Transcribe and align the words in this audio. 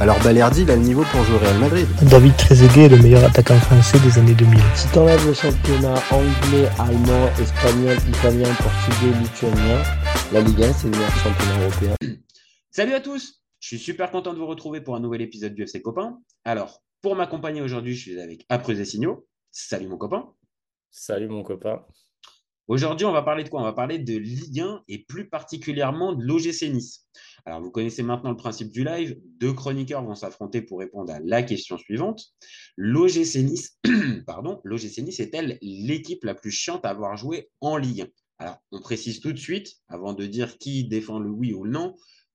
alors 0.00 0.22
Balerdi, 0.22 0.62
il 0.62 0.70
a 0.70 0.76
le 0.76 0.82
niveau 0.82 1.02
pour 1.10 1.24
jouer 1.24 1.34
au 1.34 1.38
Real 1.38 1.58
Madrid. 1.58 1.86
David 2.08 2.36
Trezeguet 2.36 2.84
est 2.84 2.88
le 2.88 2.98
meilleur 2.98 3.24
attaquant 3.24 3.58
français 3.58 3.98
des 3.98 4.16
années 4.16 4.34
2000. 4.34 4.60
Si 4.76 4.88
t'enlèves 4.92 5.26
le 5.26 5.34
championnat 5.34 5.94
anglais, 6.12 6.68
allemand, 6.78 7.26
espagnol, 7.40 7.96
italien, 8.08 8.48
portugais, 8.54 9.18
lituanien, 9.20 9.82
la 10.32 10.40
Ligue 10.40 10.62
1, 10.62 10.72
c'est 10.72 10.84
le 10.84 10.90
meilleur 10.90 11.10
championnat 11.16 11.60
européen. 11.62 11.94
Salut 12.70 12.94
à 12.94 13.00
tous 13.00 13.42
Je 13.58 13.66
suis 13.66 13.78
super 13.78 14.12
content 14.12 14.32
de 14.32 14.38
vous 14.38 14.46
retrouver 14.46 14.80
pour 14.80 14.94
un 14.94 15.00
nouvel 15.00 15.20
épisode 15.20 15.54
du 15.54 15.64
FC 15.64 15.82
Copain. 15.82 16.18
Alors, 16.44 16.80
pour 17.02 17.16
m'accompagner 17.16 17.60
aujourd'hui, 17.60 17.94
je 17.94 18.00
suis 18.00 18.20
avec 18.20 18.46
Après 18.48 18.84
Signaux. 18.84 19.26
Salut 19.50 19.88
mon 19.88 19.98
copain. 19.98 20.28
Salut 20.92 21.28
mon 21.28 21.42
copain. 21.42 21.84
Aujourd'hui, 22.68 23.04
on 23.04 23.12
va 23.12 23.22
parler 23.22 23.42
de 23.42 23.48
quoi? 23.48 23.62
On 23.62 23.64
va 23.64 23.72
parler 23.72 23.98
de 23.98 24.16
Ligue 24.16 24.60
1 24.60 24.84
et 24.86 25.04
plus 25.08 25.28
particulièrement 25.28 26.12
de 26.12 26.22
l'OGC 26.22 26.70
Nice. 26.70 27.07
Vous 27.60 27.70
connaissez 27.70 28.02
maintenant 28.02 28.30
le 28.30 28.36
principe 28.36 28.70
du 28.70 28.84
live. 28.84 29.18
Deux 29.38 29.52
chroniqueurs 29.52 30.04
vont 30.04 30.14
s'affronter 30.14 30.62
pour 30.62 30.80
répondre 30.80 31.12
à 31.12 31.20
la 31.20 31.42
question 31.42 31.78
suivante. 31.78 32.22
L'OGC 32.76 33.36
Nice, 33.36 33.78
pardon, 34.26 34.60
l'OGC 34.64 34.98
Nice 34.98 35.20
est-elle 35.20 35.58
l'équipe 35.62 36.24
la 36.24 36.34
plus 36.34 36.50
chiante 36.50 36.84
à 36.84 36.90
avoir 36.90 37.16
joué 37.16 37.48
en 37.60 37.76
Ligue 37.76 38.02
1 38.02 38.44
Alors, 38.44 38.58
on 38.72 38.80
précise 38.80 39.20
tout 39.20 39.32
de 39.32 39.38
suite, 39.38 39.76
avant 39.88 40.12
de 40.12 40.26
dire 40.26 40.58
qui 40.58 40.84
défend 40.84 41.18
le 41.18 41.30
oui 41.30 41.52
ou 41.52 41.64
le 41.64 41.70
non, 41.70 41.94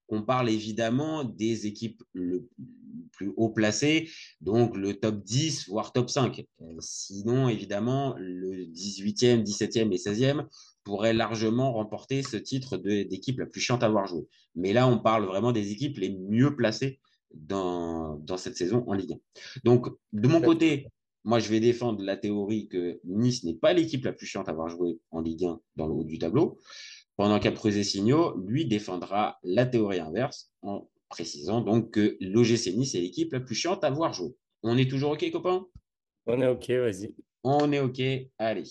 on 0.10 0.24
parle 0.24 0.50
évidemment 0.50 1.24
des 1.24 1.68
équipes 1.68 2.04
le 2.14 2.50
plus 3.12 3.32
haut 3.38 3.50
placées, 3.50 4.10
donc 4.42 4.76
le 4.76 4.96
top 4.96 5.24
10, 5.24 5.70
voire 5.70 5.94
top 5.94 6.10
5. 6.10 6.46
Euh, 6.62 6.66
sinon, 6.80 7.48
évidemment, 7.48 8.16
le 8.18 8.66
18e, 8.66 9.44
17e 9.44 9.92
et 9.92 9.98
16e 9.98 10.48
pourraient 10.84 11.14
largement 11.14 11.74
remporter 11.74 12.24
ce 12.24 12.38
titre 12.38 12.78
d'équipe 12.78 13.40
la 13.40 13.46
plus 13.46 13.62
chiante 13.62 13.84
à 13.84 13.88
avoir 13.88 14.08
joué. 14.08 14.28
Mais 14.56 14.74
là, 14.74 14.88
on 14.88 15.00
parle 15.00 15.26
vraiment 15.26 15.52
des 15.52 15.72
équipes 15.72 15.98
les 15.98 16.18
mieux 16.18 16.56
placées 16.56 17.00
dans, 17.34 18.18
dans 18.18 18.38
cette 18.38 18.58
saison 18.58 18.84
en 18.88 18.94
Ligue 18.94 19.14
1. 19.14 19.18
Donc, 19.64 19.88
de 20.12 20.28
mon 20.28 20.42
côté, 20.42 20.88
moi, 21.24 21.40
je 21.40 21.50
vais 21.50 21.60
défendre 21.60 22.04
la 22.04 22.18
théorie 22.18 22.68
que 22.68 23.00
Nice 23.06 23.44
n'est 23.44 23.56
pas 23.56 23.74
l'équipe 23.74 24.04
la 24.04 24.14
plus 24.14 24.26
chiante 24.26 24.50
à 24.50 24.52
avoir 24.52 24.70
joué 24.70 25.00
en 25.12 25.22
Ligue 25.22 25.46
1 25.46 25.60
dans 25.78 25.88
le 25.88 25.94
haut 25.94 26.04
du 26.04 26.20
tableau. 26.20 26.60
Pendant 27.16 27.40
qu'Après 27.40 27.84
Signaux, 27.84 28.38
lui, 28.46 28.66
défendra 28.66 29.38
la 29.44 29.66
théorie 29.66 30.00
inverse 30.00 30.52
en 30.62 30.90
précisant 31.10 31.62
donc 31.62 31.92
que 31.92 32.18
l'OGC 32.20 32.76
Nice 32.76 32.96
est 32.96 33.02
l'équipe 33.02 33.32
la 33.32 33.40
plus 33.40 33.56
chiante 33.56 33.84
à 33.84 33.92
voir 33.92 34.14
jouer. 34.14 34.36
On 34.64 34.78
est 34.78 34.90
toujours 34.90 35.12
OK, 35.12 35.30
copains? 35.32 35.68
On 36.26 36.42
est 36.42 36.48
OK, 36.48 36.70
vas-y. 36.72 37.16
On 37.44 37.72
est 37.72 37.80
OK, 37.80 38.02
allez. 38.38 38.64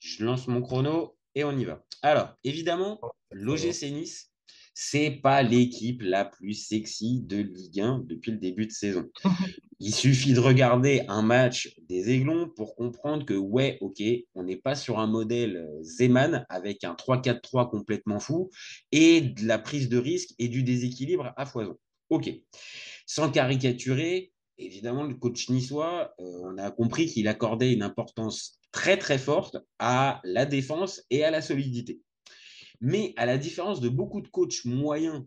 Je 0.00 0.24
lance 0.24 0.48
mon 0.48 0.60
chrono 0.60 1.16
et 1.34 1.44
on 1.44 1.56
y 1.56 1.64
va. 1.64 1.84
Alors, 2.02 2.34
évidemment, 2.44 3.00
l'OGC 3.30 3.90
Nice 3.90 4.34
c'est 4.74 5.10
pas 5.22 5.42
l'équipe 5.42 6.02
la 6.02 6.24
plus 6.24 6.54
sexy 6.54 7.22
de 7.22 7.36
Ligue 7.38 7.80
1 7.80 8.04
depuis 8.06 8.32
le 8.32 8.38
début 8.38 8.66
de 8.66 8.72
saison. 8.72 9.08
Il 9.78 9.94
suffit 9.94 10.34
de 10.34 10.40
regarder 10.40 11.02
un 11.08 11.22
match 11.22 11.74
des 11.88 12.10
Aiglons 12.10 12.48
pour 12.56 12.74
comprendre 12.74 13.24
que, 13.24 13.34
ouais, 13.34 13.78
ok, 13.80 14.02
on 14.34 14.42
n'est 14.42 14.56
pas 14.56 14.74
sur 14.74 14.98
un 14.98 15.06
modèle 15.06 15.68
Zeman 15.82 16.44
avec 16.48 16.84
un 16.84 16.94
3-4-3 16.94 17.70
complètement 17.70 18.18
fou 18.18 18.50
et 18.92 19.20
de 19.20 19.46
la 19.46 19.58
prise 19.58 19.88
de 19.88 19.98
risque 19.98 20.30
et 20.38 20.48
du 20.48 20.62
déséquilibre 20.62 21.32
à 21.36 21.46
foison. 21.46 21.76
Ok. 22.10 22.30
Sans 23.06 23.30
caricaturer, 23.30 24.32
évidemment, 24.58 25.04
le 25.04 25.14
coach 25.14 25.50
niçois, 25.50 26.14
euh, 26.18 26.40
on 26.44 26.58
a 26.58 26.70
compris 26.70 27.06
qu'il 27.06 27.28
accordait 27.28 27.72
une 27.72 27.82
importance 27.82 28.58
très 28.74 28.98
très 28.98 29.18
forte 29.18 29.56
à 29.78 30.20
la 30.24 30.44
défense 30.46 31.04
et 31.08 31.22
à 31.24 31.30
la 31.30 31.40
solidité. 31.40 32.02
Mais 32.80 33.14
à 33.16 33.24
la 33.24 33.38
différence 33.38 33.80
de 33.80 33.88
beaucoup 33.88 34.20
de 34.20 34.26
coachs 34.26 34.64
moyens 34.64 35.24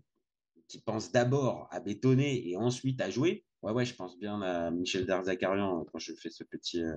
qui 0.67 0.81
pensent 0.81 1.13
d'abord 1.13 1.69
à 1.71 1.79
bétonner 1.79 2.49
et 2.49 2.57
ensuite 2.57 2.99
à 2.99 3.09
jouer, 3.09 3.45
ouais, 3.63 3.71
ouais, 3.71 3.85
je 3.85 3.95
pense 3.95 4.19
bien 4.19 4.41
à 4.41 4.69
Michel 4.69 5.05
Darzakarian 5.05 5.85
quand 5.89 5.97
je 5.97 6.11
fais 6.13 6.29
ce 6.29 6.43
petit, 6.43 6.83
euh, 6.83 6.93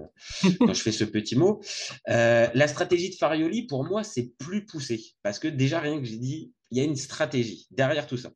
quand 0.59 0.75
je 0.75 0.83
fais 0.83 0.91
ce 0.91 1.05
petit 1.05 1.37
mot. 1.37 1.61
Euh, 2.09 2.49
la 2.53 2.67
stratégie 2.67 3.11
de 3.11 3.15
Farioli, 3.15 3.69
pour 3.69 3.85
moi, 3.85 4.03
c'est 4.03 4.35
plus 4.37 4.67
poussé 4.67 5.01
parce 5.23 5.39
que 5.39 5.47
déjà, 5.47 5.79
rien 5.79 6.01
que 6.01 6.05
j'ai 6.05 6.19
dit, 6.19 6.53
il 6.73 6.79
y 6.79 6.81
a 6.81 6.85
une 6.85 6.97
stratégie 6.97 7.69
derrière 7.71 8.09
tout 8.09 8.17
ça. 8.17 8.33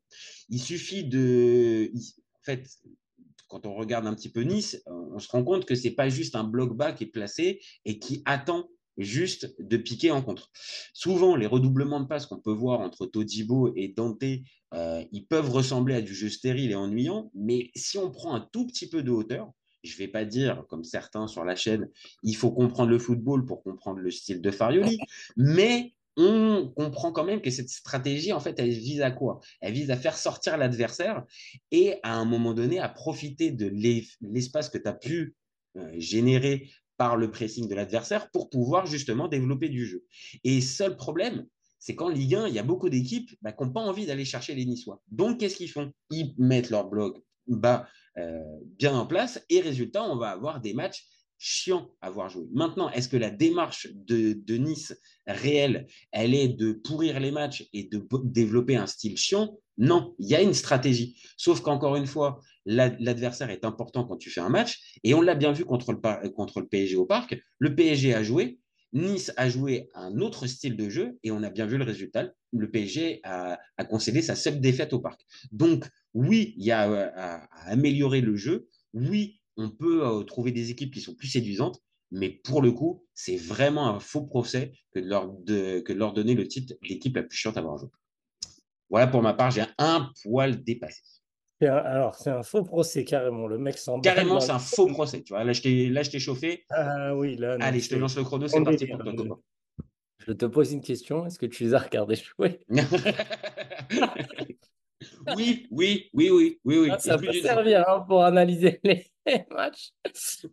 Il 0.47 0.61
suffit 0.61 1.03
de. 1.03 1.91
En 1.93 2.43
fait, 2.43 2.65
quand 3.47 3.65
on 3.65 3.73
regarde 3.73 4.07
un 4.07 4.13
petit 4.13 4.31
peu 4.31 4.41
Nice, 4.41 4.81
on 4.87 5.19
se 5.19 5.29
rend 5.29 5.43
compte 5.43 5.65
que 5.65 5.75
c'est 5.75 5.91
pas 5.91 6.09
juste 6.09 6.35
un 6.35 6.43
bloc 6.43 6.75
bas 6.75 6.91
qui 6.91 7.05
est 7.05 7.07
placé 7.07 7.61
et 7.85 7.99
qui 7.99 8.21
attend 8.25 8.69
juste 8.97 9.55
de 9.59 9.77
piquer 9.77 10.11
en 10.11 10.21
contre. 10.21 10.51
Souvent, 10.93 11.35
les 11.35 11.47
redoublements 11.47 11.99
de 11.99 12.07
passes 12.07 12.25
qu'on 12.25 12.39
peut 12.39 12.51
voir 12.51 12.79
entre 12.79 13.05
Todibo 13.05 13.73
et 13.75 13.89
Dante, 13.89 14.23
euh, 14.73 15.03
ils 15.11 15.25
peuvent 15.25 15.49
ressembler 15.49 15.95
à 15.95 16.01
du 16.01 16.13
jeu 16.13 16.29
stérile 16.29 16.71
et 16.71 16.75
ennuyant, 16.75 17.31
mais 17.33 17.71
si 17.75 17.97
on 17.97 18.11
prend 18.11 18.35
un 18.35 18.41
tout 18.51 18.65
petit 18.67 18.89
peu 18.89 19.03
de 19.03 19.11
hauteur, 19.11 19.51
je 19.83 19.93
ne 19.93 19.97
vais 19.97 20.07
pas 20.07 20.25
dire, 20.25 20.63
comme 20.67 20.83
certains 20.83 21.27
sur 21.27 21.45
la 21.45 21.55
chaîne, 21.55 21.89
il 22.23 22.35
faut 22.35 22.51
comprendre 22.51 22.89
le 22.89 22.99
football 22.99 23.45
pour 23.45 23.63
comprendre 23.63 23.99
le 23.99 24.11
style 24.11 24.41
de 24.41 24.51
Farioli, 24.51 24.97
mais 25.37 25.94
on 26.17 26.71
comprend 26.75 27.11
quand 27.11 27.23
même 27.23 27.41
que 27.41 27.49
cette 27.49 27.69
stratégie, 27.69 28.33
en 28.33 28.39
fait, 28.39 28.59
elle 28.59 28.69
vise 28.69 29.01
à 29.01 29.11
quoi? 29.11 29.39
Elle 29.61 29.73
vise 29.73 29.91
à 29.91 29.97
faire 29.97 30.17
sortir 30.17 30.57
l'adversaire 30.57 31.23
et 31.71 31.95
à 32.03 32.15
un 32.15 32.25
moment 32.25 32.53
donné 32.53 32.79
à 32.79 32.89
profiter 32.89 33.51
de 33.51 33.67
l'espace 34.21 34.69
que 34.69 34.77
tu 34.77 34.87
as 34.87 34.93
pu 34.93 35.35
euh, 35.77 35.91
générer 35.97 36.69
par 36.97 37.17
le 37.17 37.29
pressing 37.29 37.67
de 37.67 37.75
l'adversaire 37.75 38.31
pour 38.31 38.49
pouvoir 38.49 38.85
justement 38.85 39.27
développer 39.27 39.67
du 39.67 39.85
jeu. 39.85 40.05
Et 40.43 40.61
seul 40.61 40.95
problème, 40.95 41.45
c'est 41.79 41.95
qu'en 41.95 42.09
Ligue 42.09 42.35
1, 42.35 42.47
il 42.47 42.53
y 42.53 42.59
a 42.59 42.63
beaucoup 42.63 42.89
d'équipes 42.89 43.31
bah, 43.41 43.51
qui 43.51 43.63
n'ont 43.63 43.71
pas 43.71 43.81
envie 43.81 44.05
d'aller 44.05 44.25
chercher 44.25 44.55
les 44.55 44.65
Niçois. 44.65 45.01
Donc, 45.11 45.39
qu'est-ce 45.39 45.57
qu'ils 45.57 45.69
font? 45.69 45.91
Ils 46.09 46.33
mettent 46.37 46.69
leur 46.69 46.89
bloc 46.89 47.21
bas 47.47 47.87
euh, 48.17 48.41
bien 48.79 48.97
en 48.97 49.05
place 49.05 49.43
et 49.49 49.59
résultat, 49.59 50.03
on 50.03 50.15
va 50.15 50.29
avoir 50.29 50.61
des 50.61 50.73
matchs 50.73 51.05
chiants 51.45 51.91
à 52.01 52.09
voir 52.09 52.27
jouer. 52.27 52.47
Maintenant, 52.53 52.89
est-ce 52.89 53.07
que 53.07 53.17
la 53.17 53.29
démarche 53.29 53.87
de, 53.93 54.57
Nice 54.57 54.99
réelle, 55.27 55.85
elle 56.11 56.33
est 56.33 56.47
de 56.47 56.71
pourrir 56.71 57.19
les 57.19 57.31
matchs 57.31 57.69
et 57.71 57.83
de 57.83 58.03
développer 58.23 58.75
un 58.75 58.87
style 58.87 59.15
chiant? 59.15 59.55
Non, 59.77 60.15
il 60.17 60.27
y 60.27 60.33
a 60.33 60.41
une 60.41 60.55
stratégie. 60.55 61.21
Sauf 61.37 61.61
qu'encore 61.61 61.97
une 61.97 62.07
fois, 62.07 62.39
l'adversaire 62.65 63.51
est 63.51 63.63
important 63.63 64.05
quand 64.05 64.17
tu 64.17 64.31
fais 64.31 64.41
un 64.41 64.49
match. 64.49 64.97
Et 65.03 65.13
on 65.13 65.21
l'a 65.21 65.35
bien 65.35 65.51
vu 65.51 65.65
contre 65.65 65.91
le, 65.91 66.29
contre 66.29 66.61
le 66.61 66.67
PSG 66.67 66.95
au 66.95 67.05
parc. 67.05 67.37
Le 67.59 67.75
PSG 67.75 68.15
a 68.15 68.23
joué, 68.23 68.57
Nice 68.93 69.31
a 69.37 69.47
joué 69.47 69.89
un 69.93 70.19
autre 70.21 70.47
style 70.47 70.75
de 70.75 70.89
jeu 70.89 71.19
et 71.21 71.29
on 71.29 71.43
a 71.43 71.51
bien 71.51 71.67
vu 71.67 71.77
le 71.77 71.83
résultat. 71.83 72.31
Le 72.53 72.71
PSG 72.71 73.19
a, 73.23 73.59
concédé 73.87 74.23
sa 74.23 74.35
seule 74.35 74.59
défaite 74.59 74.93
au 74.93 74.99
parc. 74.99 75.21
Donc, 75.51 75.85
oui, 76.15 76.55
il 76.57 76.65
y 76.65 76.71
a 76.71 76.89
euh, 76.89 77.09
à, 77.15 77.47
améliorer 77.69 78.21
le 78.21 78.35
jeu. 78.35 78.67
Oui, 78.93 79.41
on 79.57 79.69
peut 79.69 80.05
euh, 80.05 80.23
trouver 80.23 80.51
des 80.51 80.71
équipes 80.71 80.93
qui 80.93 81.01
sont 81.01 81.15
plus 81.15 81.27
séduisantes. 81.27 81.81
Mais 82.11 82.29
pour 82.29 82.61
le 82.61 82.71
coup, 82.71 83.03
c'est 83.13 83.35
vraiment 83.35 83.87
un 83.87 83.99
faux 83.99 84.23
procès 84.23 84.73
que 84.93 84.99
de 84.99 85.07
leur, 85.07 85.27
que 85.45 85.91
de 85.91 85.97
leur 85.97 86.13
donner 86.13 86.35
le 86.35 86.47
titre 86.47 86.75
d'équipe 86.87 87.15
la 87.15 87.23
plus 87.23 87.37
chiante 87.37 87.57
à 87.57 87.61
avoir 87.61 87.77
joué. 87.77 87.89
Voilà 88.89 89.07
pour 89.07 89.21
ma 89.21 89.33
part, 89.33 89.51
j'ai 89.51 89.65
un 89.77 90.11
poil 90.23 90.63
dépassé. 90.63 91.01
Alors, 91.61 92.15
c'est 92.15 92.29
un 92.29 92.43
faux 92.43 92.63
procès, 92.63 93.05
carrément. 93.05 93.47
Le 93.47 93.57
mec 93.57 93.77
s'en 93.77 93.99
Carrément, 94.01 94.39
c'est 94.39 94.51
un 94.51 94.59
faux 94.59 94.87
procès. 94.87 95.23
Tu 95.23 95.33
vois, 95.33 95.43
là, 95.43 95.53
je 95.53 95.61
t'ai 95.61 96.19
chauffé. 96.19 96.65
Ah 96.69 97.15
oui, 97.15 97.37
là. 97.37 97.57
Allez, 97.59 97.79
je 97.79 97.89
te 97.89 97.95
lance 97.95 98.15
le 98.17 98.23
chrono, 98.23 98.47
c'est 98.47 98.63
parti 98.63 98.85
pour 98.85 98.99
toi, 98.99 99.39
Je 100.19 100.33
te 100.33 100.45
pose 100.45 100.73
une 100.73 100.81
question. 100.81 101.25
Est-ce 101.25 101.39
que 101.39 101.45
tu 101.45 101.63
les 101.63 101.73
as 101.73 101.79
regardés 101.79 102.15
jouer? 102.15 102.59
Oui, 105.35 105.67
oui, 105.71 106.09
oui, 106.13 106.29
oui, 106.29 106.59
oui, 106.63 106.77
oui. 106.77 106.89
Ah, 106.91 106.99
ça 106.99 107.17
peut 107.17 107.33
servir 107.33 107.87
hein, 107.87 108.01
pour 108.07 108.23
analyser 108.23 108.79
les 108.83 109.05
matchs 109.49 109.93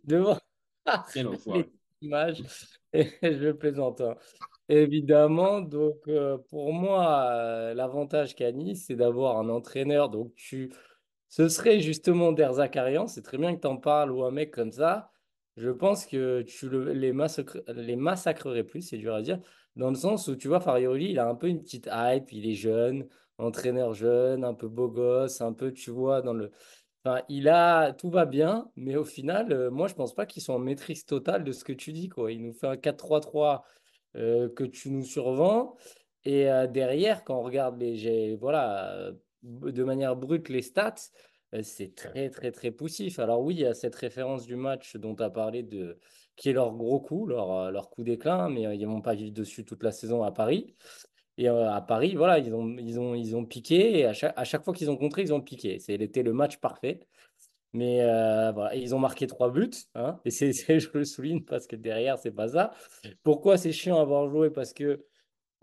devant 0.03 0.37
les 1.15 1.65
images. 2.01 2.43
je 2.93 3.51
plaisante. 3.51 4.01
Hein. 4.01 4.15
Évidemment, 4.69 5.61
donc 5.61 5.97
euh, 6.07 6.37
pour 6.49 6.73
moi, 6.73 7.27
euh, 7.31 7.73
l'avantage 7.73 8.35
qu'a 8.35 8.51
Nice, 8.51 8.85
c'est 8.87 8.95
d'avoir 8.95 9.37
un 9.37 9.49
entraîneur. 9.49 10.09
Donc 10.09 10.33
tu 10.35 10.71
ce 11.29 11.49
serait 11.49 11.79
justement 11.79 12.31
Der 12.31 12.53
Zakarian, 12.53 13.07
c'est 13.07 13.23
très 13.23 13.39
bien 13.39 13.55
que 13.55 13.61
tu 13.61 13.67
en 13.67 13.77
parles, 13.77 14.11
ou 14.11 14.23
un 14.23 14.31
mec 14.31 14.51
comme 14.51 14.71
ça. 14.71 15.11
Je 15.57 15.69
pense 15.69 16.05
que 16.05 16.43
tu 16.43 16.69
les, 16.69 17.11
les 17.67 17.95
massacrerais 17.95 18.63
plus, 18.63 18.81
c'est 18.81 18.97
dur 18.97 19.15
à 19.15 19.21
dire, 19.21 19.39
dans 19.75 19.89
le 19.89 19.95
sens 19.95 20.27
où 20.27 20.35
tu 20.35 20.47
vois, 20.47 20.59
Farioli, 20.59 21.11
il 21.11 21.19
a 21.19 21.27
un 21.27 21.35
peu 21.35 21.47
une 21.47 21.61
petite 21.61 21.89
hype, 21.91 22.31
il 22.31 22.49
est 22.49 22.55
jeune, 22.55 23.07
entraîneur 23.37 23.93
jeune, 23.93 24.43
un 24.43 24.53
peu 24.53 24.67
beau 24.67 24.89
gosse, 24.89 25.41
un 25.41 25.53
peu, 25.53 25.71
tu 25.73 25.91
vois, 25.91 26.21
dans 26.21 26.33
le. 26.33 26.51
Enfin, 27.05 27.21
il 27.29 27.49
a. 27.49 27.93
Tout 27.93 28.09
va 28.09 28.25
bien, 28.25 28.69
mais 28.75 28.95
au 28.95 29.03
final, 29.05 29.51
euh, 29.51 29.71
moi, 29.71 29.87
je 29.87 29.95
pense 29.95 30.13
pas 30.15 30.25
qu'ils 30.25 30.41
soit 30.43 30.55
en 30.55 30.59
maîtrise 30.59 31.05
totale 31.05 31.43
de 31.43 31.51
ce 31.51 31.63
que 31.63 31.73
tu 31.73 31.91
dis, 31.93 32.09
quoi. 32.09 32.31
Il 32.31 32.41
nous 32.43 32.53
fait 32.53 32.67
un 32.67 32.75
4-3-3 32.75 33.63
que 34.15 34.63
tu 34.63 34.91
nous 34.91 35.03
survends. 35.03 35.75
Et 36.23 36.45
derrière, 36.69 37.23
quand 37.23 37.39
on 37.39 37.41
regarde 37.41 37.81
les, 37.81 38.35
voilà, 38.35 39.11
de 39.41 39.83
manière 39.83 40.15
brute 40.15 40.49
les 40.49 40.61
stats, 40.61 41.09
c'est 41.61 41.95
très, 41.95 42.29
très, 42.29 42.51
très 42.51 42.71
poussif. 42.71 43.19
Alors 43.19 43.41
oui, 43.41 43.55
il 43.55 43.61
y 43.61 43.65
a 43.65 43.73
cette 43.73 43.95
référence 43.95 44.45
du 44.45 44.55
match 44.55 44.95
dont 44.97 45.15
tu 45.15 45.23
as 45.23 45.29
parlé, 45.29 45.63
de, 45.63 45.99
qui 46.35 46.49
est 46.49 46.53
leur 46.53 46.73
gros 46.73 46.99
coup, 46.99 47.25
leur, 47.25 47.71
leur 47.71 47.89
coup 47.89 48.03
d'éclat, 48.03 48.49
mais 48.49 48.77
ils 48.77 48.85
vont 48.87 49.01
pas 49.01 49.13
vivre 49.13 49.33
dessus 49.33 49.65
toute 49.65 49.83
la 49.83 49.91
saison 49.91 50.23
à 50.23 50.31
Paris. 50.31 50.75
Et 51.37 51.47
à 51.47 51.81
Paris, 51.81 52.15
voilà, 52.15 52.39
ils 52.39 52.53
ont, 52.53 52.77
ils 52.77 52.99
ont, 52.99 53.15
ils 53.15 53.35
ont 53.35 53.45
piqué, 53.45 53.99
et 53.99 54.05
à 54.05 54.13
chaque, 54.13 54.33
à 54.35 54.43
chaque 54.43 54.63
fois 54.63 54.73
qu'ils 54.73 54.91
ont 54.91 54.97
contré, 54.97 55.23
ils 55.23 55.33
ont 55.33 55.41
piqué. 55.41 55.79
C'était 55.79 56.23
le 56.23 56.33
match 56.33 56.57
parfait. 56.57 56.99
Mais 57.73 58.03
voilà, 58.53 58.75
ils 58.75 58.93
ont 58.93 58.99
marqué 58.99 59.25
trois 59.25 59.49
buts, 59.49 59.71
hein, 59.95 60.19
et 60.25 60.29
c'est, 60.31 60.53
je 60.53 60.89
le 60.93 61.05
souligne 61.05 61.41
parce 61.41 61.65
que 61.65 61.75
derrière, 61.75 62.19
c'est 62.19 62.31
pas 62.31 62.49
ça. 62.49 62.73
Pourquoi 63.23 63.57
c'est 63.57 63.71
chiant 63.71 63.97
à 63.97 64.01
avoir 64.01 64.29
joué 64.29 64.51
Parce 64.51 64.73
que 64.73 65.03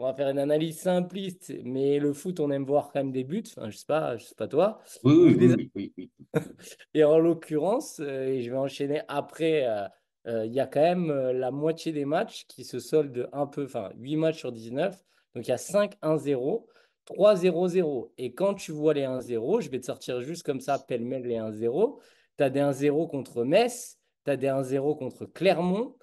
on 0.01 0.05
va 0.05 0.15
faire 0.15 0.31
une 0.31 0.39
analyse 0.39 0.79
simpliste, 0.79 1.53
mais 1.63 1.99
le 1.99 2.15
foot, 2.15 2.41
on 2.41 2.51
aime 2.51 2.65
voir 2.65 2.91
quand 2.91 3.01
même 3.01 3.13
des 3.13 3.23
buts. 3.23 3.45
Enfin, 3.55 3.69
je 3.69 3.77
sais 3.77 3.85
pas, 3.87 4.17
je 4.17 4.25
sais 4.25 4.35
pas 4.35 4.49
toi. 4.49 4.81
Oui, 5.05 5.37
oui, 5.39 5.71
oui, 5.75 5.93
oui, 5.99 6.11
Et 6.95 7.05
en 7.05 7.19
l'occurrence, 7.19 8.01
et 8.01 8.41
je 8.41 8.51
vais 8.51 8.57
enchaîner 8.57 9.03
après, 9.09 9.67
euh, 9.67 9.87
euh, 10.27 10.47
il 10.47 10.55
y 10.55 10.61
a 10.61 10.67
quand 10.67 10.81
même 10.81 11.13
la 11.13 11.51
moitié 11.51 11.93
des 11.93 12.07
matchs 12.07 12.47
qui 12.49 12.65
se 12.65 12.79
soldent 12.79 13.29
un 13.35 13.47
peu, 13.47 13.65
enfin 13.65 13.91
8 13.99 14.17
matchs 14.17 14.39
sur 14.39 14.53
19. 14.53 14.97
Donc 15.35 15.47
il 15.47 15.51
y 15.51 15.53
a 15.53 15.57
5-1-0, 15.57 16.67
3-0-0. 17.07 18.11
Et 18.19 18.35
quand 18.35 18.55
tu 18.55 18.73
vois 18.73 18.95
les 18.95 19.03
1-0, 19.03 19.61
je 19.61 19.71
vais 19.71 19.81
te 19.81 19.87
sortir 19.87 20.21
juste 20.21 20.43
comme 20.43 20.61
ça, 20.61 20.79
pêle-mêle 20.79 21.23
les 21.23 21.37
1-0. 21.37 21.99
Tu 22.37 22.45
as 22.45 22.51
des 22.51 22.61
1-0 22.61 23.09
contre 23.09 23.45
Metz, 23.45 23.99
tu 24.25 24.31
as 24.31 24.37
des 24.37 24.49
1-0 24.49 24.99
contre 24.99 25.27
Clermont 25.27 25.97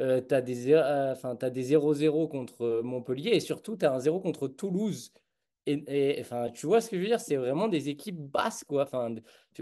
euh, 0.00 0.22
tu 0.26 0.34
as 0.34 0.40
des 0.40 0.54
0-0 0.66 2.28
contre 2.28 2.80
Montpellier 2.82 3.30
et 3.32 3.40
surtout 3.40 3.76
tu 3.76 3.84
as 3.84 3.92
un 3.92 3.98
0 3.98 4.20
contre 4.20 4.48
Toulouse. 4.48 5.12
Et, 5.66 6.16
enfin, 6.20 6.48
tu 6.50 6.66
vois 6.66 6.80
ce 6.80 6.88
que 6.90 6.96
je 6.96 7.02
veux 7.02 7.06
dire? 7.06 7.20
C'est 7.20 7.36
vraiment 7.36 7.68
des 7.68 7.90
équipes 7.90 8.18
basses, 8.18 8.64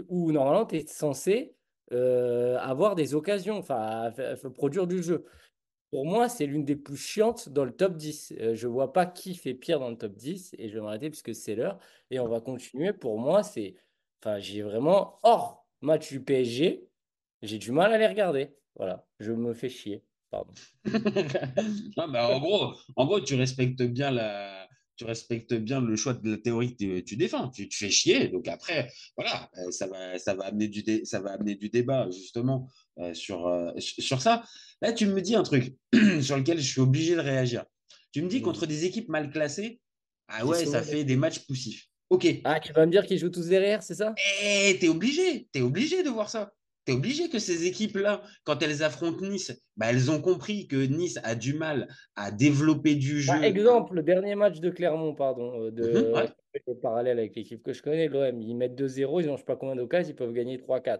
où 0.07 0.31
normalement 0.31 0.65
tu 0.65 0.77
es 0.77 0.87
censé 0.87 1.53
euh, 1.91 2.57
avoir 2.59 2.95
des 2.95 3.13
occasions, 3.15 3.61
produire 4.55 4.87
du 4.87 5.03
jeu. 5.03 5.25
Pour 5.91 6.05
moi, 6.05 6.29
c'est 6.29 6.45
l'une 6.45 6.65
des 6.65 6.75
plus 6.75 6.97
chiantes 6.97 7.49
dans 7.49 7.65
le 7.65 7.71
top 7.71 7.97
10. 7.97 8.33
Euh, 8.39 8.55
je 8.55 8.67
ne 8.67 8.71
vois 8.71 8.93
pas 8.93 9.05
qui 9.05 9.33
fait 9.33 9.55
pire 9.55 9.79
dans 9.79 9.89
le 9.89 9.97
top 9.97 10.15
10 10.15 10.55
et 10.57 10.69
je 10.69 10.75
vais 10.75 10.81
m'arrêter 10.81 11.09
puisque 11.09 11.33
c'est 11.33 11.55
l'heure. 11.55 11.79
Et 12.11 12.19
on 12.19 12.27
va 12.27 12.41
continuer. 12.41 12.93
Pour 12.93 13.17
moi, 13.19 13.41
c'est. 13.43 13.75
Enfin, 14.21 14.39
j'ai 14.39 14.61
vraiment. 14.61 15.17
Hors 15.23 15.65
match 15.81 16.09
du 16.09 16.21
PSG, 16.21 16.87
j'ai 17.41 17.57
du 17.57 17.71
mal 17.71 17.91
à 17.91 17.97
les 17.97 18.07
regarder. 18.07 18.55
Voilà, 18.75 19.07
je 19.19 19.31
me 19.31 19.53
fais 19.53 19.69
chier. 19.69 20.03
Pardon. 20.29 20.53
en, 21.97 22.39
gros, 22.39 22.73
en 22.95 23.05
gros, 23.05 23.19
tu 23.19 23.33
respectes 23.33 23.81
bien 23.81 24.11
la, 24.11 24.68
tu 24.99 25.05
respectes 25.05 25.53
bien 25.53 25.79
le 25.79 25.95
choix 25.95 26.13
de 26.13 26.31
la 26.31 26.37
théorie 26.37 26.75
que 26.75 26.99
tu, 26.99 27.15
défends. 27.15 27.47
Tu, 27.47 27.69
fais 27.71 27.89
chier. 27.89 28.27
Donc 28.27 28.49
après, 28.49 28.91
voilà, 29.15 29.49
euh, 29.57 29.71
ça 29.71 29.87
va, 29.87 30.19
ça 30.19 30.33
va, 30.33 30.47
amener, 30.47 30.67
du 30.67 30.83
ça 31.05 31.21
va 31.21 31.31
amener 31.31 31.55
du 31.55 31.69
débat 31.69 32.09
justement 32.11 32.67
euh, 32.97 33.13
sur, 33.13 33.47
euh, 33.47 33.71
sur 33.77 34.21
ça. 34.21 34.43
Là, 34.81 34.91
tu 34.91 35.05
me 35.05 35.21
dis 35.21 35.35
un 35.35 35.43
truc 35.43 35.73
sur 36.21 36.35
lequel 36.35 36.59
je 36.59 36.69
suis 36.69 36.81
obligé 36.81 37.15
de 37.15 37.21
réagir. 37.21 37.63
Tu 38.11 38.21
me 38.21 38.27
dis 38.27 38.41
contre 38.41 38.65
des 38.65 38.83
équipes 38.83 39.07
mal 39.07 39.31
classées, 39.31 39.79
ah 40.27 40.45
ouais, 40.45 40.65
ça 40.65 40.83
fait 40.83 41.05
des 41.05 41.15
matchs 41.15 41.39
poussifs. 41.47 41.87
Ok. 42.09 42.27
Ah, 42.43 42.59
tu 42.59 42.73
vas 42.73 42.85
me 42.85 42.91
dire 42.91 43.05
qu'ils 43.05 43.19
jouent 43.19 43.29
tous 43.29 43.47
derrière, 43.47 43.81
c'est 43.81 43.95
ça? 43.95 44.13
Eh, 44.43 44.77
t'es 44.81 44.89
obligé, 44.89 45.47
t'es 45.53 45.61
obligé 45.61 46.03
de 46.03 46.09
voir 46.09 46.29
ça 46.29 46.51
tu 46.91 46.97
obligé 46.97 47.29
que 47.29 47.39
ces 47.39 47.65
équipes-là, 47.65 48.21
quand 48.43 48.61
elles 48.61 48.83
affrontent 48.83 49.25
Nice, 49.25 49.59
bah, 49.77 49.87
elles 49.89 50.11
ont 50.11 50.21
compris 50.21 50.67
que 50.67 50.75
Nice 50.75 51.19
a 51.23 51.35
du 51.35 51.53
mal 51.53 51.87
à 52.15 52.31
développer 52.31 52.95
du 52.95 53.21
jeu. 53.21 53.33
Par 53.33 53.43
exemple, 53.43 53.95
le 53.95 54.03
dernier 54.03 54.35
match 54.35 54.59
de 54.59 54.69
Clermont, 54.69 55.13
pardon, 55.13 55.63
euh, 55.63 55.71
de, 55.71 56.13
mhm, 56.13 56.75
parallèle 56.81 57.19
avec 57.19 57.35
l'équipe 57.35 57.63
que 57.63 57.73
je 57.73 57.81
connais, 57.81 58.07
l'OM, 58.07 58.41
ils 58.41 58.55
mettent 58.55 58.75
2-0, 58.75 59.21
ils 59.21 59.27
n'ont 59.27 59.37
pas 59.37 59.55
combien 59.55 59.75
d'occasions, 59.75 60.11
ils 60.11 60.15
peuvent 60.15 60.33
gagner 60.33 60.57
3-4. 60.57 60.99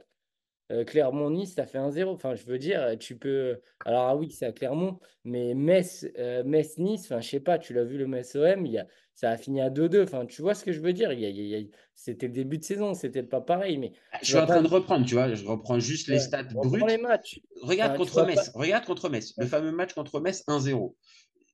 Euh, 0.71 0.83
Clermont-Nice, 0.83 1.55
ça 1.55 1.65
fait 1.65 1.79
1-0. 1.79 2.09
Enfin, 2.09 2.35
je 2.35 2.45
veux 2.45 2.59
dire, 2.59 2.95
tu 2.99 3.17
peux. 3.17 3.59
Alors, 3.85 4.07
ah 4.07 4.15
oui, 4.15 4.29
c'est 4.31 4.45
à 4.45 4.51
Clermont, 4.51 4.99
mais 5.23 5.55
Metz, 5.55 6.05
euh, 6.17 6.43
Metz-Nice, 6.43 7.05
enfin, 7.05 7.21
je 7.21 7.29
sais 7.29 7.39
pas, 7.39 7.57
tu 7.57 7.73
l'as 7.73 7.83
vu 7.83 7.97
le 7.97 8.05
Metz-OM, 8.05 8.65
a... 8.77 8.85
ça 9.15 9.31
a 9.31 9.37
fini 9.37 9.61
à 9.61 9.69
2-2. 9.69 10.03
Enfin, 10.03 10.25
tu 10.27 10.41
vois 10.43 10.53
ce 10.53 10.63
que 10.63 10.71
je 10.71 10.79
veux 10.79 10.93
dire? 10.93 11.11
Il 11.11 11.69
C'était 11.95 12.27
le 12.27 12.33
début 12.33 12.59
de 12.59 12.63
saison, 12.63 12.93
c'était 12.93 13.23
pas 13.23 13.41
pareil. 13.41 13.77
Mais 13.79 13.93
je 14.21 14.27
suis 14.27 14.37
en 14.37 14.45
train 14.45 14.61
de 14.61 14.67
reprendre, 14.67 15.05
tu 15.05 15.15
vois, 15.15 15.33
je 15.33 15.45
reprends 15.45 15.79
juste 15.79 16.07
les 16.07 16.19
stats 16.19 16.47
les 16.87 16.97
matchs. 16.97 17.39
Regarde 17.61 17.97
contre 17.97 18.25
Metz, 18.25 18.51
regarde 18.53 18.85
contre 18.85 19.09
Metz, 19.09 19.33
le 19.37 19.47
fameux 19.47 19.71
match 19.71 19.93
contre 19.93 20.19
Metz 20.19 20.43
1-0. 20.47 20.93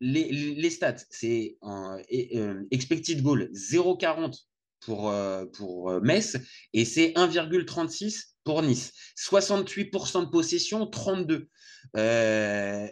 Les, 0.01 0.29
les, 0.29 0.69
stats, 0.69 0.97
c'est 1.09 1.55
un 1.61 1.97
euh, 2.11 2.63
expected 2.69 3.21
goal 3.21 3.49
0,40 3.53 4.43
pour, 4.81 5.13
pour 5.53 6.01
Metz 6.01 6.37
et 6.73 6.83
c'est 6.83 7.13
1,36 7.13 8.34
pour 8.45 8.61
Nice. 8.61 8.93
68% 9.17 10.25
de 10.25 10.29
possession, 10.29 10.87
32. 10.87 11.49
Euh, 11.97 12.87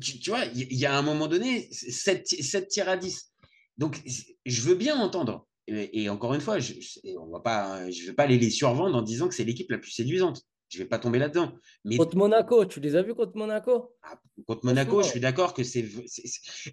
tu, 0.00 0.30
vois, 0.30 0.44
il 0.54 0.72
y, 0.72 0.86
a 0.86 0.96
un 0.96 1.02
moment 1.02 1.26
donné, 1.26 1.68
7, 1.72 2.26
7 2.28 2.68
tirs 2.68 2.88
à 2.88 2.96
10. 2.96 3.32
Donc, 3.78 4.00
je 4.46 4.60
veux 4.60 4.76
bien 4.76 4.96
entendre. 4.96 5.48
Et, 5.66 6.08
encore 6.08 6.34
une 6.34 6.40
fois, 6.40 6.58
je 6.60 6.74
ne 6.74 8.06
vais 8.06 8.12
pas 8.12 8.26
les, 8.26 8.38
les 8.38 8.50
survendre 8.50 8.96
en 8.96 9.02
disant 9.02 9.28
que 9.28 9.34
c'est 9.34 9.44
l'équipe 9.44 9.70
la 9.70 9.78
plus 9.78 9.90
séduisante. 9.90 10.42
Je 10.68 10.78
ne 10.78 10.84
vais 10.84 10.88
pas 10.88 10.98
tomber 10.98 11.18
là-dedans. 11.18 11.52
Mais... 11.84 11.96
Contre 11.96 12.16
Monaco, 12.16 12.64
tu 12.66 12.80
les 12.80 12.96
as 12.96 13.02
vus 13.02 13.14
contre 13.14 13.36
Monaco? 13.36 13.94
Ah, 14.02 14.18
Contre 14.46 14.66
Monaco, 14.66 15.02
je 15.02 15.08
suis 15.08 15.20
d'accord 15.20 15.54
que 15.54 15.62
c'est. 15.62 15.84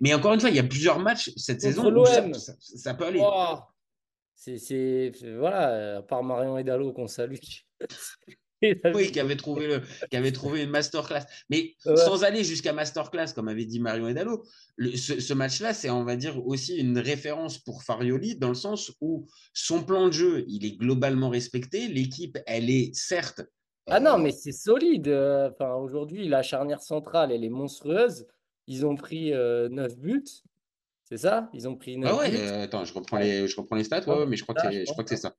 Mais 0.02 0.14
encore 0.14 0.34
une 0.34 0.40
fois, 0.40 0.50
il 0.50 0.54
y 0.54 0.58
y 0.58 0.60
a 0.60 0.64
plusieurs 0.64 1.00
matchs 1.00 1.32
cette 1.38 1.62
saison 1.62 1.94
où 1.94 2.06
ça, 2.06 2.28
ça, 2.58 2.94
peut 2.94 3.06
aller. 3.06 3.22
Oh 3.22 3.58
c'est, 4.36 5.12
voilà, 5.38 5.98
à 5.98 6.02
part 6.02 6.24
Marion 6.24 6.58
Hidalgo 6.58 6.94
qu'on 6.94 7.08
salue. 7.08 7.36
oui, 8.94 9.12
qui 9.12 9.20
avait 9.20 9.36
trouvé 9.36 9.68
le, 9.68 9.82
qui 10.10 10.18
avait 10.18 10.32
trouvé 10.32 10.64
une 10.64 10.70
masterclass. 10.70 11.26
Mais 11.50 11.74
sans 11.84 12.24
aller 12.24 12.44
jusqu'à 12.44 12.74
masterclass, 12.74 13.34
comme 13.34 13.48
avait 13.48 13.66
dit 13.66 13.80
Marion 13.80 14.08
Hidalgo, 14.08 14.44
ce, 14.78 15.34
match-là, 15.34 15.74
c'est, 15.74 15.90
on 15.90 16.04
va 16.04 16.16
dire, 16.16 16.46
aussi 16.46 16.78
une 16.78 17.00
référence 17.00 17.58
pour 17.58 17.84
Farioli 17.84 18.36
dans 18.36 18.50
le 18.50 18.56
sens 18.56 18.92
où 19.02 19.26
son 19.54 19.84
plan 19.84 20.08
de 20.08 20.14
jeu, 20.14 20.46
il 20.48 20.66
est 20.66 20.78
globalement 20.78 21.30
respecté. 21.30 21.88
L'équipe, 21.88 22.38
elle 22.46 22.70
est 22.70 22.94
certes. 22.94 23.42
Ah 23.88 24.00
non, 24.00 24.16
euh, 24.16 24.18
mais 24.18 24.32
c'est 24.32 24.52
solide. 24.52 25.08
Enfin, 25.08 25.74
aujourd'hui, 25.74 26.28
la 26.28 26.44
charnière 26.44 26.82
centrale, 26.82 27.32
elle 27.32 27.44
est 27.44 27.50
monstrueuse. 27.50 28.28
Ils 28.68 28.86
ont 28.86 28.96
pris 28.96 29.34
euh, 29.34 29.70
9 29.70 29.98
buts. 29.98 30.24
C'est 31.04 31.18
ça? 31.18 31.50
Ils 31.54 31.68
ont 31.68 31.76
pris 31.76 31.98
9 31.98 32.10
ah 32.10 32.18
ouais, 32.18 32.32
euh, 32.34 32.64
attends, 32.64 32.86
je 32.86 32.94
reprends, 32.94 33.18
les, 33.18 33.48
je 33.48 33.58
reprends 33.58 33.76
les 33.76 33.84
stats, 33.84 34.08
ouais, 34.08 34.26
mais 34.26 34.38
je 34.38 34.44
crois, 34.44 34.56
que, 34.56 34.72
je 34.72 34.90
crois 34.92 35.04
que 35.04 35.10
c'est 35.10 35.18
ça. 35.18 35.36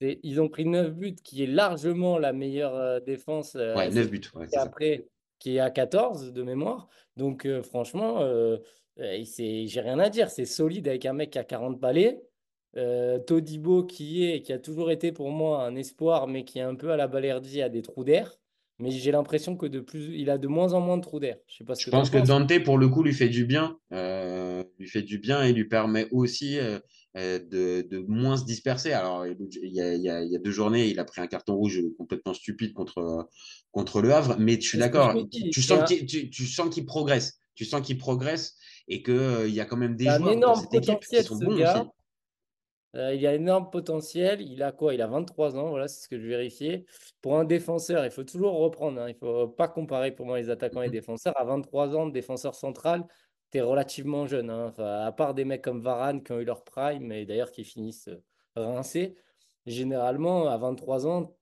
Ils 0.00 0.40
ont 0.40 0.48
pris 0.48 0.64
9 0.64 0.94
buts, 0.94 1.16
qui 1.22 1.42
est 1.42 1.46
largement 1.46 2.18
la 2.18 2.32
meilleure 2.32 2.74
euh, 2.74 3.00
défense. 3.00 3.54
Euh, 3.56 3.76
ouais, 3.76 3.90
9 3.90 4.10
buts. 4.10 4.22
Ouais, 4.34 4.46
après, 4.56 5.06
qui 5.38 5.56
est 5.56 5.60
à 5.60 5.70
14 5.70 6.32
de 6.32 6.42
mémoire. 6.42 6.88
Donc, 7.16 7.46
franchement, 7.62 8.20
j'ai 8.96 9.80
rien 9.80 9.98
à 9.98 10.08
dire. 10.08 10.30
C'est 10.30 10.46
solide 10.46 10.88
avec 10.88 11.04
un 11.06 11.12
mec 11.12 11.30
qui 11.30 11.38
a 11.38 11.44
40 11.44 11.78
balais. 11.78 12.22
Todibo, 13.26 13.84
qui 13.84 14.24
est, 14.26 14.42
qui 14.42 14.52
a 14.52 14.58
toujours 14.58 14.90
été 14.90 15.12
pour 15.12 15.30
moi 15.30 15.64
un 15.64 15.76
espoir, 15.76 16.28
mais 16.28 16.44
qui 16.44 16.60
est 16.60 16.62
un 16.62 16.76
peu 16.76 16.90
à 16.90 16.96
la 16.96 17.08
balerdi, 17.08 17.60
a 17.62 17.68
des 17.68 17.82
trous 17.82 18.04
d'air. 18.04 18.39
Mais 18.80 18.90
j'ai 18.90 19.12
l'impression 19.12 19.56
que 19.56 19.66
de 19.66 19.80
plus, 19.80 20.16
il 20.16 20.30
a 20.30 20.38
de 20.38 20.48
moins 20.48 20.72
en 20.72 20.80
moins 20.80 20.96
de 20.96 21.02
trous 21.02 21.20
d'air. 21.20 21.36
Je, 21.46 21.58
sais 21.58 21.64
pas 21.64 21.74
je 21.74 21.90
pense 21.90 22.08
que 22.08 22.18
Dante, 22.18 22.62
pour 22.64 22.78
le 22.78 22.88
coup, 22.88 23.02
lui 23.02 23.12
fait 23.12 23.28
du 23.28 23.44
bien. 23.44 23.76
Euh, 23.92 24.64
lui 24.78 24.88
fait 24.88 25.02
du 25.02 25.18
bien 25.18 25.42
et 25.42 25.52
lui 25.52 25.66
permet 25.66 26.08
aussi 26.10 26.58
euh, 26.58 26.78
euh, 27.16 27.38
de, 27.38 27.86
de, 27.88 27.98
moins 28.08 28.38
se 28.38 28.44
disperser. 28.44 28.92
Alors, 28.92 29.26
il 29.26 29.36
y, 29.62 29.80
a, 29.82 29.94
il, 29.94 30.02
y 30.02 30.08
a, 30.08 30.22
il 30.22 30.30
y, 30.32 30.36
a, 30.36 30.38
deux 30.38 30.50
journées, 30.50 30.88
il 30.88 30.98
a 30.98 31.04
pris 31.04 31.20
un 31.20 31.26
carton 31.26 31.54
rouge 31.56 31.82
complètement 31.98 32.32
stupide 32.32 32.72
contre, 32.72 33.28
contre 33.70 34.00
le 34.00 34.14
Havre. 34.14 34.36
Mais 34.38 34.54
je 34.58 34.66
suis 34.66 34.78
d'accord. 34.78 35.14
Tu, 35.30 35.60
sens 35.60 35.86
qu'il, 35.86 36.06
tu, 36.06 36.30
tu, 36.30 36.46
sens 36.46 36.74
qu'il 36.74 36.86
progresse. 36.86 37.38
Tu 37.54 37.66
sens 37.66 37.82
qu'il 37.82 37.98
progresse 37.98 38.56
et 38.88 39.02
qu'il 39.02 39.44
il 39.46 39.54
y 39.54 39.60
a 39.60 39.66
quand 39.66 39.76
même 39.76 39.96
des 39.96 40.06
joueurs 40.06 40.38
dans 40.38 40.54
cette 40.54 40.74
équipe 40.74 41.00
qui 41.00 41.22
sont 41.22 41.36
bons 41.36 41.60
aussi. 41.60 41.80
Euh, 42.96 43.14
il 43.14 43.24
a 43.26 43.30
un 43.30 43.34
énorme 43.34 43.70
potentiel. 43.70 44.40
Il 44.40 44.62
a 44.62 44.72
quoi? 44.72 44.94
Il 44.94 45.02
a 45.02 45.06
23 45.06 45.56
ans. 45.56 45.70
Voilà, 45.70 45.88
c'est 45.88 46.02
ce 46.02 46.08
que 46.08 46.18
je 46.18 46.26
vérifiais. 46.26 46.84
Pour 47.20 47.38
un 47.38 47.44
défenseur, 47.44 48.04
il 48.04 48.10
faut 48.10 48.24
toujours 48.24 48.58
reprendre. 48.58 49.00
Hein. 49.00 49.08
Il 49.08 49.14
ne 49.14 49.18
faut 49.18 49.48
pas 49.48 49.68
comparer 49.68 50.12
pour 50.12 50.26
moi 50.26 50.38
les 50.38 50.50
attaquants 50.50 50.82
et 50.82 50.86
les 50.86 50.92
défenseurs. 50.92 51.38
À 51.38 51.44
23 51.44 51.96
ans, 51.96 52.06
défenseur 52.06 52.54
central, 52.54 53.06
tu 53.52 53.58
es 53.58 53.60
relativement 53.60 54.26
jeune. 54.26 54.50
Hein. 54.50 54.72
à 54.78 55.12
part 55.12 55.34
des 55.34 55.44
mecs 55.44 55.62
comme 55.62 55.80
Varane 55.82 56.22
qui 56.22 56.32
ont 56.32 56.40
eu 56.40 56.44
leur 56.44 56.64
prime 56.64 57.12
et 57.12 57.26
d'ailleurs 57.26 57.52
qui 57.52 57.64
finissent 57.64 58.08
euh, 58.58 58.66
rincés, 58.66 59.14
généralement, 59.66 60.48
à 60.48 60.56
23 60.58 61.06
ans, 61.06 61.36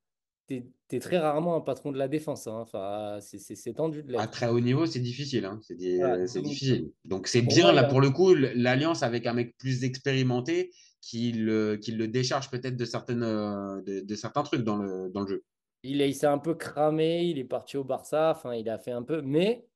tu 0.49 0.65
es, 0.93 1.01
très 1.01 1.19
rarement 1.19 1.57
un 1.57 1.61
patron 1.61 1.93
de 1.93 1.99
la 1.99 2.09
défense. 2.09 2.47
Hein. 2.47 2.61
Enfin, 2.61 3.19
c'est 3.21 3.75
tendu 3.75 4.03
de 4.03 4.15
À 4.17 4.27
très 4.27 4.49
haut 4.49 4.61
niveau, 4.61 4.87
c'est 4.87 5.01
difficile. 5.01 5.49
C'est 5.63 5.77
difficile. 6.43 6.91
Donc, 7.05 7.27
c'est 7.27 7.43
bien, 7.43 7.73
là, 7.73 7.85
pour 7.85 8.01
le 8.01 8.11
coup, 8.11 8.35
l'alliance 8.35 9.03
avec 9.03 9.27
un 9.27 9.35
mec 9.35 9.57
plus 9.59 9.85
expérimenté 9.85 10.71
qui 11.01 11.33
le, 11.33 11.77
le 11.77 12.09
décharge 12.09 12.51
peut-être 12.51 12.77
de, 12.77 12.85
certaines, 12.85 13.23
euh, 13.23 13.81
de, 13.83 14.15
certains 14.15 14.43
trucs 14.43 14.63
dans 14.63 14.77
le, 14.77 15.11
dans 15.11 15.23
le 15.23 15.29
jeu. 15.29 15.45
Il, 15.83 16.01
il 16.01 16.15
s'est 16.15 16.27
un 16.27 16.39
peu 16.39 16.55
cramé, 16.55 17.25
il 17.25 17.39
est 17.39 17.45
parti 17.45 17.77
au 17.77 17.85
Barça, 17.85 18.33
enfin, 18.37 18.55
il 18.55 18.69
a 18.69 18.79
fait 18.79 18.91
un 18.91 19.03
peu, 19.03 19.23
mais 19.23 19.67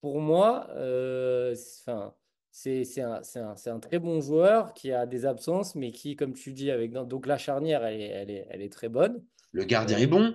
pour 0.00 0.20
moi, 0.20 0.68
enfin 0.70 2.14
c'est 2.56 3.02
un, 3.02 3.20
un, 3.66 3.80
très 3.80 3.98
bon 3.98 4.20
joueur 4.22 4.72
qui 4.72 4.90
a 4.90 5.04
des 5.04 5.26
absences, 5.26 5.74
mais 5.74 5.90
qui, 5.90 6.16
comme 6.16 6.32
tu 6.32 6.54
dis, 6.54 6.70
avec 6.70 6.92
donc 6.92 7.26
la 7.26 7.36
charnière, 7.36 7.84
elle 7.84 8.00
est, 8.00 8.08
elle 8.08 8.30
est, 8.30 8.46
elle 8.48 8.62
est 8.62 8.72
très 8.72 8.88
bonne. 8.88 9.22
Le 9.52 9.64
gardien 9.64 9.98
est 9.98 10.06
bon. 10.06 10.34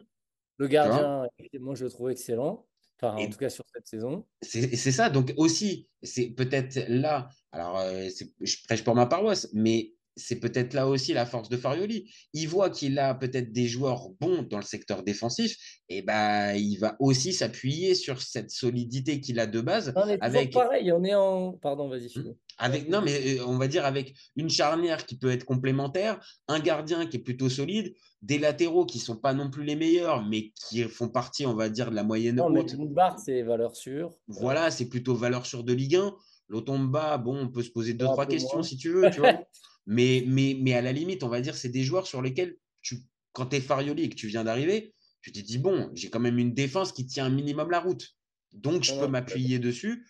Le 0.57 0.67
gardien, 0.67 1.27
moi, 1.59 1.73
je 1.73 1.85
le 1.85 1.89
trouve 1.89 2.11
excellent. 2.11 2.67
Enfin, 3.01 3.15
en 3.15 3.27
tout 3.27 3.39
cas 3.39 3.49
sur 3.49 3.65
cette 3.73 3.87
saison. 3.87 4.27
C'est 4.43 4.75
ça. 4.75 5.09
Donc 5.09 5.33
aussi, 5.37 5.89
c'est 6.03 6.27
peut-être 6.29 6.85
là. 6.87 7.29
Alors, 7.51 7.79
euh, 7.79 8.07
je 8.39 8.63
prêche 8.65 8.83
pour 8.83 8.93
ma 8.93 9.07
paroisse, 9.07 9.49
mais 9.53 9.95
c'est 10.15 10.39
peut-être 10.39 10.73
là 10.73 10.87
aussi 10.87 11.13
la 11.13 11.25
force 11.25 11.49
de 11.49 11.57
Farioli. 11.57 12.11
Il 12.33 12.47
voit 12.47 12.69
qu'il 12.69 12.99
a 12.99 13.13
peut-être 13.15 13.51
des 13.51 13.67
joueurs 13.67 14.09
bons 14.19 14.43
dans 14.43 14.57
le 14.57 14.63
secteur 14.63 15.03
défensif, 15.03 15.55
et 15.89 16.01
ben 16.01 16.53
il 16.53 16.77
va 16.77 16.95
aussi 16.99 17.33
s'appuyer 17.33 17.95
sur 17.95 18.21
cette 18.21 18.51
solidité 18.51 19.21
qu'il 19.21 19.39
a 19.39 19.47
de 19.47 19.61
base. 19.61 19.93
Avec 20.21 20.53
pareil, 20.53 20.91
on 20.91 21.03
est 21.03 21.15
en. 21.15 21.53
Pardon, 21.53 21.89
vas-y. 21.89 22.07
Mmh. 22.17 22.33
Avec 22.57 22.89
non, 22.89 23.01
mais 23.01 23.39
euh, 23.39 23.45
on 23.47 23.57
va 23.57 23.67
dire 23.67 23.85
avec 23.85 24.13
une 24.35 24.49
charnière 24.49 25.05
qui 25.05 25.17
peut 25.17 25.31
être 25.31 25.45
complémentaire, 25.45 26.19
un 26.47 26.59
gardien 26.59 27.07
qui 27.07 27.17
est 27.17 27.21
plutôt 27.21 27.49
solide, 27.49 27.95
des 28.21 28.37
latéraux 28.37 28.85
qui 28.85 28.99
sont 28.99 29.17
pas 29.17 29.33
non 29.33 29.49
plus 29.49 29.63
les 29.63 29.75
meilleurs, 29.75 30.23
mais 30.25 30.51
qui 30.51 30.83
font 30.83 31.09
partie, 31.09 31.45
on 31.45 31.55
va 31.55 31.69
dire, 31.69 31.89
de 31.89 31.95
la 31.95 32.03
moyenne 32.03 32.35
non, 32.35 32.53
haute. 32.55 32.75
c'est 33.17 33.41
valeur 33.41 33.75
sûre. 33.75 34.11
Voilà, 34.27 34.69
c'est 34.69 34.89
plutôt 34.89 35.15
valeur 35.15 35.45
sûre 35.45 35.63
de 35.63 35.73
Ligue 35.73 35.95
1. 35.95 36.13
L'Otomba, 36.49 37.17
bon, 37.17 37.45
on 37.45 37.47
peut 37.47 37.63
se 37.63 37.71
poser 37.71 37.93
deux, 37.93 38.05
trois 38.05 38.25
questions 38.25 38.61
si 38.61 38.77
tu 38.77 38.89
veux, 38.89 39.09
tu 39.09 39.21
vois. 39.21 39.39
Mais, 39.85 40.23
mais, 40.27 40.57
mais 40.59 40.73
à 40.73 40.81
la 40.81 40.91
limite, 40.91 41.23
on 41.23 41.29
va 41.29 41.41
dire, 41.41 41.55
c'est 41.55 41.69
des 41.69 41.83
joueurs 41.83 42.07
sur 42.07 42.21
lesquels, 42.21 42.57
tu, 42.81 42.97
quand 43.33 43.47
tu 43.47 43.57
es 43.57 43.61
Farioli 43.61 44.03
et 44.03 44.09
que 44.09 44.15
tu 44.15 44.27
viens 44.27 44.43
d'arriver, 44.43 44.93
tu 45.21 45.31
te 45.31 45.39
dis, 45.39 45.57
bon, 45.57 45.89
j'ai 45.93 46.09
quand 46.09 46.19
même 46.19 46.37
une 46.37 46.53
défense 46.53 46.91
qui 46.91 47.05
tient 47.05 47.25
un 47.25 47.29
minimum 47.29 47.69
la 47.69 47.79
route. 47.79 48.15
Donc, 48.53 48.83
je 48.83 48.93
peux 48.93 49.07
m'appuyer 49.07 49.59
dessus. 49.59 50.05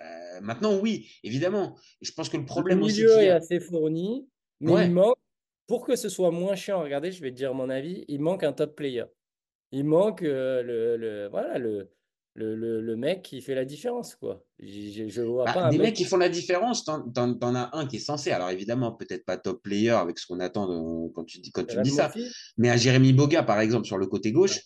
Euh, 0.00 0.40
maintenant, 0.40 0.78
oui, 0.78 1.10
évidemment. 1.22 1.78
Et 2.00 2.06
je 2.06 2.12
pense 2.12 2.28
que 2.28 2.36
le 2.36 2.44
problème 2.44 2.78
le 2.78 2.86
milieu 2.86 3.10
est 3.18 3.30
assez 3.30 3.60
fourni, 3.60 4.28
mais 4.60 4.86
il 4.86 4.92
manque, 4.92 5.16
pour 5.66 5.84
que 5.86 5.96
ce 5.96 6.08
soit 6.08 6.30
moins 6.30 6.54
chiant, 6.54 6.82
regardez, 6.82 7.12
je 7.12 7.22
vais 7.22 7.30
te 7.30 7.36
dire 7.36 7.54
mon 7.54 7.70
avis, 7.70 8.04
il 8.08 8.20
manque 8.20 8.44
un 8.44 8.52
top 8.52 8.76
player. 8.76 9.04
Il 9.70 9.84
manque 9.84 10.22
euh, 10.22 10.62
le, 10.62 10.96
le, 10.96 11.28
voilà, 11.28 11.58
le, 11.58 11.90
le, 12.34 12.80
le, 12.80 12.96
mec 12.96 13.22
qui 13.22 13.42
fait 13.42 13.54
la 13.54 13.64
différence, 13.64 14.14
quoi. 14.14 14.42
Je, 14.58 15.08
je 15.08 15.22
vois 15.22 15.44
bah, 15.44 15.52
pas 15.52 15.68
des 15.70 15.78
mecs 15.78 15.94
qui 15.94 16.04
font 16.04 16.16
la 16.16 16.28
différence, 16.28 16.84
t'en, 16.84 17.04
en, 17.14 17.54
as 17.54 17.70
un 17.72 17.86
qui 17.86 17.96
est 17.96 18.00
censé. 18.00 18.30
Alors 18.30 18.50
évidemment, 18.50 18.92
peut-être 18.92 19.24
pas 19.24 19.36
top 19.36 19.62
player 19.62 19.90
avec 19.90 20.18
ce 20.18 20.26
qu'on 20.26 20.40
attend 20.40 21.10
quand 21.14 21.24
tu 21.24 21.40
dis, 21.40 21.52
quand 21.52 21.66
tu 21.66 21.80
dis 21.82 21.90
ça. 21.90 22.10
Mais 22.56 22.70
à 22.70 22.76
Jérémy 22.76 23.12
Boga, 23.12 23.42
par 23.42 23.60
exemple, 23.60 23.86
sur 23.86 23.98
le 23.98 24.06
côté 24.06 24.32
gauche, 24.32 24.60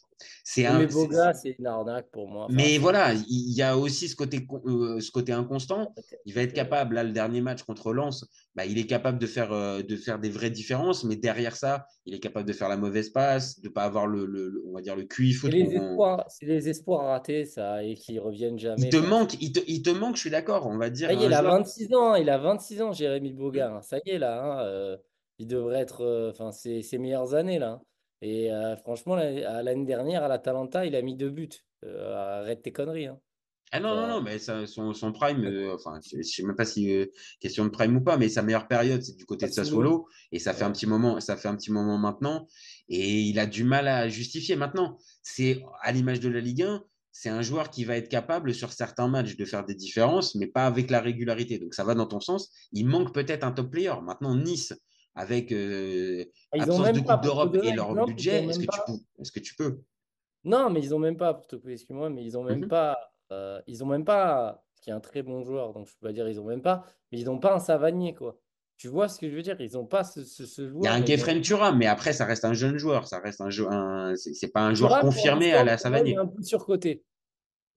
c'est 0.44 0.64
un. 0.64 0.78
Mais 0.78 0.86
Boga, 0.86 1.34
c'est 1.34 1.56
une 1.58 1.66
arnaque 1.66 2.10
pour 2.12 2.28
moi. 2.28 2.46
mais 2.50 2.78
voilà, 2.78 3.14
il 3.14 3.52
y 3.52 3.62
a 3.62 3.76
aussi 3.76 4.08
ce 4.08 4.14
côté, 4.14 4.46
euh, 4.66 5.00
ce 5.00 5.10
côté 5.10 5.32
inconstant. 5.32 5.92
Il 6.24 6.34
va 6.34 6.42
être 6.42 6.52
capable, 6.52 6.94
là, 6.94 7.02
le 7.02 7.12
dernier 7.12 7.40
match 7.40 7.62
contre 7.64 7.92
Lens, 7.92 8.26
bah, 8.56 8.64
il 8.64 8.78
est 8.78 8.86
capable 8.86 9.18
de 9.18 9.26
faire, 9.26 9.52
euh, 9.52 9.82
de 9.82 9.96
faire 9.96 10.18
des 10.18 10.30
vraies 10.30 10.50
différences, 10.50 11.04
mais 11.04 11.14
derrière 11.14 11.54
ça, 11.54 11.86
il 12.06 12.14
est 12.14 12.18
capable 12.18 12.48
de 12.48 12.52
faire 12.52 12.68
la 12.68 12.76
mauvaise 12.76 13.10
passe, 13.10 13.60
de 13.60 13.68
pas 13.68 13.84
avoir 13.84 14.06
le, 14.06 14.26
le, 14.26 14.62
on 14.66 14.72
va 14.72 14.80
dire, 14.80 14.96
le 14.96 15.04
QI 15.04 15.32
foot. 15.32 15.50
C'est 15.52 15.58
les, 15.58 15.74
espoirs, 15.76 16.24
c'est 16.28 16.46
les 16.46 16.68
espoirs 16.68 17.04
ratés, 17.04 17.44
ça, 17.44 17.84
et 17.84 17.94
qui 17.94 18.18
reviennent 18.18 18.58
jamais. 18.58 18.82
Il 18.82 18.88
te 18.88 18.96
manque, 18.96 19.40
il 19.40 19.52
te, 19.52 19.60
il 19.68 19.82
te 19.82 19.90
manque, 19.90 20.16
je 20.16 20.22
suis 20.22 20.30
d'accord, 20.30 20.66
on 20.66 20.78
va 20.78 20.90
dire. 20.90 21.12
il 21.12 21.32
a 21.32 21.42
26 21.42 21.94
ans, 21.94 22.14
il 22.14 22.30
a 22.30 22.38
26 22.38 22.82
ans, 22.82 22.92
Jérémy 22.92 23.32
Boga. 23.32 23.76
Hein. 23.76 23.82
Ça 23.82 23.98
y 24.04 24.10
est, 24.10 24.18
là, 24.18 24.42
hein, 24.42 24.64
euh, 24.64 24.96
il 25.38 25.46
devrait 25.46 25.80
être, 25.80 26.30
enfin, 26.30 26.50
c'est 26.50 26.82
ses 26.82 26.98
meilleures 26.98 27.34
années, 27.34 27.58
là. 27.58 27.72
Hein. 27.72 27.82
Et 28.22 28.50
euh, 28.50 28.76
franchement, 28.76 29.16
l'année 29.16 29.84
dernière, 29.84 30.24
à 30.24 30.28
la 30.28 30.38
Talenta, 30.38 30.86
il 30.86 30.96
a 30.96 31.02
mis 31.02 31.16
deux 31.16 31.30
buts. 31.30 31.48
Euh, 31.84 32.40
arrête 32.40 32.62
tes 32.62 32.72
conneries. 32.72 33.06
Hein. 33.06 33.20
Ah 33.72 33.80
non, 33.80 33.96
non, 33.96 34.06
non, 34.06 34.22
mais 34.22 34.38
son, 34.38 34.94
son, 34.94 35.12
prime, 35.12 35.44
euh, 35.44 35.74
enfin, 35.74 35.98
je 36.08 36.18
ne 36.18 36.22
sais 36.22 36.44
même 36.44 36.54
pas 36.54 36.64
si 36.64 36.88
question 37.40 37.64
de 37.64 37.70
prime 37.70 37.96
ou 37.96 38.00
pas, 38.00 38.16
mais 38.16 38.28
sa 38.28 38.42
meilleure 38.42 38.68
période, 38.68 39.02
c'est 39.02 39.16
du 39.16 39.26
côté 39.26 39.46
de 39.46 39.52
Sassuolo. 39.52 40.06
Et 40.30 40.38
ça 40.38 40.54
fait 40.54 40.64
un 40.64 40.70
petit 40.70 40.86
moment, 40.86 41.18
ça 41.20 41.36
fait 41.36 41.48
un 41.48 41.56
petit 41.56 41.72
moment 41.72 41.98
maintenant. 41.98 42.46
Et 42.88 43.22
il 43.22 43.38
a 43.40 43.46
du 43.46 43.64
mal 43.64 43.88
à 43.88 44.08
justifier 44.08 44.54
maintenant. 44.54 44.98
C'est 45.22 45.64
à 45.82 45.90
l'image 45.90 46.20
de 46.20 46.28
la 46.28 46.40
Ligue 46.40 46.62
1, 46.62 46.84
c'est 47.18 47.30
un 47.30 47.40
joueur 47.40 47.70
qui 47.70 47.84
va 47.86 47.96
être 47.96 48.10
capable 48.10 48.52
sur 48.52 48.72
certains 48.72 49.08
matchs 49.08 49.36
de 49.36 49.44
faire 49.46 49.64
des 49.64 49.74
différences, 49.74 50.34
mais 50.34 50.46
pas 50.46 50.66
avec 50.66 50.90
la 50.90 51.00
régularité. 51.00 51.58
Donc 51.58 51.72
ça 51.72 51.82
va 51.82 51.94
dans 51.94 52.04
ton 52.04 52.20
sens. 52.20 52.50
Il 52.72 52.86
manque 52.86 53.14
peut-être 53.14 53.42
un 53.42 53.52
top 53.52 53.70
player. 53.70 53.94
Maintenant, 54.02 54.36
Nice, 54.36 54.74
avec 55.14 55.50
euh, 55.50 56.26
ah, 56.52 56.62
absence 56.62 56.92
de 56.92 57.00
Coupe 57.00 57.22
d'Europe 57.22 57.56
et 57.62 57.72
leur 57.72 57.94
budget, 58.04 58.44
est-ce 58.44 58.58
que, 58.58 58.66
tu 58.66 58.80
peux, 58.86 58.98
est-ce 59.18 59.32
que 59.32 59.40
tu 59.40 59.54
peux? 59.54 59.80
Non, 60.44 60.68
mais 60.68 60.82
ils 60.82 60.90
n'ont 60.90 60.98
même 60.98 61.16
pas, 61.16 61.32
pour 61.32 61.46
te 61.46 61.56
excuse-moi, 61.56 62.10
mais 62.10 62.22
ils 62.22 62.34
n'ont 62.34 62.44
même 62.44 62.60
mhm. 62.60 62.68
pas, 62.68 62.98
euh, 63.32 63.60
ils 63.66 63.82
ont 63.82 63.86
même 63.86 64.04
pas, 64.04 64.64
qui 64.82 64.90
est 64.90 64.92
un 64.92 65.00
très 65.00 65.22
bon 65.22 65.42
joueur, 65.42 65.72
donc 65.72 65.86
je 65.86 65.92
peux 65.94 66.06
pas 66.08 66.12
dire 66.12 66.28
ils 66.28 66.36
n'ont 66.36 66.44
même 66.44 66.62
pas, 66.62 66.84
mais 67.10 67.18
ils 67.18 67.26
n'ont 67.26 67.38
pas 67.38 67.54
un 67.54 67.58
Savanier, 67.58 68.14
quoi. 68.14 68.38
Tu 68.78 68.88
vois 68.88 69.08
ce 69.08 69.18
que 69.18 69.30
je 69.30 69.34
veux 69.34 69.42
dire? 69.42 69.56
Ils 69.58 69.72
n'ont 69.72 69.86
pas 69.86 70.04
ce, 70.04 70.22
ce, 70.22 70.68
joueur. 70.68 70.82
Il 70.82 70.84
y 70.84 70.88
a 70.88 70.92
un 70.92 71.00
Kefren 71.00 71.40
Turam, 71.40 71.78
mais 71.78 71.86
après, 71.86 72.12
ça 72.12 72.26
reste 72.26 72.44
un 72.44 72.52
jeune 72.52 72.76
joueur. 72.76 73.08
Ça 73.08 73.20
reste 73.20 73.40
un, 73.40 73.48
jeu, 73.48 73.66
un 73.70 74.14
c'est 74.16 74.52
pas 74.52 74.60
un 74.60 74.74
joueur 74.74 75.00
confirmé 75.00 75.54
à 75.54 75.64
la 75.64 75.78
Savanier. 75.78 76.16
Un 76.16 76.26
peu 76.26 76.42
surcoté. 76.42 77.02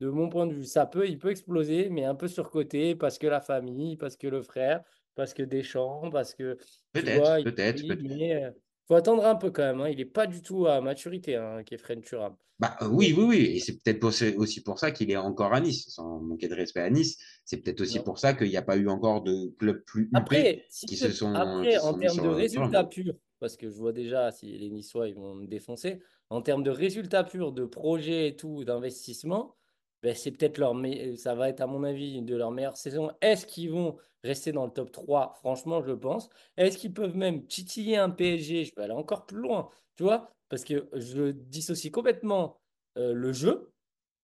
De 0.02 0.10
mon 0.10 0.30
point 0.30 0.46
de 0.46 0.54
vue, 0.54 0.66
ça 0.66 0.86
peut, 0.86 1.08
il 1.08 1.18
peut 1.18 1.30
exploser, 1.30 1.90
mais 1.90 2.06
un 2.06 2.16
peu 2.16 2.28
surcoté 2.28 2.96
parce 2.96 3.18
que 3.18 3.28
la 3.28 3.42
famille, 3.42 3.96
parce 3.98 4.18
que 4.18 4.28
le 4.28 4.42
frère, 4.42 4.82
parce 5.16 5.34
que 5.34 5.44
Deschamps, 5.44 6.10
parce 6.10 6.34
que. 6.34 6.58
Peut-être, 6.92 7.44
peut-être. 7.44 7.82
Il 7.82 8.34
euh, 8.34 8.52
faut 8.90 8.96
attendre 8.96 9.26
un 9.26 9.36
peu 9.36 9.52
quand 9.52 9.64
même. 9.64 9.82
Hein. 9.82 9.90
Il 9.90 9.98
n'est 9.98 10.06
pas 10.06 10.26
du 10.26 10.42
tout 10.42 10.66
à 10.66 10.82
maturité, 10.82 11.36
hein, 11.36 11.64
Kefren 11.64 12.02
Turam. 12.02 12.36
Bah, 12.58 12.76
euh, 12.82 12.88
oui, 12.88 13.14
oui, 13.16 13.24
oui. 13.24 13.38
Et 13.56 13.60
c'est 13.60 13.78
peut-être 13.82 14.04
aussi 14.04 14.62
pour 14.62 14.80
ça 14.80 14.92
qu'il 14.92 15.12
est 15.12 15.16
encore 15.16 15.54
à 15.54 15.62
Nice, 15.62 15.86
sans 15.90 16.20
manquer 16.20 16.48
de 16.50 16.56
respect 16.56 16.82
à 16.82 16.90
Nice. 16.90 17.18
C'est 17.46 17.58
peut-être 17.58 17.82
aussi 17.82 18.00
pour 18.00 18.18
ça 18.18 18.34
qu'il 18.34 18.50
n'y 18.50 18.58
a 18.58 18.62
pas 18.62 18.76
eu 18.76 18.90
encore 18.90 19.22
de 19.22 19.56
clubs 19.58 19.82
plus 19.86 20.10
après, 20.14 20.66
qui 20.88 20.98
se 20.98 21.12
sont. 21.12 21.34
Après, 21.36 21.78
en 21.78 21.94
termes 21.94 22.18
de 22.18 22.28
résultats 22.28 22.84
purs, 22.84 23.14
parce 23.40 23.56
que 23.56 23.70
je 23.70 23.76
vois 23.76 23.94
déjà 23.94 24.32
si 24.32 24.58
les 24.58 24.70
Niçois 24.72 25.08
ils 25.08 25.16
vont 25.16 25.36
me 25.36 25.48
défoncer, 25.48 26.02
en 26.30 26.42
termes 26.42 26.64
de 26.64 26.72
résultats 26.72 27.24
purs, 27.24 27.54
de 27.54 27.66
projets 27.66 28.30
et 28.30 28.36
tout, 28.36 28.66
d'investissement, 28.66 29.56
ben, 30.02 30.16
c'est 30.16 30.32
peut-être 30.32 30.58
leur 30.58 30.76
ça 31.18 31.36
va 31.36 31.50
être 31.50 31.62
à 31.62 31.68
mon 31.68 31.84
avis 31.84 32.22
de 32.22 32.36
leur 32.36 32.52
meilleure 32.52 32.78
saison. 32.78 33.12
Est-ce 33.22 33.46
qu'ils 33.46 33.72
vont 33.72 33.98
rester 34.24 34.52
dans 34.52 34.66
le 34.66 34.72
top 34.72 34.92
3 34.92 35.36
Franchement, 35.40 35.82
je 35.82 35.92
pense. 35.92 36.30
Est-ce 36.58 36.78
qu'ils 36.78 36.94
peuvent 36.94 37.16
même 37.16 37.46
titiller 37.48 37.98
un 37.98 38.10
PSG 38.10 38.66
Je 38.66 38.76
vais 38.76 38.84
aller 38.84 38.94
encore 38.94 39.26
plus 39.26 39.40
loin, 39.40 39.70
tu 39.96 40.04
vois 40.04 40.32
Parce 40.48 40.64
que 40.64 40.90
je 40.94 41.32
dissocie 41.32 41.92
complètement 41.92 42.60
euh, 42.98 43.14
le 43.14 43.34
jeu, 43.34 43.72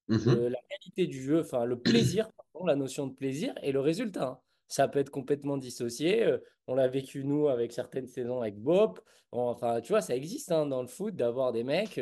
mmh 0.08 0.48
la 0.48 0.60
qualité 0.70 1.08
du 1.08 1.22
jeu, 1.22 1.42
enfin 1.42 1.66
le 1.66 1.80
plaisir, 1.80 2.30
la 2.66 2.76
notion 2.76 3.08
de 3.08 3.14
plaisir 3.14 3.54
et 3.62 3.72
le 3.72 3.80
résultat. 3.80 4.28
Hein. 4.28 4.40
Ça 4.68 4.88
peut 4.88 5.00
être 5.00 5.12
complètement 5.12 5.58
dissocié. 5.58 6.24
Euh, 6.24 6.38
on 6.68 6.76
l'a 6.76 6.88
vécu 6.88 7.24
nous 7.24 7.48
avec 7.50 7.72
certaines 7.72 8.08
saisons 8.08 8.42
avec 8.42 8.58
Bob. 8.60 9.00
Enfin, 9.32 9.82
tu 9.82 9.92
vois, 9.92 10.02
ça 10.02 10.16
existe 10.16 10.52
hein, 10.52 10.66
dans 10.66 10.82
le 10.82 10.88
foot 10.88 11.16
d'avoir 11.16 11.52
des 11.52 11.64
mecs. 11.64 12.00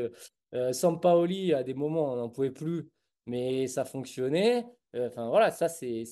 Euh, 0.54 0.72
Sampaoli, 0.72 1.54
à 1.54 1.64
des 1.64 1.74
moments, 1.74 2.14
on 2.14 2.16
n'en 2.16 2.30
pouvait 2.30 2.52
plus 2.52 2.90
mais 3.26 3.68
ça 3.68 3.86
fonctionnait. 3.86 4.66
Euh, 4.96 5.08
enfin 5.08 5.30
voilà, 5.30 5.52
ça 5.52 5.70
c'est 5.70 6.06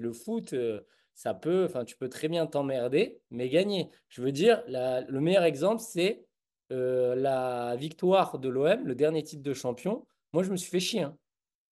le 0.00 0.12
foot. 0.12 0.52
Euh, 0.52 0.80
ça 1.14 1.34
peut, 1.34 1.64
enfin 1.64 1.84
tu 1.84 1.96
peux 1.96 2.08
très 2.08 2.28
bien 2.28 2.46
t'emmerder, 2.46 3.20
mais 3.30 3.48
gagner. 3.48 3.90
Je 4.08 4.22
veux 4.22 4.32
dire, 4.32 4.62
le 4.68 5.18
meilleur 5.20 5.44
exemple 5.44 5.82
c'est 5.82 6.24
euh, 6.70 7.14
la 7.16 7.76
victoire 7.76 8.38
de 8.38 8.48
l'OM, 8.48 8.86
le 8.86 8.94
dernier 8.94 9.22
titre 9.22 9.42
de 9.42 9.54
champion. 9.54 10.06
Moi 10.32 10.42
je 10.42 10.50
me 10.50 10.56
suis 10.56 10.70
fait 10.70 10.80
chier. 10.80 11.02
Hein. 11.02 11.16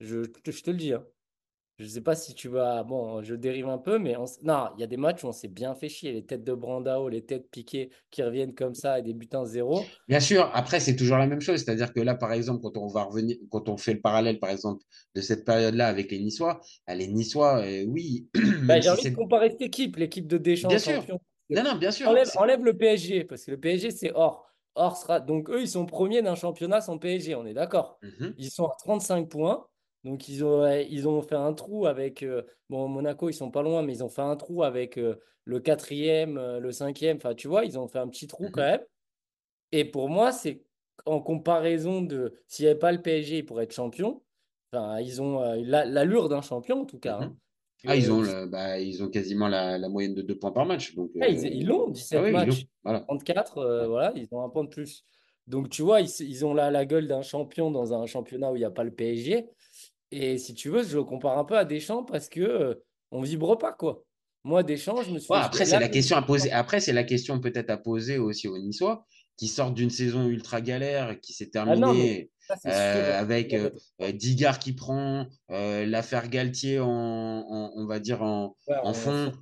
Je, 0.01 0.25
te 0.25 0.71
le 0.71 0.77
dis. 0.77 0.93
Hein. 0.93 1.07
Je 1.79 1.85
ne 1.85 1.89
sais 1.91 2.01
pas 2.01 2.15
si 2.15 2.35
tu 2.35 2.49
vas. 2.49 2.83
Bon, 2.85 3.23
je 3.23 3.35
dérive 3.35 3.69
un 3.69 3.77
peu, 3.77 3.99
mais 3.99 4.15
non, 4.43 4.69
il 4.77 4.81
y 4.81 4.85
a 4.85 4.87
des 4.87 4.97
matchs 4.97 5.25
où 5.25 5.27
on 5.27 5.33
s'est 5.33 5.49
bien 5.49 5.75
fait 5.75 5.91
chier. 5.91 6.13
Les 6.13 6.25
têtes 6.25 6.43
de 6.43 6.55
Brandao, 6.55 7.11
les 7.11 7.23
têtes 7.23 7.51
piquées 7.51 7.91
qui 8.11 8.23
reviennent 8.23 8.55
comme 8.55 8.75
ça 8.75 8.99
et 8.99 9.03
des 9.03 9.13
butins 9.13 9.45
zéro. 9.45 9.83
Bien 10.09 10.21
sûr, 10.21 10.51
après, 10.55 10.81
c'est 10.81 10.97
toujours 10.97 11.19
la 11.19 11.27
même 11.27 11.43
chose. 11.43 11.63
C'est-à-dire 11.63 11.93
que 11.93 12.01
là, 12.01 12.15
par 12.15 12.33
exemple, 12.33 12.63
quand 12.63 12.79
on 12.79 12.87
va 12.87 13.03
revenir, 13.03 13.37
quand 13.51 13.69
on 13.69 13.77
fait 13.77 13.93
le 13.93 14.01
parallèle, 14.01 14.39
par 14.39 14.49
exemple, 14.49 14.83
de 15.15 15.21
cette 15.21 15.45
période-là 15.45 15.89
avec 15.89 16.11
les 16.11 16.19
Niçois, 16.19 16.63
bah, 16.87 16.95
les 16.95 17.09
Niçois, 17.09 17.59
euh, 17.59 17.85
oui. 17.89 18.27
Bah, 18.63 18.81
j'ai 18.81 18.89
envie 18.89 19.11
de 19.11 19.15
comparer 19.15 19.51
cette 19.51 19.63
équipe, 19.63 19.97
l'équipe 19.97 20.27
de 20.27 20.39
Deschamps. 20.39 20.69
Bien 20.69 20.79
sûr. 20.79 21.05
Non, 21.51 21.63
non, 21.63 21.77
bien 21.77 21.91
sûr. 21.91 22.09
Enlève, 22.09 22.65
le 22.65 22.75
PSG, 22.75 23.25
parce 23.25 23.45
que 23.45 23.51
le 23.51 23.61
PSG, 23.61 23.91
c'est 23.91 24.13
or. 24.15 24.51
Or 24.75 24.97
sera... 24.97 25.21
Donc, 25.21 25.51
eux, 25.51 25.61
ils 25.61 25.69
sont 25.69 25.85
premiers 25.85 26.23
d'un 26.23 26.35
championnat 26.35 26.81
sans 26.81 26.97
PSG, 26.97 27.35
on 27.35 27.45
est 27.45 27.55
d'accord. 27.55 27.99
Mhm. 28.03 28.35
Ils 28.39 28.51
sont 28.51 28.65
à 28.65 28.77
35 28.83 29.29
points. 29.29 29.67
Donc, 30.07 30.29
ils 30.29 30.45
ont, 30.45 30.65
ils 30.89 31.09
ont 31.09 31.21
fait 31.21 31.35
un 31.35 31.53
trou 31.53 31.87
avec. 31.87 32.23
Euh, 32.23 32.43
bon, 32.71 32.87
Monaco, 32.87 33.29
ils 33.29 33.35
sont 33.35 33.51
pas 33.51 33.63
loin, 33.63 33.83
mais 33.83 33.93
ils 33.93 34.05
ont 34.05 34.09
fait 34.09 34.23
un 34.23 34.37
trou 34.37 34.63
avec 34.63 34.99
euh, 34.99 35.17
le 35.45 35.59
quatrième, 35.59 36.39
euh, 36.39 36.61
le 36.61 36.71
cinquième. 36.71 37.17
Enfin, 37.17 37.35
tu 37.35 37.49
vois, 37.49 37.65
ils 37.65 37.77
ont 37.77 37.89
fait 37.89 37.99
un 37.99 38.07
petit 38.07 38.29
trou 38.29 38.47
quand 38.53 38.63
mmh 38.63 38.65
même. 38.65 38.81
Et 39.73 39.85
pour 39.85 40.09
moi, 40.09 40.31
c'est 40.31 40.63
en 41.07 41.21
comparaison 41.21 42.03
de. 42.03 42.35
S'il 42.47 42.67
n'y 42.67 42.71
avait 42.71 42.79
pas 42.79 42.93
le 42.93 43.03
PSG 43.03 43.43
pour 43.43 43.61
être 43.61 43.73
champion, 43.73 44.23
enfin, 44.71 45.01
ils 45.01 45.21
ont 45.21 45.41
l'allure 45.65 46.29
d'un 46.29 46.41
champion, 46.41 46.83
en 46.83 46.87
tout 46.87 47.01
cas. 47.01 47.19
Mmh 47.19 47.23
hein. 47.25 47.37
Ah, 47.89 47.97
ils 47.97 48.13
ont, 48.13 48.47
bah, 48.47 48.79
ils 48.79 49.03
ont 49.03 49.09
quasiment 49.09 49.49
la, 49.49 49.89
moyenne 49.89 50.15
de 50.15 50.23
deux 50.23 50.39
points 50.39 50.53
par 50.53 50.67
match. 50.67 50.95
Donc, 50.95 51.11
ah, 51.21 51.27
ils 51.29 51.67
l'ont, 51.67 51.91
17 51.91 52.21
ah 52.25 52.31
matchs. 52.31 52.67
Voilà. 52.85 53.01
34, 53.01 53.87
voilà, 53.89 54.13
ils 54.15 54.29
ont 54.31 54.45
un 54.45 54.51
point 54.51 54.63
de 54.63 54.69
plus. 54.69 55.05
Donc, 55.49 55.69
tu 55.69 55.83
vois, 55.83 56.01
ils, 56.01 56.11
ils 56.21 56.47
ont 56.47 56.55
là 56.55 56.71
la 56.71 56.87
gueule 56.87 57.09
d'un 57.09 57.23
champion 57.23 57.73
dans 57.73 57.93
un 57.93 58.07
championnat 58.07 58.53
où 58.53 58.57
il 58.57 58.61
n'y 58.61 58.65
a 58.65 58.71
pas 58.71 58.85
le 58.85 58.93
PSG. 58.93 59.49
Et 60.19 60.39
si 60.39 60.55
tu 60.55 60.71
veux, 60.71 60.83
je 60.83 60.97
le 60.97 61.05
compare 61.05 61.37
un 61.37 61.45
peu 61.45 61.59
à 61.59 61.67
Deschamps 61.67 62.03
parce 62.03 62.31
que 62.31 62.41
euh, 62.41 62.75
on 63.11 63.21
vibre 63.21 63.59
pas, 63.59 63.73
quoi. 63.73 64.03
Moi, 64.45 64.63
Deschamps, 64.63 65.03
je 65.03 65.11
me 65.11 65.19
suis. 65.19 65.29
après, 65.35 65.67
c'est 65.67 65.79
la 65.79 65.89
question 65.89 66.17
à 66.17 66.23
poser. 66.23 66.51
Après, 66.53 66.81
c'est 66.81 66.95
la 66.95 67.05
question 67.05 67.39
peut-être 67.39 67.69
à 67.69 67.77
poser 67.77 68.17
aussi 68.17 68.49
aux 68.49 68.57
Niçois 68.57 69.05
qui 69.37 69.49
sortent 69.49 69.75
d'une 69.75 69.91
saison 69.91 70.27
ultra 70.27 70.63
galère 70.63 71.21
qui 71.21 71.35
s'est 71.35 71.51
ah 71.57 71.65
terminée 71.65 72.31
euh, 72.65 73.21
avec 73.21 73.53
euh, 73.53 73.71
Digard 74.15 74.59
qui 74.59 74.73
prend 74.73 75.27
l'affaire 75.51 76.29
Galtier 76.29 76.81
en, 76.81 76.89
on 76.89 77.87
va 77.87 77.99
dire 77.99 78.23
en, 78.23 78.57
en 78.69 78.95
fond, 78.95 79.33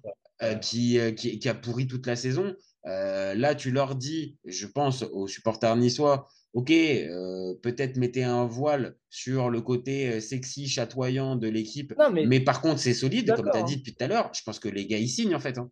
qui, 0.60 0.98
qui, 1.16 1.38
qui, 1.38 1.48
a 1.48 1.54
pourri 1.54 1.86
toute 1.86 2.08
la 2.08 2.16
saison. 2.16 2.52
là, 2.84 3.54
tu 3.54 3.70
leur 3.70 3.94
dis, 3.94 4.36
je 4.44 4.66
pense 4.66 5.04
aux 5.04 5.28
supporters 5.28 5.76
niçois, 5.76 6.28
ok, 6.54 6.70
euh, 6.70 7.54
peut-être 7.62 7.96
mettez 7.96 8.22
un 8.22 8.46
voile 8.46 8.96
sur 9.10 9.50
le 9.50 9.60
côté 9.60 10.08
euh, 10.08 10.20
sexy, 10.20 10.68
chatoyant 10.68 11.36
de 11.36 11.48
l'équipe, 11.48 11.92
mais... 12.12 12.40
par 12.40 12.60
contre, 12.60 12.78
c'est 12.78 12.94
solide, 12.94 13.34
comme 13.34 13.50
tu 13.52 13.58
as 13.58 13.62
dit 13.62 13.76
depuis 13.76 13.94
tout 13.94 14.04
à 14.04 14.06
l'heure. 14.06 14.30
Je 14.32 14.42
pense 14.44 14.60
que 14.60 14.68
les 14.68 14.86
gars, 14.86 14.98
ils 14.98 15.08
signent, 15.08 15.34
en 15.34 15.40
fait. 15.40 15.58
Hein. 15.58 15.70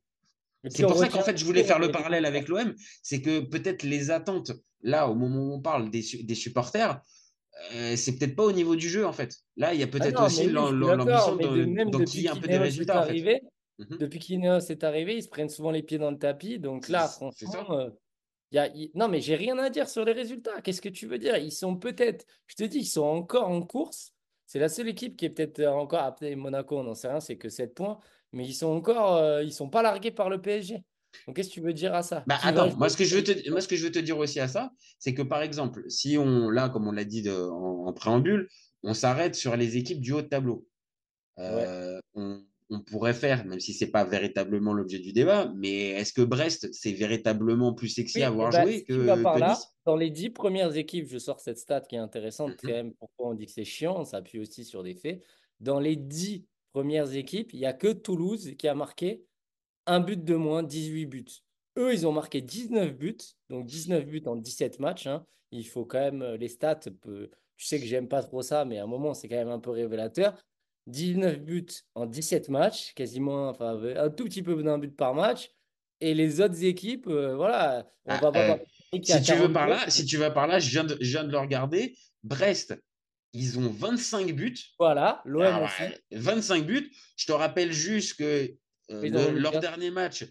C'est 0.68 0.82
pour 0.82 0.96
ça 0.96 1.08
qu'en 1.08 1.22
fait, 1.22 1.38
je 1.38 1.44
voulais 1.44 1.64
faire 1.64 1.78
le 1.78 1.90
parallèle 1.90 2.24
avec 2.24 2.48
l'OM. 2.48 2.74
C'est 3.02 3.22
que 3.22 3.40
peut-être 3.40 3.84
les 3.84 4.10
attentes, 4.10 4.52
là, 4.82 5.08
au 5.08 5.14
moment 5.14 5.38
où 5.38 5.52
on 5.54 5.60
parle 5.60 5.90
des, 5.90 6.02
supporters, 6.02 7.00
euh, 7.74 7.94
c'est 7.96 8.18
peut-être 8.18 8.34
pas 8.34 8.44
au 8.44 8.52
niveau 8.52 8.74
du 8.74 8.88
jeu, 8.88 9.06
en 9.06 9.12
fait. 9.12 9.36
Là, 9.56 9.74
il 9.74 9.80
y 9.80 9.84
a 9.84 9.86
peut-être 9.86 10.20
ah 10.20 10.26
aussi 10.26 10.48
l'ambition 10.48 11.36
d'enquiller 11.86 12.28
un 12.28 12.36
peu 12.36 12.48
des 12.48 12.58
résultats. 12.58 13.08
Mhm. 13.78 13.98
Depuis 13.98 14.18
qu'Ineos 14.18 14.58
est 14.68 14.84
arrivé, 14.84 15.16
ils 15.16 15.22
se 15.22 15.28
prennent 15.28 15.48
souvent 15.48 15.70
les 15.70 15.82
pieds 15.82 15.98
dans 15.98 16.10
le 16.10 16.18
tapis. 16.18 16.58
Donc 16.58 16.88
là, 16.88 17.08
franchement, 17.08 17.88
non, 18.94 19.08
mais 19.08 19.20
j'ai 19.20 19.36
rien 19.36 19.58
à 19.58 19.70
dire 19.70 19.88
sur 19.88 20.04
les 20.04 20.12
résultats. 20.12 20.60
Qu'est-ce 20.62 20.82
que 20.82 20.88
tu 20.88 21.06
veux 21.06 21.18
dire? 21.18 21.36
Ils 21.36 21.52
sont 21.52 21.76
peut-être, 21.76 22.26
je 22.46 22.56
te 22.56 22.64
dis, 22.64 22.80
ils 22.80 22.86
sont 22.86 23.02
encore 23.02 23.48
en 23.48 23.62
course. 23.62 24.12
C'est 24.46 24.58
la 24.58 24.68
seule 24.68 24.88
équipe 24.88 25.16
qui 25.16 25.24
est 25.24 25.30
peut-être 25.30 25.64
encore, 25.66 26.02
après 26.02 26.36
Monaco, 26.36 26.78
on 26.78 26.84
n'en 26.84 26.94
sait 26.94 27.08
rien, 27.08 27.20
c'est 27.20 27.38
que 27.38 27.48
7 27.48 27.74
points, 27.74 27.98
mais 28.32 28.46
ils 28.46 28.54
sont 28.54 28.68
encore, 28.68 29.16
euh, 29.16 29.42
ils 29.42 29.52
sont 29.52 29.70
pas 29.70 29.82
largués 29.82 30.10
par 30.10 30.28
le 30.28 30.40
PSG. 30.40 30.82
Donc 31.26 31.36
qu'est-ce 31.36 31.48
que 31.48 31.54
tu 31.54 31.60
veux 31.60 31.72
dire 31.72 31.94
à 31.94 32.02
ça? 32.02 32.24
Bah, 32.26 32.38
Attends, 32.42 32.74
moi 32.76 32.88
ce, 32.88 32.96
que 32.96 33.04
je 33.04 33.16
veux 33.16 33.24
te, 33.24 33.50
moi 33.50 33.60
ce 33.60 33.68
que 33.68 33.76
je 33.76 33.84
veux 33.84 33.92
te 33.92 33.98
dire 33.98 34.18
aussi 34.18 34.40
à 34.40 34.48
ça, 34.48 34.70
c'est 34.98 35.14
que 35.14 35.22
par 35.22 35.42
exemple, 35.42 35.84
si 35.88 36.16
on, 36.18 36.50
là, 36.50 36.68
comme 36.68 36.86
on 36.86 36.92
l'a 36.92 37.04
dit 37.04 37.28
en, 37.30 37.92
préambule, 37.92 38.48
on 38.82 38.94
s'arrête 38.94 39.34
sur 39.34 39.56
les 39.56 39.76
équipes 39.76 40.00
du 40.00 40.12
haut 40.12 40.22
de 40.22 40.28
tableau. 40.28 40.66
Euh, 41.38 41.98
on, 42.14 42.42
on 42.72 42.80
pourrait 42.80 43.14
faire, 43.14 43.44
même 43.44 43.60
si 43.60 43.74
c'est 43.74 43.90
pas 43.90 44.04
véritablement 44.04 44.72
l'objet 44.72 44.98
du 44.98 45.12
débat, 45.12 45.52
mais 45.54 45.90
est-ce 45.90 46.12
que 46.12 46.22
Brest, 46.22 46.68
c'est 46.72 46.92
véritablement 46.92 47.74
plus 47.74 47.88
sexy 47.88 48.22
à 48.22 48.28
avoir 48.28 48.50
bah, 48.50 48.62
joué 48.62 48.84
que, 48.84 48.92
Nice? 48.92 49.66
Dans 49.84 49.96
les 49.96 50.10
dix 50.10 50.30
premières 50.30 50.76
équipes, 50.76 51.06
je 51.08 51.18
sors 51.18 51.40
cette 51.40 51.58
stat 51.58 51.82
qui 51.82 51.96
est 51.96 51.98
intéressante, 51.98 52.52
quand 52.60 52.68
mhm. 52.68 52.74
même, 52.74 52.92
pourquoi 52.94 53.28
on 53.28 53.34
dit 53.34 53.46
que 53.46 53.52
c'est 53.52 53.64
chiant, 53.64 54.00
on 54.00 54.04
s'appuie 54.04 54.40
aussi 54.40 54.64
sur 54.64 54.82
des 54.82 54.94
faits. 54.94 55.22
Dans 55.60 55.80
les 55.80 55.96
dix 55.96 56.46
premières 56.72 57.14
équipes, 57.14 57.52
il 57.52 57.60
n'y 57.60 57.66
a 57.66 57.72
que 57.72 57.92
Toulouse 57.92 58.54
qui 58.58 58.68
a 58.68 58.74
marqué 58.74 59.24
un 59.86 60.00
but 60.00 60.24
de 60.24 60.34
moins, 60.34 60.62
18 60.62 61.06
buts. 61.06 61.24
Eux, 61.78 61.92
ils 61.92 62.06
ont 62.06 62.12
marqué 62.12 62.40
19 62.40 62.94
buts, 62.94 63.16
donc 63.50 63.66
19 63.66 64.06
buts 64.06 64.22
en 64.26 64.36
17 64.36 64.78
matchs. 64.78 65.06
Hein. 65.06 65.26
Il 65.50 65.66
faut 65.66 65.84
quand 65.84 66.00
même 66.00 66.22
euh, 66.22 66.36
les 66.36 66.48
stats. 66.48 66.80
Tu 67.56 67.66
sais 67.66 67.78
que 67.78 67.86
j'aime 67.86 68.08
pas 68.08 68.22
trop 68.22 68.42
ça, 68.42 68.64
mais 68.64 68.78
à 68.78 68.84
un 68.84 68.86
moment, 68.86 69.14
c'est 69.14 69.28
quand 69.28 69.36
même 69.36 69.48
un 69.48 69.58
peu 69.58 69.70
révélateur. 69.70 70.34
19 70.86 71.40
buts 71.40 71.66
en 71.94 72.06
17 72.06 72.48
matchs, 72.48 72.92
quasiment, 72.94 73.48
enfin, 73.48 73.80
un 73.96 74.10
tout 74.10 74.24
petit 74.24 74.42
peu 74.42 74.60
d'un 74.62 74.78
but 74.78 74.96
par 74.96 75.14
match. 75.14 75.50
Et 76.00 76.14
les 76.14 76.40
autres 76.40 76.64
équipes, 76.64 77.06
euh, 77.06 77.36
voilà, 77.36 77.86
on 78.06 78.16
va 78.16 78.32
ah, 78.34 78.58
euh, 78.94 78.98
si, 79.04 79.22
tu 79.22 79.34
veux 79.34 79.52
par 79.52 79.68
là, 79.68 79.88
si 79.88 80.04
tu 80.04 80.16
vas 80.16 80.32
par 80.32 80.48
là, 80.48 80.58
je 80.58 80.68
viens, 80.68 80.82
de, 80.82 80.98
je 81.00 81.10
viens 81.10 81.22
de 81.22 81.30
le 81.30 81.38
regarder. 81.38 81.96
Brest, 82.24 82.74
ils 83.32 83.58
ont 83.58 83.70
25 83.70 84.32
buts. 84.32 84.58
Voilà, 84.80 85.22
l'OM 85.24 85.62
aussi. 85.62 85.94
25 86.10 86.66
buts. 86.66 86.90
Je 87.16 87.26
te 87.26 87.32
rappelle 87.32 87.72
juste 87.72 88.18
que 88.18 88.52
euh, 88.90 89.30
leur 89.30 89.60
dernier 89.60 89.90
match, 89.92 90.24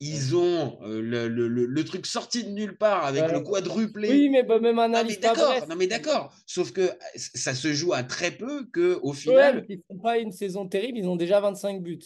ils 0.00 0.36
ont 0.36 0.78
euh, 0.82 1.00
le, 1.00 1.28
le, 1.28 1.48
le, 1.48 1.84
truc 1.84 2.06
sorti 2.06 2.44
de 2.44 2.50
nulle 2.50 2.76
part 2.76 3.04
avec 3.04 3.30
le 3.30 3.40
quadruplé. 3.40 4.10
Oui, 4.10 4.28
mais 4.28 4.42
bah, 4.42 4.58
même 4.58 4.78
analyse. 4.78 5.18
Ah, 5.22 5.28
d'accord, 5.34 5.68
non 5.68 5.76
mais 5.76 5.86
d'accord. 5.86 6.34
Sauf 6.46 6.72
que 6.72 6.90
ça 7.16 7.54
se 7.54 7.72
joue 7.72 7.92
à 7.92 8.02
très 8.02 8.32
peu 8.32 8.66
que 8.66 8.98
au 9.02 9.12
final. 9.12 9.64
ils 9.68 9.82
font 9.88 9.98
pas 9.98 10.18
une 10.18 10.32
saison 10.32 10.66
terrible, 10.66 10.98
ils 10.98 11.08
ont 11.08 11.16
déjà 11.16 11.40
25 11.40 11.82
buts. 11.82 12.00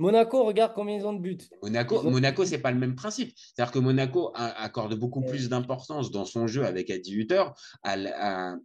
Monaco, 0.00 0.44
regarde 0.44 0.72
combien 0.74 0.96
ils 0.96 1.04
ont 1.04 1.12
de 1.12 1.20
buts. 1.20 1.38
Monaco, 1.62 2.02
Monaco, 2.02 2.46
c'est 2.46 2.58
pas 2.58 2.70
le 2.70 2.78
même 2.78 2.94
principe. 2.94 3.32
C'est-à-dire 3.36 3.70
que 3.70 3.78
Monaco 3.78 4.32
accorde 4.34 4.94
beaucoup 4.94 5.20
plus 5.20 5.50
d'importance 5.50 6.10
dans 6.10 6.24
son 6.24 6.46
jeu 6.46 6.64
avec 6.64 6.88
Adi 6.88 7.12
Hutter 7.14 7.44
à, 7.82 7.96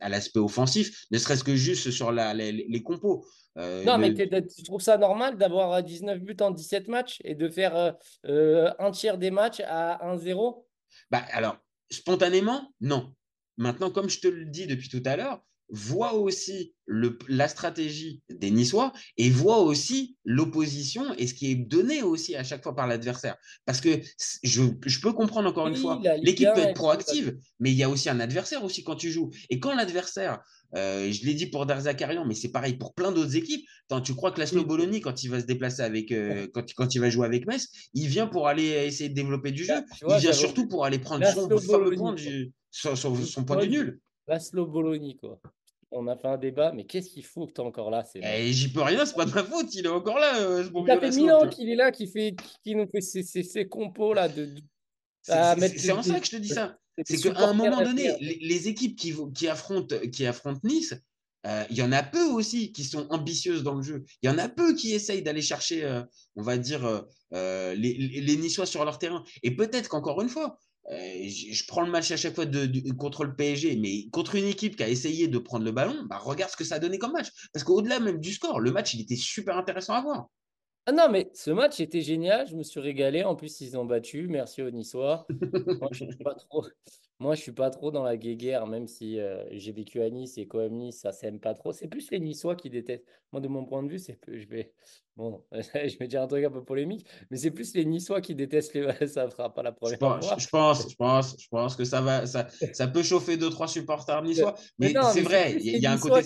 l'aspect 0.07 0.39
offensif, 0.39 1.05
ne 1.11 1.17
serait-ce 1.17 1.43
que 1.43 1.55
juste 1.55 1.91
sur 1.91 2.13
la, 2.13 2.33
les, 2.33 2.83
compos. 2.83 3.25
Euh, 3.57 3.83
non, 3.83 3.97
mais 3.97 4.13
tu 4.13 4.63
trouves 4.63 4.81
ça 4.81 4.97
normal 4.97 5.37
d'avoir 5.37 5.81
19 5.81 6.19
buts 6.19 6.35
en 6.41 6.51
17 6.51 6.87
matchs 6.87 7.21
et 7.23 7.35
de 7.35 7.49
faire 7.49 7.75
euh, 7.75 7.91
euh, 8.25 8.73
un 8.79 8.91
tiers 8.91 9.17
des 9.17 9.31
matchs 9.31 9.61
à 9.65 9.99
1-0 10.15 10.65
bah, 11.09 11.23
Alors, 11.31 11.57
spontanément, 11.89 12.73
non. 12.81 13.13
Maintenant, 13.57 13.89
comme 13.89 14.09
je 14.09 14.19
te 14.19 14.27
le 14.27 14.45
dis 14.45 14.67
depuis 14.67 14.89
tout 14.89 15.03
à 15.05 15.15
l'heure, 15.15 15.41
voit 15.69 16.13
aussi 16.13 16.73
le, 16.85 17.17
la 17.27 17.47
stratégie 17.47 18.21
des 18.29 18.51
Niçois 18.51 18.91
et 19.17 19.29
voit 19.29 19.59
aussi 19.59 20.15
l'opposition 20.23 21.13
et 21.15 21.27
ce 21.27 21.33
qui 21.33 21.51
est 21.51 21.55
donné 21.55 22.03
aussi 22.03 22.35
à 22.35 22.43
chaque 22.43 22.63
fois 22.63 22.75
par 22.75 22.87
l'adversaire. 22.87 23.35
Parce 23.65 23.81
que 23.81 23.99
je, 24.43 24.63
je, 24.85 24.99
peux 24.99 25.13
comprendre 25.13 25.49
encore 25.49 25.67
une 25.67 25.75
fois, 25.75 25.99
l'équipe 26.21 26.49
peut 26.53 26.61
être 26.61 26.75
proactive, 26.75 27.35
mais 27.59 27.71
il 27.71 27.77
y 27.77 27.83
a 27.83 27.89
aussi 27.89 28.09
un 28.09 28.19
adversaire 28.19 28.63
aussi 28.63 28.83
quand 28.83 28.95
tu 28.95 29.11
joues. 29.11 29.31
Et 29.49 29.59
quand 29.59 29.73
l'adversaire, 29.73 30.39
euh, 30.75 31.11
je 31.11 31.25
l'ai 31.25 31.33
dit 31.33 31.47
pour 31.47 31.65
Darzakarian, 31.65 32.25
mais 32.25 32.35
c'est 32.35 32.51
pareil 32.51 32.73
pour 32.73 32.93
plein 32.93 33.11
d'autres 33.11 33.35
équipes. 33.35 33.65
Quand 33.89 34.01
tu 34.01 34.13
crois 34.13 34.31
que 34.31 34.39
Laszlo 34.39 34.63
Bologna, 34.63 34.99
quand 34.99 35.23
il 35.23 35.29
va 35.29 35.39
se 35.39 35.45
déplacer 35.45 35.81
avec, 35.81 36.11
euh, 36.11 36.47
quand, 36.53 36.65
quand, 36.75 36.93
il 36.93 36.99
va 36.99 37.09
jouer 37.09 37.25
avec 37.25 37.47
Metz, 37.47 37.67
il 37.93 38.07
vient 38.07 38.27
pour 38.27 38.47
aller 38.47 38.67
essayer 38.67 39.09
de 39.09 39.15
développer 39.15 39.51
du 39.51 39.63
jeu. 39.63 39.75
il 40.07 40.17
vient 40.17 40.33
surtout 40.33 40.67
pour 40.67 40.85
aller 40.85 40.99
prendre 40.99 41.25
son, 41.27 41.47
point 41.47 42.13
du, 42.13 42.53
son, 42.69 42.95
son 42.95 43.43
point 43.43 43.57
du 43.57 43.69
nul. 43.69 43.99
Laszlo 44.27 44.65
Bologna, 44.65 45.13
quoi. 45.19 45.39
On 45.97 46.07
a 46.07 46.17
fait 46.17 46.27
un 46.27 46.37
débat, 46.37 46.73
mais 46.73 46.85
qu'est-ce 46.85 47.09
qu'il 47.09 47.23
faut 47.23 47.47
que 47.47 47.53
tu 47.53 47.61
es 47.61 47.63
encore 47.63 47.89
là 47.89 48.03
eh, 48.15 48.51
J'y 48.51 48.67
peux 48.67 48.81
rien, 48.81 49.05
c'est 49.05 49.15
pas 49.15 49.23
de 49.23 49.31
ma 49.31 49.43
faute, 49.43 49.73
il 49.73 49.85
est 49.85 49.89
encore 49.89 50.19
là. 50.19 50.41
Euh, 50.41 50.63
ça 50.87 50.99
fait 50.99 51.11
mille 51.11 51.31
ans 51.31 51.47
qu'il 51.47 51.69
est 51.69 51.75
là, 51.75 51.89
qui, 51.89 52.07
fait, 52.07 52.35
qui 52.63 52.75
nous 52.75 52.85
fait 52.87 52.99
ces, 52.99 53.67
compos 53.67 54.13
là. 54.13 54.27
De, 54.27 54.49
c'est 55.21 55.91
en 55.91 56.03
ça 56.03 56.19
que 56.19 56.25
je 56.25 56.31
te 56.31 56.35
dis 56.35 56.49
ça. 56.49 56.77
C'est 57.05 57.17
qu'à 57.17 57.47
un 57.47 57.53
moment 57.53 57.81
donné, 57.81 58.13
les, 58.19 58.67
équipes 58.67 58.97
qui, 58.97 59.15
qui, 59.33 59.47
affrontent, 59.47 59.95
qui 60.11 60.25
affrontent 60.25 60.59
Nice, 60.63 60.93
euh, 61.47 61.63
il 61.69 61.77
y 61.77 61.81
en 61.81 61.93
a 61.93 62.03
peu 62.03 62.25
aussi 62.25 62.73
qui 62.73 62.83
sont 62.83 63.07
ambitieuses 63.09 63.63
dans 63.63 63.75
le 63.75 63.81
jeu. 63.81 64.03
Il 64.21 64.29
y 64.29 64.33
en 64.33 64.37
a 64.37 64.49
peu 64.49 64.75
qui 64.75 64.93
essayent 64.93 65.23
d'aller 65.23 65.41
chercher, 65.41 65.85
euh, 65.85 66.03
on 66.35 66.41
va 66.41 66.57
dire, 66.57 67.05
les, 67.31 67.73
les, 67.75 68.35
Niçois 68.35 68.65
sur 68.65 68.83
leur 68.83 68.99
terrain. 68.99 69.23
Et 69.43 69.55
peut-être 69.55 69.87
qu'encore 69.87 70.21
une 70.21 70.29
fois, 70.29 70.59
euh, 70.91 71.27
je, 71.27 71.65
prends 71.67 71.81
le 71.81 71.89
match 71.89 72.11
à 72.11 72.17
chaque 72.17 72.35
fois 72.35 72.45
contre 72.97 73.25
le 73.25 73.35
PSG, 73.35 73.75
mais 73.77 74.07
contre 74.11 74.35
une 74.35 74.45
équipe 74.45 74.75
qui 74.75 74.83
a 74.83 74.89
essayé 74.89 75.27
de 75.27 75.37
prendre 75.39 75.65
le 75.65 75.71
ballon, 75.71 75.95
bah 76.09 76.19
regarde 76.19 76.51
ce 76.51 76.57
que 76.57 76.63
ça 76.63 76.75
a 76.75 76.79
donné 76.79 76.99
comme 76.99 77.13
match. 77.13 77.29
Parce 77.53 77.63
qu'au-delà 77.63 77.99
même 77.99 78.19
du 78.19 78.33
score, 78.33 78.59
le 78.59 78.71
match, 78.71 78.93
il 78.93 79.01
était 79.01 79.15
super 79.15 79.57
intéressant 79.57 79.93
à 79.93 80.01
voir. 80.01 80.29
Ah 80.85 80.91
non, 80.91 81.09
mais 81.09 81.31
ce 81.33 81.49
match 81.49 81.79
était 81.79 82.01
génial, 82.01 82.47
je 82.47 82.55
me 82.55 82.61
suis 82.61 82.79
régalé. 82.79 83.23
En 83.23 83.35
plus, 83.35 83.59
ils 83.61 83.75
ont 83.75 83.85
battu. 83.85 84.27
Merci 84.27 84.61
aux. 84.61 84.69
Moi, 84.69 85.89
je 85.91 86.05
suis 86.05 86.23
pas 86.23 86.35
trop. 86.35 86.63
Moi, 87.19 87.35
je 87.35 87.41
suis 87.41 87.53
pas 87.53 87.69
trop 87.69 87.91
dans 87.91 88.03
la 88.03 88.17
guéguerre, 88.17 88.67
même 88.67 88.87
si 88.87 89.19
euh, 89.19 89.41
j'ai 89.51 89.71
vécu 89.71 90.01
à 90.01 90.09
Nice 90.09 90.37
et 90.37 90.47
quand 90.47 90.67
Nice, 90.69 90.99
ça 90.99 91.13
s'aime 91.13 91.39
pas 91.39 91.53
trop. 91.53 91.71
C'est 91.71 91.87
plus 91.87 92.11
les 92.11 92.19
Niçois 92.19 92.57
qui 92.57 92.69
détestent. 92.69 93.05
Moi, 93.31 93.39
de 93.39 93.47
mon 93.47 93.65
point 93.65 93.83
de 93.83 93.89
vue, 93.89 93.99
c'est 93.99 94.19
je 94.27 94.45
vais 94.47 94.73
bon, 95.15 95.41
je 95.53 95.97
vais 95.97 96.07
dire 96.07 96.21
un 96.21 96.27
truc 96.27 96.43
un 96.43 96.51
peu 96.51 96.63
polémique, 96.63 97.07
mais 97.31 97.37
c'est 97.37 97.51
plus 97.51 97.73
les 97.73 97.85
Niçois 97.85 98.19
qui 98.19 98.35
détestent 98.35 98.73
les. 98.73 99.07
ça 99.07 99.29
fera 99.29 99.53
pas 99.53 99.63
la 99.63 99.71
première 99.71 99.95
je 99.95 99.99
pense, 99.99 100.27
fois. 100.27 100.37
Je 100.37 100.47
pense, 100.47 100.89
je 100.91 100.95
pense, 100.95 101.35
je 101.39 101.47
pense 101.47 101.75
que 101.77 101.85
ça 101.85 102.01
va, 102.01 102.25
ça, 102.25 102.47
ça 102.73 102.87
peut 102.87 103.03
chauffer 103.03 103.37
deux 103.37 103.49
trois 103.49 103.69
supporters 103.69 104.21
niçois. 104.23 104.55
Mais, 104.77 104.93
c'est 105.13 105.21
vrai, 105.21 105.55
il 105.57 105.77
y, 105.77 105.85
a 105.85 105.93
un 105.93 105.97
côté 105.97 106.21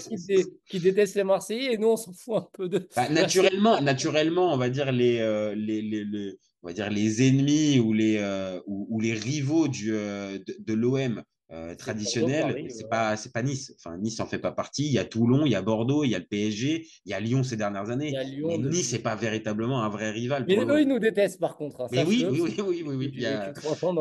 qui, 0.67 0.80
détestent 0.80 1.15
les 1.15 1.23
Marseillais 1.23 1.73
et 1.73 1.78
nous 1.78 1.89
on 1.89 1.97
s'en 1.97 2.13
fout 2.13 2.38
un 2.38 2.47
peu 2.52 2.67
de. 2.67 2.88
Bah, 2.95 3.10
naturellement, 3.12 3.80
naturellement, 3.80 4.52
on 4.52 4.58
va 4.58 4.69
dire 4.69 4.91
les, 4.91 5.19
euh, 5.19 5.54
les, 5.54 5.84
les, 5.84 6.36
on 6.63 6.67
va 6.67 6.74
dire 6.74 6.89
les 6.89 7.28
ennemis 7.28 7.80
ou 7.80 7.93
les, 7.93 8.17
euh, 8.17 8.60
ou, 8.65 9.00
les 9.00 9.13
rivaux 9.13 9.67
du, 9.67 9.93
euh, 9.93 10.38
de, 10.60 10.74
l'OM 10.74 11.24
euh, 11.52 11.74
traditionnel, 11.74 12.67
c'est 12.69 12.89
pas 12.89 13.15
c'est 13.15 13.32
pas 13.32 13.41
Nice. 13.41 13.74
Enfin 13.78 13.98
Nice 13.98 14.19
en 14.19 14.26
fait 14.26 14.39
pas 14.39 14.52
partie. 14.52 14.86
Il 14.86 14.91
y 14.91 15.00
a 15.00 15.06
Toulon, 15.06 15.45
il 15.45 15.52
y 15.52 15.56
a 15.56 15.62
Bordeaux, 15.62 16.04
il 16.04 16.10
y 16.10 16.15
a 16.15 16.19
le 16.19 16.26
PSG, 16.26 16.86
il 17.06 17.10
y 17.10 17.13
a 17.13 17.19
Lyon 17.19 17.43
ces 17.43 17.58
dernières 17.58 17.89
années. 17.89 18.13
mais 18.45 18.58
Nice 18.58 18.93
n'est 18.93 19.00
pas 19.00 19.15
véritablement 19.15 19.84
un 19.84 19.89
vrai 19.89 20.12
rival. 20.12 20.45
Mais 20.48 20.58
eux 20.58 20.82
ils 20.82 20.88
nous 20.88 21.00
détestent 21.00 21.39
par 21.39 21.56
contre. 21.56 21.82
Hein, 21.82 21.88
mais 21.91 22.04
oui, 22.04 22.26
oui, 22.30 22.41
oui, 22.41 22.62
oui, 22.62 22.84
oui, 22.86 23.12
Il 23.13 23.22
y 23.22 23.26
a, 23.26 23.54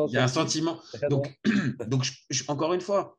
il 0.07 0.13
y 0.13 0.17
a 0.17 0.23
un 0.23 0.27
sentiment. 0.27 0.79
Donc 1.09 1.33
donc 1.87 2.05
encore 2.49 2.73
une 2.73 2.81
fois, 2.81 3.17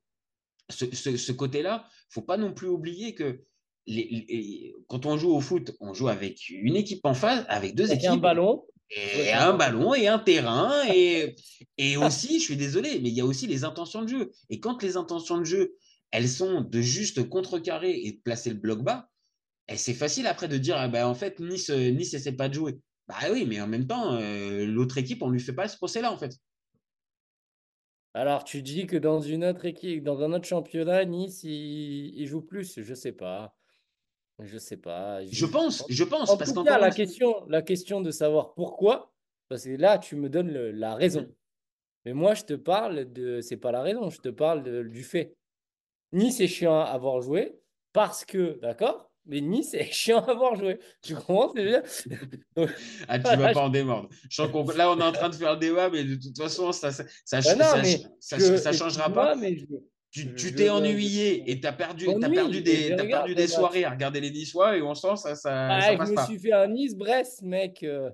ce, 0.68 0.84
ce, 0.94 1.16
ce 1.16 1.32
côté-là, 1.32 1.86
faut 2.10 2.22
pas 2.22 2.36
non 2.36 2.52
plus 2.52 2.68
oublier 2.68 3.14
que 3.14 3.40
les, 3.86 4.74
quand 4.86 5.06
on 5.06 5.16
joue 5.16 5.32
au 5.34 5.40
foot, 5.40 5.72
on 5.80 5.94
joue 5.94 6.08
avec 6.08 6.48
une 6.50 6.76
équipe 6.76 7.04
en 7.04 7.14
face, 7.14 7.44
avec 7.48 7.74
deux 7.74 7.92
équipes. 7.92 8.10
un 8.10 8.16
ballon. 8.16 8.64
Et 8.90 9.32
un 9.32 9.52
ballon 9.52 9.94
et 9.94 10.08
un 10.08 10.18
terrain. 10.18 10.72
Et, 10.92 11.36
et 11.78 11.96
aussi, 11.96 12.40
je 12.40 12.44
suis 12.44 12.56
désolé, 12.56 12.98
mais 13.00 13.08
il 13.08 13.14
y 13.14 13.20
a 13.20 13.24
aussi 13.24 13.46
les 13.46 13.64
intentions 13.64 14.02
de 14.02 14.08
jeu. 14.08 14.32
Et 14.48 14.60
quand 14.60 14.82
les 14.82 14.96
intentions 14.96 15.38
de 15.38 15.44
jeu, 15.44 15.76
elles 16.10 16.28
sont 16.28 16.60
de 16.62 16.80
juste 16.80 17.28
contrecarrer 17.28 17.92
et 17.92 18.12
de 18.12 18.18
placer 18.18 18.50
le 18.50 18.56
bloc 18.56 18.82
bas, 18.82 19.08
Et 19.68 19.76
c'est 19.76 19.94
facile 19.94 20.26
après 20.26 20.48
de 20.48 20.58
dire, 20.58 20.76
ah 20.76 20.88
bah, 20.88 21.08
en 21.08 21.14
fait, 21.14 21.38
Nice, 21.40 21.70
euh, 21.70 21.90
nice 21.90 22.14
essaie 22.14 22.32
pas 22.32 22.48
de 22.48 22.54
jouer. 22.54 22.80
Bah 23.06 23.16
oui, 23.32 23.46
mais 23.46 23.60
en 23.60 23.66
même 23.68 23.86
temps, 23.86 24.14
euh, 24.14 24.66
l'autre 24.66 24.98
équipe, 24.98 25.22
on 25.22 25.30
lui 25.30 25.40
fait 25.40 25.52
pas 25.52 25.68
ce 25.68 25.76
procès-là, 25.76 26.12
en 26.12 26.18
fait. 26.18 26.36
Alors, 28.14 28.44
tu 28.44 28.62
dis 28.62 28.86
que 28.86 28.96
dans 28.96 29.20
une 29.20 29.44
autre 29.44 29.64
équipe, 29.66 30.02
dans 30.02 30.22
un 30.22 30.32
autre 30.32 30.46
championnat, 30.46 31.04
Nice, 31.04 31.42
il, 31.44 32.26
joue 32.26 32.42
plus. 32.42 32.80
Je 32.80 32.94
sais 32.94 33.12
pas. 33.12 33.56
Je 34.42 34.58
sais 34.58 34.76
pas. 34.76 35.24
Je, 35.24 35.46
pense, 35.46 35.84
je 35.88 36.04
pense. 36.04 36.30
En 36.30 36.36
parce 36.36 36.52
tout 36.52 36.64
cas, 36.64 36.78
la 36.78 36.90
question, 36.90 37.44
la 37.48 37.62
question 37.62 38.00
de 38.00 38.10
savoir 38.10 38.54
pourquoi, 38.54 39.12
parce 39.48 39.64
que 39.64 39.70
là, 39.70 39.98
tu 39.98 40.16
me 40.16 40.28
donnes 40.28 40.50
la 40.52 40.94
raison. 40.94 41.22
Mm. 41.22 41.34
Mais 42.06 42.12
moi, 42.14 42.34
je 42.34 42.42
te 42.42 42.54
parle 42.54 43.12
de. 43.12 43.40
C'est 43.40 43.56
pas 43.56 43.72
la 43.72 43.82
raison, 43.82 44.10
je 44.10 44.20
te 44.20 44.28
parle 44.28 44.88
du 44.88 45.02
fait. 45.02 45.34
Nice 46.12 46.40
est 46.40 46.48
chiant 46.48 46.80
à 46.80 46.84
avoir 46.84 47.20
joué 47.20 47.60
parce 47.92 48.24
que, 48.24 48.58
d'accord 48.60 49.10
mais 49.26 49.40
Nice 49.40 49.74
est 49.74 49.84
chiant 49.92 50.24
à 50.24 50.30
avoir 50.30 50.56
joué. 50.56 50.78
Tu 51.02 51.14
comprends 51.14 51.52
que 51.52 51.82
Ah, 53.08 53.18
tu 53.18 53.24
vas 53.36 53.52
pas 53.52 53.60
en 53.60 53.68
démordre. 53.68 54.08
là, 54.76 54.90
on 54.90 54.98
est 54.98 55.02
en 55.02 55.12
train 55.12 55.28
de 55.28 55.34
faire 55.34 55.52
le 55.52 55.58
débat, 55.58 55.88
mais 55.90 56.04
de 56.04 56.16
toute 56.16 56.36
façon, 56.36 56.72
ça 56.72 56.90
ça, 56.90 57.04
ça, 57.24 57.40
ça, 57.40 58.72
changera 58.72 59.10
pas. 59.10 59.36
Tu 60.10 60.54
t'es 60.54 60.70
ennuyé 60.70 61.50
et 61.50 61.60
tu 61.60 61.66
as 61.66 61.72
perdu, 61.72 62.08
as 62.08 62.28
perdu 62.28 62.62
des, 62.62 62.92
as 62.92 63.04
perdu 63.04 63.34
des 63.34 63.46
soirées 63.46 63.84
à 63.84 63.90
regarder 63.90 64.20
les 64.20 64.30
Niçois 64.30 64.76
et 64.76 64.82
on 64.82 64.94
sent 64.94 65.16
ça, 65.16 65.34
ça, 65.34 65.68
ah, 65.68 65.80
ça 65.80 65.96
passe 65.96 66.08
je 66.08 66.14
me 66.14 66.24
suis 66.24 66.38
fait 66.38 66.52
un 66.52 66.68
Nice-Brest, 66.68 67.42
mec. 67.42 67.82
Euh, 67.82 68.10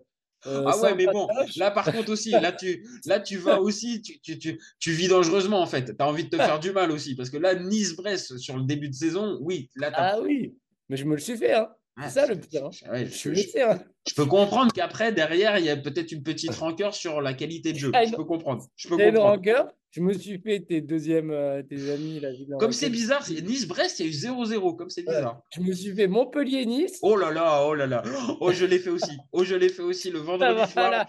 euh, 0.46 0.64
ah 0.66 0.78
ouais, 0.78 0.94
mais 0.94 1.06
bon, 1.06 1.26
là 1.56 1.70
par 1.70 1.90
contre 1.90 2.12
aussi, 2.12 2.30
là 2.30 2.52
tu, 2.52 2.86
là, 3.06 3.18
tu 3.18 3.38
vas 3.38 3.60
aussi, 3.60 4.02
tu, 4.02 4.20
tu, 4.20 4.38
tu, 4.38 4.60
tu 4.78 4.92
vis 4.92 5.08
dangereusement 5.08 5.60
en 5.60 5.66
fait. 5.66 5.86
Tu 5.86 5.94
as 5.98 6.06
envie 6.06 6.24
de 6.24 6.28
te 6.28 6.36
faire 6.36 6.60
du 6.60 6.72
mal 6.72 6.90
aussi. 6.92 7.16
Parce 7.16 7.30
que 7.30 7.38
là, 7.38 7.54
Nice-Brest 7.54 8.38
sur 8.38 8.56
le 8.56 8.64
début 8.64 8.88
de 8.88 8.94
saison, 8.94 9.38
oui. 9.40 9.70
Là, 9.76 9.90
ah 9.94 10.18
oui, 10.20 10.54
mais 10.88 10.96
je 10.96 11.04
me 11.04 11.14
le 11.14 11.20
suis 11.20 11.36
fait. 11.36 11.54
Hein. 11.54 11.68
C'est 12.02 12.10
ça 12.10 12.26
le 12.26 12.36
pire. 12.36 12.66
Hein. 12.66 12.70
je, 13.06 13.34
je, 13.34 13.60
hein. 13.62 13.78
je, 14.06 14.14
peux 14.14 14.26
comprendre 14.26 14.70
qu'après, 14.72 15.12
derrière, 15.12 15.58
il 15.58 15.64
y 15.64 15.70
a 15.70 15.76
peut-être 15.76 16.12
une 16.12 16.22
petite 16.22 16.54
rancœur 16.54 16.94
sur 16.94 17.22
la 17.22 17.32
qualité 17.32 17.72
de 17.72 17.78
jeu. 17.78 17.90
Ah, 17.94 18.04
je 18.04 18.14
peux 18.14 18.24
comprendre. 18.24 18.66
Je 18.76 18.88
peux 18.88 18.96
comprendre. 18.96 19.22
rancœur? 19.22 19.72
Je 19.92 20.02
me 20.02 20.12
suis 20.12 20.38
fait 20.38 20.60
tes 20.60 20.82
deuxièmes 20.82 21.30
euh, 21.30 21.62
tes 21.62 21.90
amis. 21.90 22.20
Là, 22.20 22.28
Comme 22.58 22.72
c'est 22.72 22.90
bizarre, 22.90 23.24
Nice-Brest, 23.30 24.00
il 24.00 24.06
y 24.06 24.08
a 24.08 24.12
eu 24.12 24.34
0-0. 24.34 24.76
Comme 24.76 24.90
c'est 24.90 25.04
bizarre. 25.04 25.40
Je 25.54 25.60
me 25.62 25.72
suis 25.72 25.94
fait 25.94 26.06
Montpellier-Nice. 26.06 26.98
Oh 27.00 27.16
là 27.16 27.30
là, 27.30 27.64
oh 27.64 27.74
là 27.74 27.86
là. 27.86 28.02
Oh, 28.40 28.52
je 28.52 28.66
l'ai 28.66 28.78
fait 28.78 28.90
aussi. 28.90 29.16
Oh, 29.32 29.42
je 29.42 29.54
l'ai 29.54 29.70
fait 29.70 29.82
aussi 29.82 30.10
le 30.10 30.18
vendredi 30.18 30.70
soir. 30.70 31.06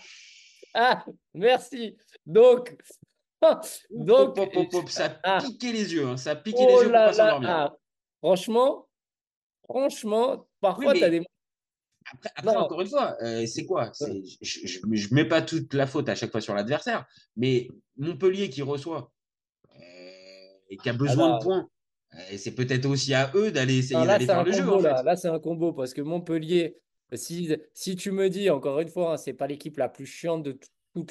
Ah, 0.73 1.04
merci. 1.34 1.97
Donc, 2.26 2.78
donc 3.91 4.38
ça 4.89 5.19
a 5.23 5.41
piqué 5.41 5.73
les 5.73 5.93
yeux. 5.93 6.08
Hein. 6.08 6.17
Ça 6.17 6.32
a 6.32 6.36
piqué 6.36 6.60
oh 6.62 6.67
les 6.67 6.86
yeux 6.86 6.91
pour 6.91 6.91
pas 6.93 7.13
s'endormir. 7.13 7.50
Ah, 7.50 7.78
franchement, 8.19 8.88
Franchement, 9.67 10.46
parfois, 10.62 10.93
tu 10.93 11.04
as 11.04 11.10
des. 11.10 11.22
Après, 12.36 12.56
encore 12.56 12.82
une 12.82 12.88
fois, 12.88 13.17
euh, 13.22 13.46
c'est 13.46 13.65
quoi? 13.65 13.91
Je 14.00 14.80
ne 14.80 15.13
mets 15.13 15.26
pas 15.26 15.41
toute 15.41 15.74
la 15.74 15.88
faute 15.88 16.08
à 16.10 16.15
chaque 16.15 16.32
fois 16.32 16.41
sur 16.41 16.54
l'adversaire, 16.54 17.06
mais 17.36 17.67
Montpellier 17.98 18.50
qui 18.50 18.62
reçoit 18.62 19.12
euh, 19.76 19.80
et 20.70 20.78
qui 20.78 20.89
a 20.89 20.93
besoin 20.93 21.38
de 21.38 21.43
points, 21.43 21.70
euh, 22.13 22.38
c'est 22.38 22.56
peut-être 22.56 22.86
aussi 22.86 23.13
à 23.13 23.32
eux 23.36 23.52
d'aller 23.52 23.80
essayer 23.80 24.06
d'aller 24.06 24.26
faire 24.26 24.43
le 24.43 24.52
jeu. 24.54 24.82
Là, 24.82 25.15
c'est 25.17 25.28
un 25.28 25.39
combo 25.39 25.74
parce 25.74 25.93
que 25.93 26.02
Montpellier, 26.02 26.78
si, 27.13 27.54
si 27.74 27.96
tu 27.98 28.12
me 28.12 28.30
dis, 28.30 28.50
encore 28.50 28.80
une 28.80 28.89
fois, 28.89 29.13
hein, 29.13 29.17
c'est 29.17 29.34
pas 29.34 29.48
l'équipe 29.48 29.78
la 29.78 29.89
plus 29.89 30.06
chiante 30.06 30.43
de 30.43 30.58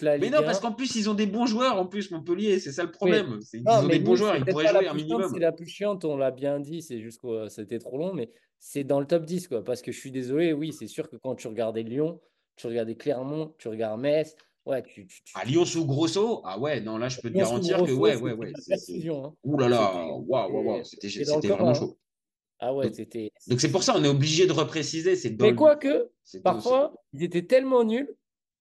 mais 0.03 0.31
non, 0.31 0.43
parce 0.43 0.61
qu'en 0.61 0.73
plus, 0.73 0.95
ils 0.97 1.09
ont 1.11 1.15
des 1.15 1.27
bons 1.27 1.47
joueurs 1.47 1.77
en 1.79 1.87
plus, 1.87 2.11
Montpellier, 2.11 2.59
c'est 2.59 2.73
ça 2.73 2.85
le 2.85 2.91
problème. 2.91 3.41
Ils 3.53 3.69
ont 3.69 3.87
des 3.87 3.99
bons 3.99 4.17
joueurs, 4.17 4.37
ils 4.37 4.45
pourraient 4.45 4.69
jouer 4.69 4.89
un 4.89 4.95
minimum. 4.95 5.31
C'est 5.33 5.41
la 5.41 5.53
plus 5.53 5.67
chiante, 5.67 6.05
on 6.05 6.17
l'a 6.17 6.31
bien 6.31 6.61
dit, 6.61 6.83
c'est 6.83 7.01
juste 7.01 7.21
que 7.21 7.49
c'était 7.49 7.79
trop 7.79 7.99
long, 7.99 8.13
mais 8.15 8.31
c'est 8.59 8.85
dans 8.85 9.01
le 9.01 9.07
top 9.07 9.25
10, 9.25 9.49
quoi. 9.49 9.65
Parce 9.65 9.83
que 9.83 9.93
je 9.93 9.99
suis 9.99 10.11
désolé, 10.11 10.53
oui, 10.53 10.73
c'est 10.73 10.87
sûr 10.87 11.09
que 11.09 11.17
quand 11.17 11.35
tu 11.35 11.49
regardais 11.49 11.83
Lyon, 11.83 12.21
tu 12.57 12.67
regardais 12.67 12.95
Clermont, 12.95 13.55
tu 13.59 13.69
regardes 13.69 14.01
Metz, 14.01 14.35
ouais, 14.65 14.83
tu. 14.83 15.07
À 15.35 15.45
Lyon 15.45 15.65
sous 15.65 15.87
Grosso, 15.87 16.43
ah 16.45 16.59
ouais, 16.59 16.81
non, 16.81 16.99
là, 16.99 17.09
je 17.09 17.21
peux 17.21 17.31
te 17.31 17.37
garantir 17.37 17.79
que, 17.85 17.93
ouais, 17.93 18.17
ouais, 18.17 18.33
ouais. 18.33 18.53
Hein. 18.71 19.33
Ouh 19.45 19.59
là 19.59 19.69
là, 19.69 20.07
waouh, 20.27 20.63
waouh, 20.63 20.85
c'était 20.85 21.09
vraiment 21.23 21.71
hein. 21.71 21.75
chaud. 21.75 21.99
Ah 22.59 22.75
ouais, 22.75 22.91
c'était. 22.93 23.31
Donc 23.49 23.61
c'est 23.61 23.71
pour 23.71 23.83
ça, 23.83 23.95
on 23.97 24.03
est 24.03 24.09
obligé 24.09 24.47
de 24.47 24.53
repréciser. 24.53 25.15
Mais 25.39 25.55
quoique, 25.55 26.11
parfois, 26.43 26.95
ils 27.13 27.23
étaient 27.23 27.45
tellement 27.45 27.85
nuls 27.85 28.15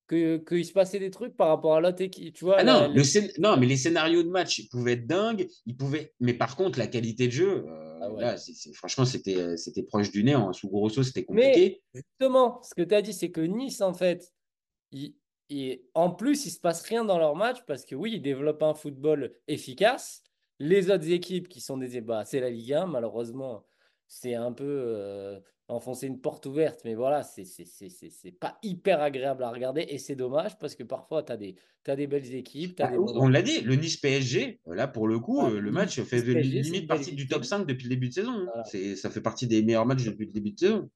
qu'il 0.07 0.65
se 0.65 0.71
passait 0.71 0.99
des 0.99 1.09
trucs 1.09 1.35
par 1.35 1.47
rapport 1.47 1.75
à 1.75 1.81
l'autre 1.81 2.01
équipe. 2.01 2.35
Tu 2.35 2.45
vois, 2.45 2.57
ah 2.59 2.63
non, 2.63 2.91
le 2.93 3.41
non, 3.41 3.57
mais 3.57 3.65
les 3.65 3.77
scénarios 3.77 4.23
de 4.23 4.29
match 4.29 4.59
ils 4.59 4.67
pouvaient 4.67 4.93
être 4.93 5.07
dingues. 5.07 5.47
Ils 5.65 5.75
pouvaient... 5.75 6.13
Mais 6.19 6.33
par 6.33 6.55
contre, 6.55 6.77
la 6.79 6.87
qualité 6.87 7.27
de 7.27 7.31
jeu, 7.31 7.65
euh, 7.67 7.99
ah 8.01 8.09
là, 8.21 8.35
franchement, 8.73 9.05
c'était, 9.05 9.57
c'était 9.57 9.83
proche 9.83 10.11
du 10.11 10.23
nez. 10.23 10.35
En 10.35 10.53
sous 10.53 10.69
grosso, 10.69 11.01
c'était 11.03 11.23
compliqué. 11.23 11.81
Mais 11.93 12.01
justement, 12.19 12.61
ce 12.61 12.75
que 12.75 12.83
tu 12.83 12.95
as 12.95 13.01
dit, 13.01 13.13
c'est 13.13 13.31
que 13.31 13.41
Nice, 13.41 13.81
en 13.81 13.93
fait, 13.93 14.31
en 15.93 16.11
plus, 16.11 16.45
il 16.45 16.49
ne 16.49 16.53
se 16.53 16.59
passe 16.59 16.81
rien 16.83 17.05
dans 17.05 17.17
leur 17.17 17.35
match 17.35 17.59
parce 17.67 17.85
que 17.85 17.95
oui, 17.95 18.13
ils 18.15 18.21
développent 18.21 18.63
un 18.63 18.73
football 18.73 19.33
efficace. 19.47 20.23
Les 20.59 20.89
autres 20.89 21.09
équipes 21.09 21.49
qui 21.49 21.61
sont 21.61 21.77
des. 21.77 21.99
Bah, 22.01 22.23
c'est 22.25 22.39
la 22.39 22.49
Ligue 22.49 22.73
1, 22.73 22.85
malheureusement, 22.87 23.65
c'est 24.07 24.35
un 24.35 24.51
peu. 24.51 24.63
Euh, 24.63 25.39
enfoncer 25.67 26.07
une 26.07 26.19
porte 26.19 26.45
ouverte, 26.45 26.81
mais 26.85 26.93
voilà, 26.93 27.23
c'est 27.23 28.31
pas 28.39 28.59
hyper 28.61 29.01
agréable 29.01 29.43
à 29.43 29.49
regarder 29.49 29.85
et 29.89 29.97
c'est 29.97 30.15
dommage 30.15 30.57
parce 30.59 30.75
que 30.75 30.83
parfois 30.83 31.23
tu 31.23 31.31
as 31.31 31.37
des, 31.37 31.55
as 31.87 31.95
des 31.95 32.07
belles 32.07 32.35
équipes. 32.35 32.79
As 32.79 32.91
bah, 32.91 32.97
on 32.97 33.27
l'a 33.27 33.41
dit, 33.41 33.61
le 33.61 33.75
Nice 33.75 33.97
PSG, 33.97 34.59
là 34.67 34.87
pour 34.87 35.07
le 35.07 35.19
coup, 35.19 35.47
le 35.47 35.71
match 35.71 35.99
fait 36.01 36.21
limite 36.21 36.87
partie 36.87 37.13
du 37.13 37.27
top 37.27 37.43
5 37.43 37.65
depuis 37.65 37.85
le 37.85 37.89
début 37.89 38.09
de 38.09 38.13
saison. 38.13 38.47
Hein. 38.55 38.95
Ça 38.95 39.09
fait 39.09 39.21
partie 39.21 39.47
des 39.47 39.63
meilleurs 39.63 39.85
matchs 39.85 40.05
depuis 40.05 40.27
le 40.27 40.31
début 40.31 40.51
de 40.51 40.59
saison. 40.59 40.89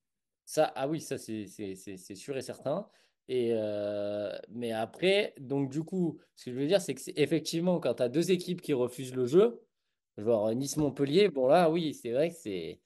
Ça, 0.46 0.72
ah 0.76 0.88
oui, 0.88 1.02
ça 1.02 1.18
c'est 1.18 2.16
sûr 2.16 2.38
et 2.38 2.42
certain. 2.42 2.88
Et 3.28 3.52
euh, 3.54 4.32
mais 4.50 4.72
après, 4.72 5.36
donc 5.40 5.70
du 5.70 5.84
coup, 5.84 6.20
ce 6.36 6.46
que 6.46 6.52
je 6.52 6.60
veux 6.60 6.66
dire, 6.66 6.82
c'est 6.82 6.96
que 6.96 7.02
effectivement, 7.16 7.80
quand 7.80 7.94
tu 7.96 8.04
as 8.04 8.10
deux 8.10 8.32
équipes 8.32 8.60
qui 8.60 8.74
refusent 8.74 9.14
le 9.14 9.28
jeu, 9.28 9.62
genre 10.18 10.52
Nice-Montpellier, 10.54 11.30
bon 11.30 11.48
là, 11.48 11.70
oui, 11.70 11.94
c'est 11.94 12.12
vrai 12.12 12.30
que 12.30 12.36
c'est 12.36 12.80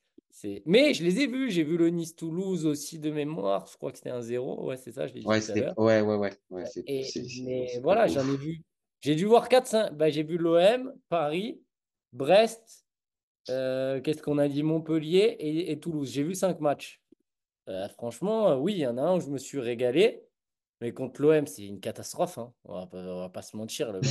mais 0.66 0.94
je 0.94 1.04
les 1.04 1.22
ai 1.22 1.28
vus. 1.28 1.52
J'ai 1.52 1.64
vu 1.64 1.78
le 1.78 1.90
Nice-Toulouse 1.90 2.66
aussi 2.66 3.00
de 3.00 3.12
mémoire. 3.12 3.68
Je 3.72 3.78
crois 3.78 3.92
que 3.92 3.98
c'était 3.98 4.10
un 4.10 4.22
zéro. 4.22 4.66
Ouais, 4.66 4.78
c'est 4.78 4.92
ça, 4.92 5.08
je 5.08 5.14
l'ai 5.14 5.22
dit. 5.22 5.28
Ouais, 5.28 5.40
ouais, 5.48 6.02
ouais, 6.02 6.02
ouais, 6.02 6.32
ouais. 6.50 6.66
mais 7.44 7.80
voilà, 7.82 8.08
j'en 8.08 8.28
ai 8.28 8.38
vu. 8.38 8.62
J'ai 9.02 9.16
dû 9.16 9.26
voir 9.26 9.50
4-5. 9.50 9.92
Bah, 9.92 10.10
j'ai 10.10 10.24
vu 10.24 10.38
l'OM, 10.38 10.94
Paris, 11.10 11.62
Brest. 12.14 12.86
Euh, 13.50 14.00
qu'est-ce 14.00 14.22
qu'on 14.22 14.38
a 14.38 14.48
dit 14.48 14.64
Montpellier 14.64 15.36
et, 15.40 15.80
Toulouse. 15.80 16.10
J'ai 16.12 16.24
vu 16.24 16.36
5 16.36 16.60
matchs. 16.62 17.02
Euh, 17.70 17.88
franchement, 17.90 18.50
euh, 18.50 18.56
oui, 18.56 18.74
il 18.74 18.80
y 18.80 18.88
en 18.88 18.98
a 18.98 19.02
un 19.02 19.18
où 19.18 19.20
je 19.20 19.30
me 19.30 19.38
suis 19.38 19.60
régalé. 19.60 20.24
Mais 20.82 20.94
contre 20.94 21.22
l'OM, 21.22 21.46
c'est 21.48 21.66
une 21.66 21.80
catastrophe. 21.80 22.38
Hein. 22.38 22.54
On 22.64 22.86
va, 22.86 22.86
va 22.92 23.30
pas 23.30 23.42
se 23.42 23.56
mentir. 23.56 23.92
Le 23.92 24.02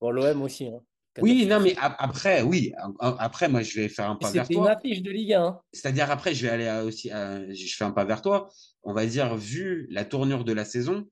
Bon, 0.00 0.10
l'OM 0.10 0.42
aussi. 0.42 0.68
Hein. 0.68 0.80
Oui, 1.20 1.46
non, 1.46 1.60
mais 1.60 1.74
après, 1.78 2.42
oui. 2.42 2.72
Après, 2.98 3.48
moi, 3.48 3.62
je 3.62 3.80
vais 3.80 3.88
faire 3.88 4.10
un 4.10 4.16
pas 4.16 4.30
vers 4.30 4.48
toi. 4.48 4.54
C'est 4.54 4.60
une 4.60 4.66
affiche 4.66 5.02
de 5.02 5.10
Ligue 5.10 5.34
1. 5.34 5.60
C'est-à-dire, 5.72 6.10
après, 6.10 6.34
je 6.34 6.46
vais 6.46 6.52
aller 6.52 6.86
aussi. 6.86 7.08
je 7.08 7.76
fais 7.76 7.84
un 7.84 7.92
pas 7.92 8.04
vers 8.04 8.22
toi. 8.22 8.48
On 8.82 8.92
va 8.92 9.06
dire, 9.06 9.36
vu 9.36 9.86
la 9.90 10.04
tournure 10.04 10.44
de 10.44 10.52
la 10.52 10.64
saison, 10.64 11.06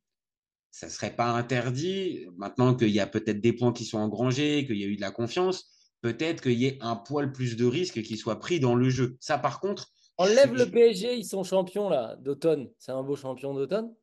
ça 0.71 0.89
serait 0.89 1.15
pas 1.15 1.31
interdit, 1.31 2.27
maintenant 2.37 2.75
qu'il 2.75 2.89
y 2.89 3.01
a 3.01 3.07
peut-être 3.07 3.41
des 3.41 3.53
points 3.53 3.73
qui 3.73 3.85
sont 3.85 3.99
engrangés, 3.99 4.67
qu'il 4.67 4.79
y 4.79 4.85
a 4.85 4.87
eu 4.87 4.97
de 4.97 5.03
la 5.03 5.11
confiance, 5.11 5.67
peut-être 6.01 6.43
qu'il 6.43 6.55
y 6.55 6.67
ait 6.67 6.79
un 6.81 6.97
poil 6.97 7.31
plus 7.31 7.57
de 7.57 7.67
risques 7.67 8.03
qui 8.03 8.17
soit 8.17 8.41
pris 8.41 8.59
dans 8.59 8.75
le 8.75 8.91
jeu. 8.91 9.17
Ça, 9.21 9.39
par 9.39 9.61
contre. 9.61 9.89
Enlève 10.19 10.55
le 10.55 10.67
PSG, 10.67 11.17
ils 11.17 11.25
sont 11.25 11.45
champions 11.45 11.89
là, 11.89 12.17
d'automne. 12.17 12.69
C'est 12.79 12.93
un 12.93 13.03
beau 13.03 13.17
champion 13.17 13.55
d'automne. 13.55 13.95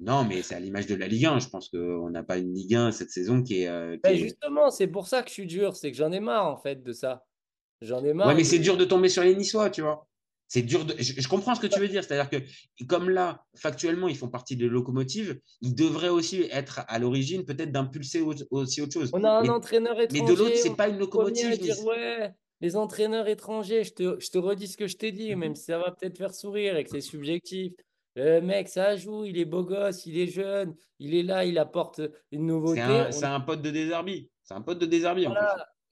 Non, 0.00 0.24
mais 0.24 0.42
c'est 0.42 0.54
à 0.54 0.60
l'image 0.60 0.86
de 0.86 0.94
la 0.94 1.06
Ligue 1.06 1.26
1. 1.26 1.38
Je 1.38 1.48
pense 1.48 1.68
qu'on 1.68 2.10
n'a 2.10 2.22
pas 2.22 2.38
une 2.38 2.52
Ligue 2.52 2.74
1 2.74 2.92
cette 2.92 3.10
saison 3.10 3.42
qui 3.42 3.62
est. 3.62 3.68
Euh, 3.68 3.96
justement, 4.12 4.70
c'est 4.70 4.88
pour 4.88 5.06
ça 5.06 5.22
que 5.22 5.28
je 5.28 5.34
suis 5.34 5.46
dur. 5.46 5.76
C'est 5.76 5.90
que 5.90 5.96
j'en 5.96 6.10
ai 6.12 6.20
marre, 6.20 6.46
en 6.46 6.56
fait, 6.56 6.82
de 6.82 6.92
ça. 6.92 7.24
J'en 7.80 8.04
ai 8.04 8.12
marre. 8.12 8.28
Ouais, 8.28 8.34
mais 8.34 8.44
c'est 8.44 8.58
dur 8.58 8.76
de 8.76 8.84
tomber 8.84 9.08
sur 9.08 9.22
les 9.22 9.36
Niçois, 9.36 9.70
tu 9.70 9.82
vois. 9.82 10.06
C'est 10.48 10.62
dur 10.62 10.84
de. 10.84 10.94
Je, 10.98 11.28
comprends 11.28 11.54
ce 11.54 11.60
que 11.60 11.66
tu 11.66 11.78
veux 11.78 11.88
dire. 11.88 12.02
C'est-à-dire 12.04 12.28
que, 12.28 12.84
comme 12.84 13.08
là, 13.08 13.44
factuellement, 13.56 14.08
ils 14.08 14.16
font 14.16 14.28
partie 14.28 14.56
de 14.56 14.66
locomotive, 14.66 15.40
ils 15.62 15.74
devraient 15.74 16.08
aussi 16.08 16.42
être 16.50 16.84
à 16.88 16.98
l'origine, 16.98 17.44
peut-être 17.44 17.72
d'impulser 17.72 18.20
aussi 18.20 18.82
autre 18.82 18.92
chose. 18.92 19.10
On 19.12 19.24
a 19.24 19.30
un 19.30 19.48
entraîneur 19.48 20.00
étranger. 20.00 20.22
Mais 20.22 20.28
de 20.28 20.36
l'autre, 20.36 20.56
c'est 20.56 20.76
pas 20.76 20.88
une 20.88 20.98
locomotive. 20.98 21.58
Dire, 21.58 21.82
ouais, 21.84 22.32
les 22.60 22.76
entraîneurs 22.76 23.28
étrangers, 23.28 23.84
je 23.84 23.92
te, 23.92 24.20
je 24.20 24.30
te 24.30 24.38
redis 24.38 24.68
ce 24.68 24.76
que 24.76 24.86
je 24.86 24.96
t'ai 24.96 25.12
dit, 25.12 25.30
mm-hmm. 25.30 25.36
même 25.36 25.54
si 25.54 25.64
ça 25.64 25.78
va 25.78 25.92
peut-être 25.92 26.18
faire 26.18 26.34
sourire 26.34 26.76
et 26.76 26.84
que 26.84 26.90
c'est 26.90 27.00
subjectif. 27.00 27.72
Le 28.16 28.40
mec, 28.40 28.68
ça 28.68 28.96
joue, 28.96 29.24
il 29.24 29.38
est 29.38 29.44
beau 29.44 29.64
gosse, 29.64 30.06
il 30.06 30.18
est 30.18 30.28
jeune, 30.28 30.74
il 31.00 31.14
est 31.14 31.22
là, 31.22 31.44
il 31.44 31.58
apporte 31.58 32.00
une 32.30 32.46
nouveauté. 32.46 32.80
C'est 33.10 33.24
un, 33.24 33.40
pote 33.40 33.60
de 33.60 33.70
Désherbi. 33.70 34.30
C'est 34.44 34.54
un 34.54 34.60
pote 34.60 34.78
de 34.78 34.86
Désherbi 34.86 35.26
en 35.26 35.32
plus. 35.32 35.46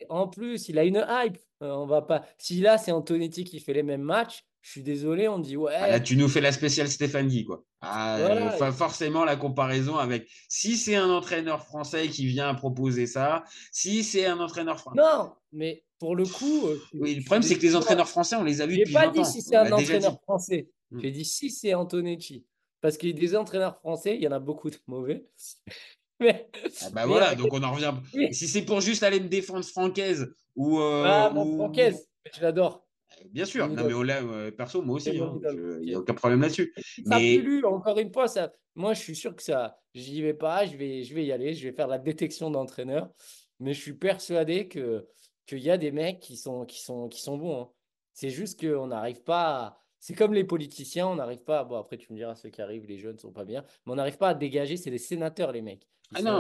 En 0.09 0.29
plus, 0.29 0.69
il 0.69 0.79
a 0.79 0.85
une 0.85 1.05
hype. 1.09 1.39
Euh, 1.63 1.71
on 1.71 1.87
va 1.87 2.03
pas. 2.03 2.25
Si 2.39 2.61
là, 2.61 2.79
c'est 2.79 2.93
Antonetti 2.93 3.45
qui 3.45 3.61
fait 3.61 3.73
les 3.73 3.85
mêmes 3.85 4.03
matchs, 4.03 4.45
je 4.61 4.71
suis 4.71 4.83
désolé, 4.83 5.29
on 5.29 5.39
dit 5.39 5.57
ouais. 5.57 5.75
Ah, 5.77 5.89
là, 5.89 6.01
tu 6.01 6.17
nous 6.17 6.29
fais 6.29 6.41
la 6.41 6.53
spéciale 6.53 6.89
Stéphanie, 6.89 7.45
quoi. 7.45 7.65
Ah, 7.81 8.19
euh, 8.19 8.73
forcément, 8.73 9.25
la 9.25 9.37
comparaison 9.37 9.97
avec 9.97 10.29
si 10.49 10.77
c'est 10.77 10.95
un 10.95 11.11
entraîneur 11.11 11.65
français 11.65 12.09
qui 12.09 12.27
vient 12.27 12.55
proposer 12.55 13.07
ça, 13.07 13.45
si 13.73 14.05
c'est 14.05 14.27
un 14.27 14.39
entraîneur 14.39 14.79
français. 14.79 15.01
Non, 15.01 15.33
mais 15.53 15.85
pour 15.99 16.15
le 16.15 16.25
coup. 16.25 16.69
Oui, 16.95 17.17
le 17.17 17.25
problème, 17.25 17.43
c'est 17.43 17.57
que 17.57 17.63
les 17.63 17.75
entraîneurs 17.75 18.09
français, 18.09 18.37
on 18.37 18.45
les 18.45 18.61
a 18.61 18.67
vus 18.67 18.79
depuis 18.79 18.93
pas 18.93 19.07
20 19.07 19.13
dit 19.13 19.25
si 19.25 19.43
c'est 19.43 19.57
un 19.57 19.73
entraîneur 19.73 20.21
français. 20.23 20.69
Mm. 20.93 21.01
J'ai 21.01 21.11
dit 21.11 21.25
si 21.25 21.51
c'est 21.51 21.75
Antonecci. 21.75 22.45
Parce 22.81 22.97
qu'il 22.97 23.11
y 23.11 23.13
a 23.13 23.21
des 23.21 23.37
entraîneurs 23.37 23.77
français, 23.79 24.17
il 24.17 24.23
y 24.23 24.29
en 24.29 24.33
a 24.33 24.41
beaucoup 24.41 24.69
de 24.71 24.77
mauvais. 24.87 25.27
Mais, 26.21 26.49
Ah 26.83 26.91
bah 26.91 27.01
mais 27.03 27.07
voilà, 27.09 27.27
avec- 27.29 27.39
donc 27.41 27.53
on 27.53 27.63
en 27.65 27.73
revient. 27.73 27.95
Si 28.33 28.47
c'est 28.47 28.63
pour 28.63 28.81
juste 28.81 29.03
aller 29.03 29.19
me 29.19 29.29
défendre 29.29 29.65
Francaise 29.65 30.33
ou. 30.55 30.79
euh, 30.79 31.03
Ah, 31.05 31.33
ou- 31.35 31.57
Francaise, 31.57 32.07
je 32.33 32.41
l'adore. 32.43 32.87
Bien 33.31 33.45
sûr, 33.45 33.67
non, 33.69 33.85
mais 33.85 33.93
on 33.95 34.03
l'a, 34.03 34.23
euh, 34.23 34.51
perso, 34.53 34.83
moi 34.83 34.97
aussi, 34.97 35.19
hein, 35.19 35.41
il 35.81 35.87
n'y 35.87 35.95
a 35.95 35.99
aucun 35.99 36.15
problème 36.15 36.41
là-dessus. 36.41 36.73
Sera 37.05 37.19
Mais 37.19 37.65
encore 37.65 37.99
une 37.99 38.13
fois, 38.13 38.29
ça, 38.29 38.53
moi 38.77 38.95
je 38.95 39.01
suis 39.01 39.17
sûr 39.17 39.35
que 39.35 39.43
ça, 39.43 39.79
j'y 39.95 40.23
vais 40.23 40.33
pas, 40.35 40.65
je 40.65 40.77
vais, 40.77 41.03
je 41.03 41.13
vais 41.15 41.25
y 41.25 41.33
aller, 41.33 41.55
je 41.55 41.67
vais 41.69 41.75
faire 41.75 41.89
la 41.89 41.99
détection 41.99 42.51
d'entraîneur, 42.51 43.11
mais 43.59 43.75
je 43.75 43.81
suis 43.81 43.95
persuadé 43.95 44.69
que 44.69 45.07
qu'il 45.47 45.59
y 45.59 45.71
a 45.71 45.77
des 45.79 45.91
mecs 45.91 46.21
qui 46.21 46.37
sont, 46.37 46.65
qui 46.65 46.81
sont, 46.81 47.09
qui 47.09 47.21
sont 47.21 47.37
bons. 47.37 47.63
hein. 47.63 47.69
C'est 48.15 48.31
juste 48.31 48.61
qu'on 48.61 48.87
n'arrive 48.87 49.23
pas 49.23 49.45
à- 49.67 49.82
C'est 50.05 50.15
comme 50.15 50.35
les 50.35 50.43
politiciens, 50.43 51.07
on 51.07 51.15
n'arrive 51.15 51.45
pas. 51.45 51.61
à- 51.61 51.65
Bon, 51.65 51.77
après, 51.79 51.97
tu 51.97 52.13
me 52.13 52.19
diras, 52.19 52.35
ceux 52.35 52.49
qui 52.49 52.61
arrivent, 52.61 52.87
les 52.87 52.99
jeunes 52.99 53.19
sont 53.21 53.31
pas 53.31 53.45
bien, 53.45 53.65
mais 53.87 53.93
on 53.93 53.95
n'arrive 53.95 54.19
pas 54.19 54.31
à 54.31 54.35
dégager. 54.35 54.77
C'est 54.77 54.91
des 54.91 54.99
sénateurs, 54.99 55.53
les 55.53 55.63
mecs. 55.63 55.87
Ah 56.13 56.21
non, 56.23 56.39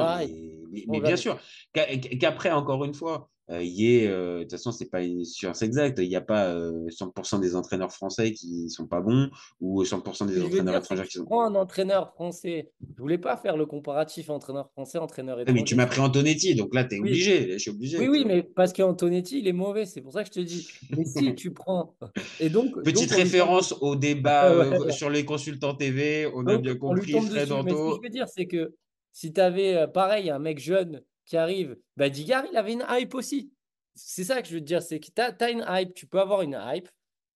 mais, 0.88 1.00
bien 1.00 1.16
sûr. 1.16 1.38
Qu'a- 1.72 1.96
Qu'après, 1.96 2.50
encore 2.50 2.84
une 2.84 2.92
fois, 2.92 3.30
il 3.60 3.68
y 3.72 3.96
ait, 3.96 4.06
euh, 4.08 4.38
de 4.38 4.42
toute 4.44 4.52
façon, 4.52 4.72
c'est 4.72 4.88
pas 4.88 5.02
une 5.02 5.24
science 5.24 5.62
exacte. 5.62 5.98
Il 6.00 6.08
n'y 6.08 6.16
a 6.16 6.20
pas 6.20 6.46
euh, 6.46 6.86
100% 6.88 7.40
des 7.40 7.56
entraîneurs 7.56 7.92
français 7.92 8.32
qui 8.32 8.70
sont 8.70 8.86
pas 8.86 9.00
bons 9.00 9.30
ou 9.60 9.82
100% 9.82 10.14
Ce 10.14 10.24
des 10.24 10.42
entraîneurs 10.42 10.76
étrangers 10.76 11.04
qui 11.04 11.18
sont. 11.18 11.24
prends 11.24 11.44
un 11.44 11.54
entraîneur 11.54 12.12
français? 12.14 12.70
Je 12.96 13.00
voulais 13.02 13.18
pas 13.18 13.36
faire 13.36 13.56
le 13.56 13.66
comparatif 13.66 14.30
entraîneur 14.30 14.70
français, 14.70 14.98
entraîneur 14.98 15.38
Ah, 15.40 15.44
mais 15.52 15.64
tu 15.64 15.74
étranger. 15.74 15.76
m'as 15.76 15.86
pris 15.86 16.00
Antonetti, 16.00 16.54
donc 16.54 16.74
là, 16.74 16.84
tu 16.84 16.94
es 16.94 17.00
Oui. 17.00 17.08
obligé. 17.10 17.52
Je 17.52 17.58
suis 17.58 17.70
obligé. 17.70 17.98
Oui, 17.98 18.08
oui, 18.08 18.24
mais 18.26 18.42
parce 18.42 18.72
qu'Antonetti, 18.72 19.40
il 19.40 19.48
est 19.48 19.52
mauvais, 19.52 19.84
c'est 19.86 20.00
pour 20.00 20.12
ça 20.12 20.22
que 20.22 20.28
je 20.28 20.40
te 20.40 20.40
dis. 20.40 20.68
Mais 20.96 21.04
si 21.04 21.34
tu 21.34 21.52
prends. 21.52 21.94
Et 22.40 22.48
donc. 22.48 22.80
Petite 22.84 23.10
référence 23.10 23.74
au 23.80 23.96
débat 23.96 24.50
euh, 24.52 24.90
sur 24.90 25.10
les 25.10 25.24
consultants 25.24 25.74
TV. 25.74 26.30
On 26.34 26.46
a 26.46 26.56
bien 26.58 26.76
compris, 26.76 27.10
Fred. 27.12 27.22
Mais 27.32 27.40
ce 27.46 27.46
que 27.46 27.96
je 27.96 28.02
veux 28.02 28.08
dire, 28.08 28.28
c'est 28.28 28.46
que 28.46 28.74
si 29.12 29.32
tu 29.32 29.40
avais, 29.40 29.86
pareil, 29.92 30.30
un 30.30 30.38
mec 30.38 30.58
jeune 30.58 31.02
qui 31.24 31.36
arrive, 31.36 31.76
bah, 31.96 32.08
Digard, 32.08 32.44
il 32.50 32.56
avait 32.56 32.72
une 32.72 32.84
hype 32.88 33.14
aussi. 33.14 33.52
C'est 33.94 34.24
ça 34.24 34.40
que 34.42 34.48
je 34.48 34.54
veux 34.54 34.60
te 34.60 34.64
dire, 34.64 34.82
c'est 34.82 35.00
que 35.00 35.06
tu 35.14 35.20
as, 35.20 35.50
une 35.50 35.64
hype, 35.68 35.94
tu 35.94 36.06
peux 36.06 36.20
avoir 36.20 36.42
une 36.42 36.58
hype. 36.60 36.88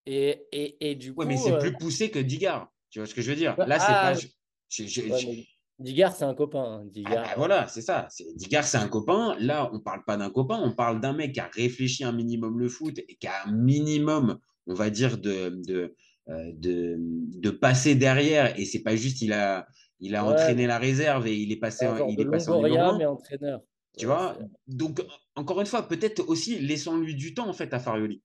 Et, 0.05 0.47
et, 0.51 0.91
et 0.91 0.95
du 0.95 1.13
coup. 1.13 1.21
Ouais, 1.21 1.25
mais 1.25 1.37
c'est 1.37 1.51
euh, 1.51 1.59
plus 1.59 1.77
poussé 1.77 2.09
que 2.09 2.19
Digard. 2.19 2.71
Tu 2.89 2.99
vois 2.99 3.05
ce 3.05 3.13
que 3.13 3.21
je 3.21 3.29
veux 3.29 3.35
dire? 3.35 3.57
Ouais, 3.57 3.65
Là, 3.67 3.79
c'est 3.79 3.93
ah, 3.93 4.13
pas. 4.13 4.13
je- 4.13 4.27
je- 4.69 4.87
je- 4.87 5.01
ouais, 5.01 5.21
je- 5.21 5.27
mais 5.27 5.45
Digard, 5.79 6.15
c'est 6.15 6.23
un 6.23 6.33
copain. 6.33 6.63
hein, 6.63 6.85
Ah 6.85 6.89
Digard. 6.91 7.23
bah 7.23 7.33
voilà, 7.37 7.67
c'est 7.67 7.81
ça. 7.81 8.07
Digard, 8.35 8.63
c'est 8.65 8.77
un 8.77 8.89
copain. 8.89 9.35
Là, 9.39 9.69
on 9.73 9.79
parle 9.79 10.03
pas 10.05 10.17
d'un 10.17 10.29
copain, 10.29 10.59
on 10.61 10.73
parle 10.73 10.99
d'un 10.99 11.13
mec 11.13 11.33
qui 11.33 11.39
a 11.39 11.47
réfléchi 11.53 12.03
un 12.03 12.11
minimum 12.11 12.59
le 12.59 12.67
foot 12.67 12.99
et 12.99 13.15
qui 13.15 13.27
a 13.27 13.45
un 13.45 13.51
minimum, 13.51 14.39
on 14.67 14.73
va 14.73 14.89
dire, 14.89 15.17
de, 15.17 15.49
de, 15.65 15.95
euh, 16.29 16.51
de, 16.53 16.95
de 16.99 17.49
passer 17.49 17.95
derrière. 17.95 18.59
Et 18.59 18.65
c'est 18.65 18.83
pas 18.83 18.95
juste, 18.95 19.21
il 19.21 19.31
a, 19.33 19.67
il 19.99 20.15
a 20.15 20.25
Ouais, 20.25 20.25
entraîné 20.25 20.67
la 20.67 20.79
réserve 20.79 21.27
et 21.27 21.35
il 21.37 21.51
est 21.51 21.59
passé, 21.59 21.85
il 22.07 22.19
est 22.21 22.25
passé 22.29 22.49
en 22.49 22.59
mais 22.93 23.05
entraîneur. 23.05 23.61
Tu 23.97 24.05
Ouais, 24.05 24.15
vois? 24.15 24.37
Donc, 24.67 25.01
encore 25.35 25.59
une 25.61 25.65
fois, 25.67 25.87
peut-être 25.87 26.21
aussi 26.29 26.59
laissons-lui 26.59 27.15
du 27.15 27.33
temps, 27.33 27.49
en 27.49 27.53
fait, 27.53 27.73
à 27.73 27.79
Farioli. 27.79 28.23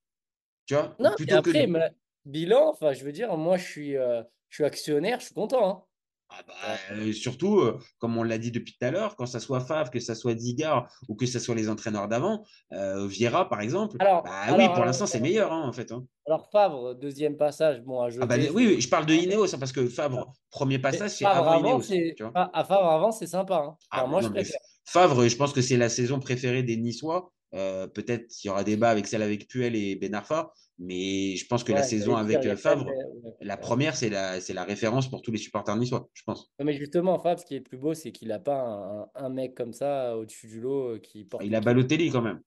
Tu 0.67 0.75
vois? 0.75 0.99
Non, 0.99 1.11
Plutôt 1.17 1.43
que 1.43 1.51
après, 1.51 1.67
ma- 1.67 1.91
bilan, 2.25 2.71
enfin, 2.71 2.93
je 2.95 3.05
veux 3.05 3.13
dire, 3.13 3.37
moi, 3.37 3.57
je 3.59 3.65
suis, 3.69 3.97
euh, 3.97 4.23
je 4.49 4.57
suis 4.57 4.65
actionnaire, 4.65 5.21
je 5.21 5.27
suis 5.27 5.35
content. 5.35 5.69
hein. 5.69 5.85
Ah 6.29 6.43
bah, 6.47 6.81
euh, 6.93 7.13
surtout, 7.13 7.59
euh, 7.61 7.79
comme 7.99 8.17
on 8.17 8.23
l'a 8.23 8.39
dit 8.39 8.51
depuis 8.51 8.73
tout 8.79 8.85
à 8.87 8.91
l'heure, 8.91 9.17
quand 9.17 9.27
ça 9.27 9.39
soit 9.39 9.61
Favre, 9.61 9.91
que 9.91 10.01
ça 10.01 10.15
soit 10.15 10.35
Digard 10.35 10.89
ou 11.09 11.15
que 11.15 11.27
ça 11.27 11.39
soit 11.41 11.55
les 11.55 11.69
entraîneurs 11.69 12.09
d'avant, 12.09 12.43
euh, 12.73 13.07
Vieira 13.07 13.49
par 13.51 13.61
exemple, 13.61 13.99
Alors, 13.99 14.25
bah 14.25 14.47
alors, 14.47 14.57
oui, 14.57 14.71
pour 14.71 14.85
alors, 14.85 14.87
l'instant 14.87 15.07
c'est 15.07 15.21
meilleur 15.21 15.53
hein, 15.53 15.63
en 15.69 15.73
fait. 15.75 15.93
hein. 15.93 16.07
alors, 16.27 16.51
Favre, 16.51 16.95
deuxième 16.97 17.37
passage, 17.37 17.81
bon, 17.83 18.01
à 18.01 18.11
Ah 18.21 18.27
bah, 18.27 18.37
oui, 18.39 18.49
oui, 18.67 18.81
je 18.81 18.89
parle 18.89 19.07
de 19.07 19.15
Ineos 19.15 19.55
hein, 19.55 19.59
parce 19.59 19.73
que 19.73 19.87
Favre, 19.89 20.33
premier 20.51 20.79
passage, 20.79 21.11
c'est 21.13 21.33
avant 21.33 21.53
avant, 21.53 21.55
Ineos. 21.55 21.83
c'est 21.83 22.15
Tu 22.15 22.23
vois 22.23 22.35
à 22.35 22.65
Favre 22.65 22.89
avant, 22.91 23.13
c'est 23.13 23.27
sympa. 23.27 23.57
hein. 23.57 23.79
Ah, 23.91 24.05
bah 24.05 24.07
moi, 24.07 24.21
non, 24.21 24.29
je 24.29 24.31
préfère. 24.31 24.59
Favre, 24.85 25.29
je 25.29 25.37
pense 25.37 25.53
que 25.53 25.63
c'est 25.63 25.77
la 25.77 25.89
saison 25.89 26.19
préférée 26.19 26.63
des 26.63 26.77
Niçois. 26.77 27.33
Euh, 27.55 27.87
Peut-être 27.87 28.29
qu'il 28.29 28.49
y 28.49 28.51
aura 28.51 28.65
débat 28.65 28.91
avec 28.91 29.07
celle 29.07 29.23
avec 29.23 29.47
Puel 29.47 29.77
et 29.77 29.97
Ben 29.97 30.15
Arfa, 30.15 30.53
mais 30.79 31.37
je 31.37 31.47
pense 31.47 31.65
que 31.65 31.73
la 31.73 31.83
saison 31.83 32.17
avec 32.17 32.45
euh, 32.47 32.57
Favre, 32.57 32.87
ouais, 32.87 33.35
la 33.41 33.57
première, 33.57 33.95
c'est 33.95 34.09
la, 34.09 34.65
référence 34.65 35.11
pour 35.11 35.23
tous 35.23 35.31
les 35.31 35.39
supporters 35.39 35.77
niçois, 35.77 36.09
je 36.15 36.23
pense. 36.25 36.51
Non, 36.59 36.65
mais 36.65 36.75
justement, 36.75 37.19
Favre, 37.19 37.41
ce 37.41 37.45
qui 37.45 37.55
est 37.55 37.59
le 37.59 37.65
plus 37.65 37.79
beau, 37.79 37.95
c'est 37.95 38.11
qu'il 38.11 38.29
n'a 38.29 38.39
pas 38.39 39.11
un, 39.15 39.29
mec 39.29 39.55
comme 39.55 39.73
ça 39.73 40.17
au-dessus 40.17 40.49
du 40.49 40.61
lot 40.61 40.95
euh, 40.95 40.99
qui 40.99 41.25
porte. 41.25 41.45
Il 41.45 41.55
a. 41.55 41.61
Balotelli 41.61 42.11
quand 42.11 42.23
même. 42.23 42.41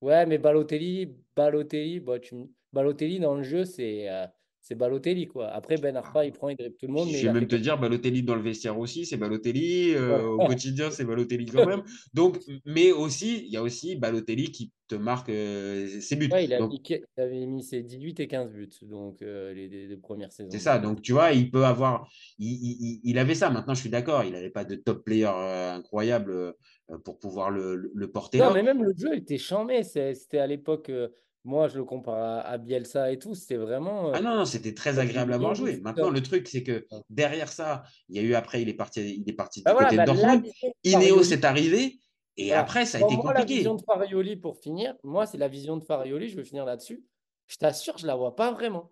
Ouais, 0.00 0.26
mais 0.26 0.38
Balotelli, 0.38 1.16
Balotelli, 1.34 2.00
bah, 2.00 2.18
tu... 2.18 2.36
Balotelli 2.72 3.20
dans 3.20 3.34
le 3.34 3.42
jeu, 3.42 3.64
c'est 3.64 4.10
euh, 4.10 4.26
c'est 4.66 4.74
Balotelli, 4.76 5.26
quoi. 5.26 5.48
Après, 5.48 5.76
Ben 5.76 5.94
Arfa, 5.94 6.24
il 6.24 6.32
prend, 6.32 6.48
il 6.48 6.56
dribble 6.56 6.76
tout 6.76 6.86
le 6.86 6.92
monde, 6.94 7.08
Je 7.10 7.26
vais 7.26 7.32
même 7.34 7.46
te 7.46 7.54
dire, 7.54 7.78
Balotelli 7.78 8.22
dans 8.22 8.34
le 8.34 8.40
vestiaire 8.40 8.78
aussi, 8.78 9.04
c'est 9.04 9.18
Balotelli. 9.18 9.92
euh, 9.94 10.22
au 10.24 10.46
quotidien, 10.46 10.90
c'est 10.90 11.04
Balotelli 11.04 11.44
quand 11.44 11.66
même. 11.66 11.82
Donc, 12.14 12.38
mais 12.64 12.90
aussi, 12.90 13.44
il 13.44 13.52
y 13.52 13.58
a 13.58 13.62
aussi 13.62 13.94
Balotelli 13.94 14.50
qui 14.50 14.72
te 14.88 14.94
marque 14.94 15.28
euh, 15.28 16.00
ses 16.00 16.16
buts. 16.16 16.30
Ouais, 16.32 16.46
il, 16.46 16.54
a 16.54 16.58
Donc, 16.58 16.70
mis- 16.70 16.82
il 16.88 17.04
avait 17.22 17.44
mis 17.46 17.62
ses 17.62 17.82
18 17.82 18.20
et 18.20 18.26
15 18.26 18.50
buts, 18.52 18.68
donc 18.82 19.20
euh, 19.20 19.52
les, 19.52 19.68
les- 19.68 19.86
les 19.86 19.96
premières 19.98 20.32
saisons. 20.32 20.48
c'est 20.50 20.58
ça. 20.58 20.78
Donc, 20.78 21.02
tu 21.02 21.12
vois, 21.12 21.32
il 21.32 21.50
peut 21.50 21.66
avoir. 21.66 22.08
Il, 22.38 22.48
il- 22.50 22.76
il- 22.80 23.00
il 23.04 23.18
avait 23.18 23.34
ça. 23.34 23.50
Maintenant, 23.50 23.74
je 23.74 23.80
suis 23.80 23.90
d'accord. 23.90 24.24
Il 24.24 24.32
n'avait 24.32 24.48
pas 24.50 24.64
de 24.64 24.76
top 24.76 25.04
player 25.04 25.26
incroyable 25.26 26.54
pour 27.04 27.18
pouvoir 27.18 27.50
le, 27.50 27.76
le- 27.76 27.90
le 27.94 28.10
porter 28.10 28.38
Non, 28.38 28.46
là. 28.46 28.52
mais 28.54 28.62
même 28.62 28.82
le 28.82 28.92
jeu 28.96 29.14
était 29.14 29.38
chambé. 29.38 29.82
C'était 29.82 30.38
à 30.38 30.46
l'époque, 30.46 30.90
moi 31.44 31.68
je 31.68 31.76
le 31.78 31.84
compare 31.84 32.16
à, 32.16 32.40
à 32.40 32.58
Bielsa 32.58 33.12
et 33.12 33.18
tout. 33.18 33.34
C'était 33.34 33.56
vraiment. 33.56 34.08
euh, 34.08 34.12
Ah 34.14 34.20
non, 34.20 34.36
non, 34.36 34.44
c'était 34.44 34.74
très 34.74 34.98
agréable 34.98 35.32
à 35.32 35.38
voir 35.38 35.54
jouer. 35.54 35.80
Maintenant, 35.82 36.10
le 36.10 36.22
truc, 36.22 36.48
c'est 36.48 36.62
que 36.62 36.86
derrière 37.10 37.48
ça, 37.48 37.82
il 38.08 38.16
y 38.16 38.18
a 38.18 38.22
eu 38.22 38.34
après, 38.34 38.62
il 38.62 38.68
est 38.68 38.74
parti, 38.74 39.16
il 39.22 39.28
est 39.28 39.34
parti 39.34 39.60
du 39.60 39.64
Bah 39.64 39.72
côté 39.74 39.84
bah, 39.84 39.90
de 39.92 39.96
la 39.96 40.04
Dortmund. 40.06 40.46
Ineos 40.84 41.22
est 41.32 41.44
arrivé. 41.44 41.98
Et 42.36 42.46
Voilà. 42.46 42.62
après, 42.62 42.84
ça 42.86 42.98
a 42.98 43.00
été 43.02 43.14
moi, 43.14 43.32
la 43.32 43.40
compliqué. 43.40 43.58
vision 43.58 43.74
de 43.76 43.82
Farioli, 43.82 44.36
pour 44.36 44.58
finir, 44.58 44.94
moi, 45.04 45.24
c'est 45.26 45.38
la 45.38 45.46
vision 45.48 45.76
de 45.76 45.84
Farioli. 45.84 46.28
Je 46.28 46.36
veux 46.36 46.42
finir 46.44 46.64
là-dessus. 46.64 47.04
Je 47.46 47.56
t'assure, 47.58 47.96
je 47.98 48.06
la 48.06 48.16
vois 48.16 48.34
pas 48.34 48.50
vraiment. 48.52 48.90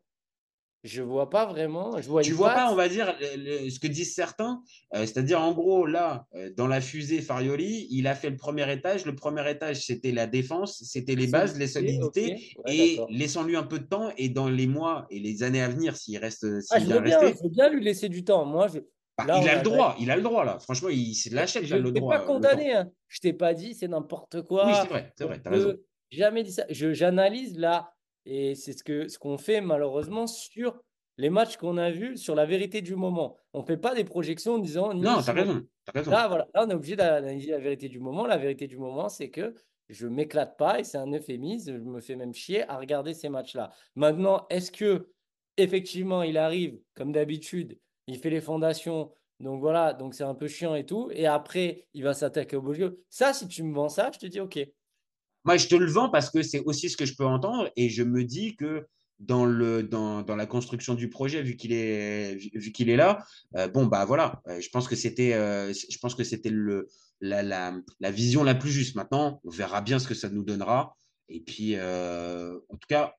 Je 0.84 1.00
vois 1.00 1.30
pas 1.30 1.46
vraiment. 1.46 2.00
Je 2.00 2.08
vois 2.08 2.22
Tu 2.22 2.32
vois 2.32 2.54
pas, 2.54 2.72
on 2.72 2.74
va 2.74 2.88
dire, 2.88 3.14
le- 3.20 3.64
le- 3.64 3.70
ce 3.70 3.78
que 3.78 3.86
disent 3.86 4.14
certains, 4.16 4.62
euh, 4.94 5.00
c'est-à-dire 5.06 5.40
en 5.40 5.52
gros, 5.52 5.86
là, 5.86 6.26
euh, 6.34 6.50
dans 6.56 6.66
la 6.66 6.80
fusée 6.80 7.20
Farioli, 7.22 7.86
il 7.90 8.08
a 8.08 8.16
fait 8.16 8.30
le 8.30 8.36
premier 8.36 8.70
étage. 8.72 9.04
Le 9.06 9.14
premier 9.14 9.48
étage, 9.48 9.84
c'était 9.86 10.10
la 10.10 10.26
défense, 10.26 10.82
c'était 10.84 11.14
les 11.14 11.28
bases, 11.28 11.56
les 11.56 11.68
solidités, 11.68 12.52
ouais, 12.66 12.76
et 12.76 13.00
laissons-lui 13.10 13.54
un 13.54 13.62
peu 13.62 13.78
de 13.78 13.84
temps. 13.86 14.10
Et 14.16 14.28
dans 14.28 14.48
les 14.48 14.66
mois 14.66 15.06
et 15.10 15.20
les 15.20 15.44
années 15.44 15.62
à 15.62 15.68
venir, 15.68 15.96
s'il 15.96 16.18
reste, 16.18 16.44
Ah, 16.70 16.80
je 16.80 16.86
veux 16.86 17.00
bien, 17.00 17.20
je 17.20 17.42
veux 17.44 17.48
bien 17.50 17.68
lui 17.68 17.84
laisser 17.84 18.08
du 18.08 18.24
temps. 18.24 18.44
Moi, 18.44 18.66
je. 18.66 18.80
bah, 19.16 19.24
là, 19.26 19.38
il 19.40 19.48
a 19.48 19.52
a- 19.52 19.56
le 19.58 19.62
droit, 19.62 19.94
il 20.00 20.10
a 20.10 20.16
le 20.16 20.22
droit 20.22 20.44
là. 20.44 20.58
Franchement, 20.58 20.88
il 20.88 21.14
se 21.14 21.32
l'achète 21.32 21.64
Je 21.64 21.76
là, 21.76 21.80
ne 21.80 21.86
le 21.86 21.92
t'ai 21.92 22.00
droit. 22.00 22.14
pas 22.16 22.20
temps. 22.26 22.26
condamné. 22.34 22.72
Hein. 22.72 22.90
Je 23.06 23.20
t'ai 23.20 23.32
pas 23.32 23.54
dit 23.54 23.74
c'est 23.74 23.86
n'importe 23.88 24.42
quoi. 24.42 24.66
Oui, 24.66 24.72
c'est 24.82 24.88
vrai, 24.88 25.12
c'est 25.16 25.24
vrai, 25.26 25.40
t'as 25.40 25.50
raison. 25.50 25.74
Jamais 26.10 26.42
dit 26.42 26.52
ça. 26.52 26.64
Je, 26.68 26.92
j'analyse 26.92 27.56
là, 27.56 27.91
et 28.26 28.54
c'est 28.54 28.72
ce 28.72 28.84
que 28.84 29.08
ce 29.08 29.18
qu'on 29.18 29.38
fait 29.38 29.60
malheureusement 29.60 30.26
sur 30.26 30.80
les 31.18 31.30
matchs 31.30 31.56
qu'on 31.56 31.76
a 31.76 31.90
vus, 31.90 32.16
sur 32.16 32.34
la 32.34 32.46
vérité 32.46 32.80
du 32.80 32.96
moment. 32.96 33.36
On 33.52 33.62
fait 33.62 33.76
pas 33.76 33.94
des 33.94 34.04
projections 34.04 34.54
en 34.54 34.58
disant. 34.58 34.94
Non, 34.94 35.20
t'as 35.24 35.32
raison, 35.32 35.62
raison. 35.94 36.10
Là, 36.10 36.28
voilà, 36.28 36.48
là, 36.54 36.64
on 36.66 36.70
est 36.70 36.74
obligé 36.74 36.96
d'analyser 36.96 37.50
la 37.50 37.58
vérité 37.58 37.88
du 37.88 38.00
moment. 38.00 38.26
La 38.26 38.38
vérité 38.38 38.66
du 38.66 38.78
moment, 38.78 39.08
c'est 39.08 39.30
que 39.30 39.54
je 39.88 40.06
m'éclate 40.06 40.56
pas, 40.56 40.80
et 40.80 40.84
c'est 40.84 40.98
un 40.98 41.12
euphémisme. 41.12 41.74
Je 41.74 41.82
me 41.82 42.00
fais 42.00 42.16
même 42.16 42.32
chier 42.32 42.68
à 42.68 42.78
regarder 42.78 43.12
ces 43.12 43.28
matchs-là. 43.28 43.70
Maintenant, 43.94 44.46
est-ce 44.48 44.72
que 44.72 45.10
effectivement 45.58 46.22
il 46.22 46.38
arrive 46.38 46.80
comme 46.94 47.12
d'habitude, 47.12 47.78
il 48.06 48.18
fait 48.18 48.30
les 48.30 48.40
fondations. 48.40 49.12
Donc 49.38 49.60
voilà, 49.60 49.92
donc 49.92 50.14
c'est 50.14 50.24
un 50.24 50.34
peu 50.34 50.48
chiant 50.48 50.74
et 50.74 50.86
tout. 50.86 51.10
Et 51.12 51.26
après, 51.26 51.86
il 51.94 52.04
va 52.04 52.14
s'attaquer 52.14 52.56
au 52.56 52.62
beau 52.62 52.72
jeu? 52.74 53.02
Ça, 53.10 53.32
si 53.32 53.48
tu 53.48 53.62
me 53.64 53.74
vends 53.74 53.88
ça, 53.88 54.10
je 54.14 54.18
te 54.18 54.26
dis 54.26 54.40
OK. 54.40 54.58
Moi, 55.44 55.56
je 55.56 55.66
te 55.66 55.74
le 55.74 55.86
vends 55.86 56.08
parce 56.08 56.30
que 56.30 56.42
c'est 56.42 56.60
aussi 56.60 56.88
ce 56.88 56.96
que 56.96 57.06
je 57.06 57.14
peux 57.16 57.24
entendre 57.26 57.70
et 57.76 57.88
je 57.88 58.02
me 58.02 58.24
dis 58.24 58.56
que 58.56 58.86
dans, 59.18 59.44
le, 59.44 59.82
dans, 59.82 60.22
dans 60.22 60.36
la 60.36 60.46
construction 60.46 60.94
du 60.94 61.08
projet, 61.08 61.42
vu 61.42 61.56
qu'il 61.56 61.72
est, 61.72 62.36
vu, 62.54 62.72
qu'il 62.72 62.90
est 62.90 62.96
là, 62.96 63.24
euh, 63.56 63.68
bon, 63.68 63.86
bah 63.86 64.04
voilà, 64.04 64.42
euh, 64.48 64.60
je 64.60 64.68
pense 64.70 64.88
que 64.88 64.96
c'était, 64.96 65.34
euh, 65.34 65.72
je 65.72 65.98
pense 65.98 66.14
que 66.14 66.24
c'était 66.24 66.50
le, 66.50 66.88
la, 67.20 67.42
la, 67.42 67.74
la 68.00 68.10
vision 68.10 68.42
la 68.42 68.54
plus 68.54 68.70
juste. 68.70 68.96
Maintenant, 68.96 69.40
on 69.44 69.50
verra 69.50 69.80
bien 69.80 69.98
ce 69.98 70.08
que 70.08 70.14
ça 70.14 70.28
nous 70.28 70.42
donnera. 70.42 70.96
Et 71.28 71.40
puis, 71.40 71.76
en 71.80 72.76
tout 72.76 72.88
cas, 72.88 73.14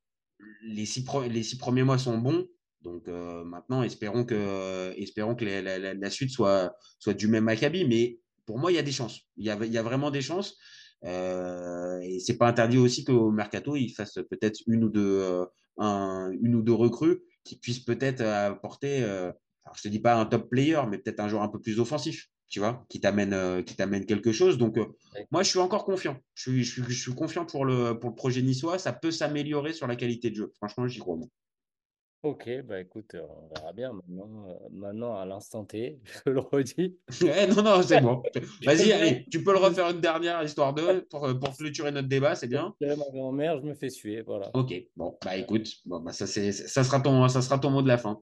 les 0.62 0.86
six, 0.86 1.06
les 1.30 1.42
six 1.42 1.58
premiers 1.58 1.84
mois 1.84 1.98
sont 1.98 2.18
bons. 2.18 2.46
Donc 2.82 3.08
maintenant, 3.08 3.82
espérons 3.82 4.24
que, 4.26 4.94
espérons 4.98 5.36
que 5.36 5.46
la 5.46 6.10
suite 6.12 6.30
soit, 6.30 6.76
soit 7.00 7.14
du 7.14 7.28
même 7.28 7.48
acabit. 7.48 7.86
Mais 7.86 8.20
pour 8.46 8.60
moi, 8.60 8.72
il 8.72 8.76
y 8.76 8.78
a 8.78 8.84
des 8.84 8.92
chances. 8.92 9.22
Il 9.38 9.46
y 9.46 9.50
a, 9.50 9.58
il 9.64 9.72
y 9.72 9.78
a 9.78 9.82
vraiment 9.84 10.12
des 10.12 10.22
chances. 10.22 10.58
Euh, 11.06 12.00
et 12.02 12.20
c'est 12.20 12.38
pas 12.38 12.48
interdit 12.48 12.78
aussi 12.78 13.04
qu'au 13.04 13.32
mercato, 13.32 13.76
il 13.76 13.90
fasse 13.90 14.14
peut-être 14.30 14.62
une 14.68 14.84
ou 14.86 14.90
deux, 14.90 15.20
euh, 15.22 15.46
un- 15.78 16.32
une 16.42 16.56
ou 16.56 16.62
deux 16.62 16.74
recrues 16.74 17.20
qui 17.44 17.58
puissent 17.58 17.80
peut-être 17.84 18.22
apporter, 18.22 19.04
euh, 19.04 19.32
alors 19.66 19.76
je 19.78 19.82
te 19.84 19.88
dis 19.90 20.00
pas 20.00 20.16
un 20.16 20.26
top 20.26 20.50
player, 20.50 20.82
mais 20.90 20.98
peut-être 20.98 21.20
un 21.20 21.28
joueur 21.28 21.44
un 21.44 21.50
peu 21.50 21.60
plus 21.60 21.80
offensif. 21.80 22.28
tu 22.50 22.60
vois, 22.60 22.86
qui 22.88 23.02
t'amène 23.02 23.34
euh, 23.34 23.64
qui 23.64 23.76
t'amène 23.76 24.06
quelque 24.06 24.32
chose. 24.32 24.60
Donc, 24.60 24.78
euh, 24.78 24.86
moi, 25.32 25.42
je 25.42 25.50
suis 25.50 25.58
encore 25.60 25.86
confiant. 25.86 26.18
Je 26.36 26.42
suis, 26.52 26.64
je 26.64 26.72
suis, 26.72 26.84
je 26.94 27.02
suis 27.02 27.16
confiant 27.16 27.46
pour 27.48 27.66
le, 27.66 27.98
pour 28.00 28.12
le 28.12 28.16
projet 28.16 28.44
niçois. 28.44 28.78
Ça 28.78 28.94
peut 28.94 29.10
s'améliorer 29.10 29.74
sur 29.74 29.88
la 29.88 29.96
qualité 29.96 30.30
de 30.30 30.36
jeu. 30.36 30.52
Franchement, 30.58 30.88
j'y 30.88 31.00
crois. 31.00 31.16
moi. 31.18 31.28
Ok, 32.24 32.50
bah 32.64 32.80
écoute, 32.80 33.16
euh, 33.16 33.28
on 33.28 33.54
verra 33.54 33.74
bien 33.74 33.92
maintenant, 33.92 34.46
euh, 34.48 34.54
maintenant 34.72 35.18
à 35.18 35.26
l'instant 35.26 35.66
T, 35.66 36.00
je 36.26 36.32
le 36.32 36.40
redis. 36.40 36.98
Eh, 37.22 37.48
non, 37.48 37.62
non, 37.62 37.84
c'est 37.84 38.00
bon. 38.00 38.24
Vas-y, 38.66 38.94
allez, 38.94 39.26
tu 39.30 39.44
peux 39.44 39.52
le 39.52 39.58
refaire 39.58 39.90
une 39.90 40.00
dernière 40.00 40.42
histoire 40.42 40.74
de 40.74 41.06
pour, 41.10 41.26
euh, 41.26 41.34
pour 41.34 41.58
clôturer 41.58 41.92
notre 41.92 42.08
débat, 42.08 42.34
c'est 42.36 42.48
bien? 42.48 42.74
Ma 42.80 42.96
grand-mère, 43.12 43.60
je 43.60 43.64
me 43.64 43.74
fais 43.74 43.90
suer, 43.90 44.22
voilà. 44.22 44.50
Ok, 44.54 44.74
bon, 44.96 45.18
bah 45.22 45.36
écoute, 45.36 45.68
bon, 45.86 46.00
bah, 46.00 46.14
ça, 46.14 46.26
c'est, 46.26 46.54
ça, 46.54 46.86
sera 46.86 47.02
ton, 47.02 47.28
ça 47.28 47.42
sera 47.42 47.60
ton 47.60 47.72
mot 47.72 47.82
de 47.82 47.90
la 47.90 47.98
fin. 47.98 48.18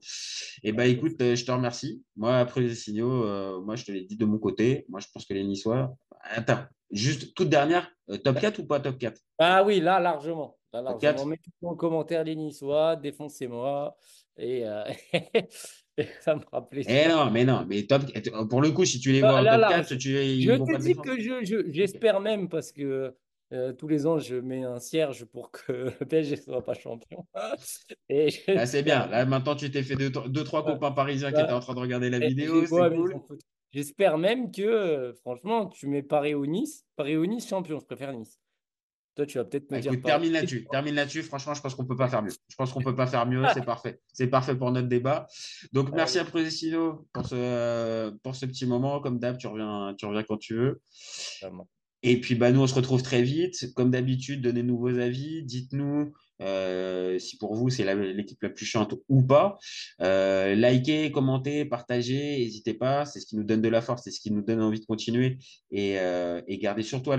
Et 0.64 0.72
bah 0.72 0.86
écoute, 0.86 1.22
euh, 1.22 1.36
je 1.36 1.44
te 1.44 1.52
remercie. 1.52 2.02
Moi, 2.16 2.36
après 2.36 2.60
les 2.60 2.74
signaux, 2.74 3.62
moi, 3.62 3.76
je 3.76 3.84
te 3.84 3.92
l'ai 3.92 4.02
dit 4.02 4.16
de 4.16 4.24
mon 4.24 4.38
côté. 4.38 4.84
Moi, 4.88 4.98
je 4.98 5.06
pense 5.14 5.24
que 5.26 5.32
les 5.32 5.44
Niçois. 5.44 5.94
Attends, 6.22 6.64
juste 6.90 7.34
toute 7.34 7.50
dernière, 7.50 7.88
top 8.24 8.40
4 8.40 8.58
ou 8.58 8.66
pas 8.66 8.80
top 8.80 8.98
4 8.98 9.20
Ah 9.38 9.62
oui, 9.62 9.78
là, 9.78 10.00
largement. 10.00 10.58
Là, 10.72 10.82
largement. 10.82 11.00
quatre. 11.00 11.26
Mettez 11.26 11.50
en 11.62 11.74
commentaire 11.76 12.24
les 12.24 12.34
Niçois, 12.36 12.96
défoncez-moi, 12.96 13.96
et, 14.38 14.66
euh, 14.66 14.84
et 15.98 16.06
ça 16.20 16.34
me 16.34 16.40
fera 16.40 16.68
plaisir. 16.68 16.92
Eh 16.94 17.08
non, 17.08 17.30
mais 17.30 17.44
non, 17.44 17.64
mais 17.68 17.86
top, 17.86 18.02
pour 18.48 18.60
le 18.62 18.70
coup, 18.72 18.84
si 18.84 18.98
tu 18.98 19.12
les 19.12 19.20
vois 19.22 19.38
Ah, 19.38 19.42
en 19.42 19.44
là, 19.44 19.50
top 19.52 19.60
là, 19.60 19.68
4, 19.68 19.94
tu, 19.96 20.08
ils 20.10 20.48
Je 20.48 20.56
te 20.56 20.82
dis 20.82 20.94
que 20.94 21.20
je, 21.20 21.44
je- 21.44 21.70
j'espère 21.72 22.20
même 22.20 22.48
parce 22.48 22.72
que 22.72 23.14
euh, 23.52 23.72
tous 23.74 23.86
les 23.88 24.06
ans 24.06 24.18
je 24.18 24.36
mets 24.36 24.64
un 24.64 24.78
cierge 24.78 25.24
pour 25.26 25.50
que 25.50 25.72
le 26.00 26.06
PSG 26.06 26.36
ne 26.36 26.40
soit 26.40 26.64
pas 26.64 26.74
champion. 26.74 27.26
Et 28.08 28.28
Ah, 28.54 28.66
c'est 28.66 28.82
bien. 28.82 29.06
Là, 29.06 29.24
maintenant, 29.24 29.54
tu 29.56 29.70
t'es 29.70 29.82
fait 29.82 29.96
deux, 29.96 30.10
deux 30.10 30.44
trois 30.44 30.64
Ouais. 30.64 30.72
copains 30.74 30.92
parisiens 30.92 31.32
qui 31.32 31.40
étaient 31.40 31.52
en 31.52 31.60
train 31.60 31.74
de 31.74 31.80
regarder 31.80 32.10
la 32.10 32.18
Et 32.20 32.26
vidéo. 32.28 32.66
C'est 32.66 32.86
cool. 32.88 33.22
J'espère 33.72 34.18
même 34.18 34.50
que, 34.52 34.62
euh, 34.62 35.14
franchement, 35.14 35.66
tu 35.68 35.86
mets 35.88 36.02
Paris 36.02 36.34
ou 36.34 36.44
Nice. 36.46 36.86
Paris 36.96 37.16
ou 37.16 37.24
Nice 37.26 37.48
champion, 37.48 37.78
je 37.80 37.86
préfère 37.86 38.12
Nice. 38.12 38.38
Toi, 39.14 39.26
tu 39.26 39.36
vas 39.36 39.44
peut-être 39.44 39.70
me 39.70 39.76
Ah, 39.76 39.80
dire 39.80 39.92
termine 40.02 40.32
là-dessus. 40.32 40.66
Termine 40.70 40.94
là-dessus. 40.94 41.22
Franchement, 41.22 41.52
je 41.52 41.60
pense 41.60 41.74
qu'on 41.74 41.84
peut 41.84 41.96
pas 41.96 42.08
faire 42.08 42.22
mieux. 42.22 42.32
Je 42.48 42.56
pense 42.56 42.72
qu'on 42.72 42.80
peut 42.80 42.94
pas 42.94 43.06
faire 43.06 43.26
mieux. 43.26 43.42
C'est 43.52 43.64
parfait. 43.64 44.00
C'est 44.12 44.28
parfait 44.28 44.56
pour 44.56 44.70
notre 44.70 44.88
débat. 44.88 45.26
Donc, 45.72 45.90
merci 45.92 46.18
à 46.18 46.24
Prosecino 46.24 47.06
pour 47.12 47.26
ce, 47.26 48.10
pour 48.22 48.34
ce 48.34 48.46
petit 48.46 48.64
moment. 48.64 49.00
Comme 49.00 49.18
d'hab, 49.18 49.36
tu 49.36 49.46
reviens, 49.46 49.94
tu 49.98 50.06
reviens 50.06 50.22
quand 50.22 50.38
tu 50.38 50.54
veux. 50.54 50.80
Et 52.02 52.20
puis, 52.20 52.34
bah, 52.34 52.50
nous, 52.52 52.60
on 52.60 52.66
se 52.66 52.74
retrouve 52.74 53.02
très 53.02 53.22
vite. 53.22 53.72
Comme 53.74 53.90
d'habitude, 53.90 54.40
donnez-nous 54.40 54.78
vos 54.78 54.98
avis. 54.98 55.42
Dites-nous 55.44 56.12
euh, 56.42 57.18
si 57.18 57.36
pour 57.38 57.54
vous, 57.54 57.70
c'est 57.70 57.84
l'équipe 57.94 58.42
la 58.42 58.50
plus 58.50 58.66
chiante 58.66 58.94
ou 59.08 59.22
pas. 59.22 59.58
Euh, 60.00 60.54
likez, 60.54 61.10
commentez, 61.12 61.64
partagez. 61.64 62.38
N'hésitez 62.38 62.74
pas. 62.74 63.04
C'est 63.04 63.20
ce 63.20 63.26
qui 63.26 63.36
nous 63.36 63.44
donne 63.44 63.62
de 63.62 63.68
la 63.68 63.82
force. 63.82 64.02
C'est 64.04 64.10
ce 64.10 64.20
qui 64.20 64.30
nous 64.30 64.42
donne 64.42 64.60
envie 64.60 64.80
de 64.80 64.86
continuer. 64.86 65.38
Et, 65.70 65.98
euh, 65.98 66.42
et 66.46 66.58
gardez 66.58 66.82
surtout 66.82 67.12
à 67.12 67.16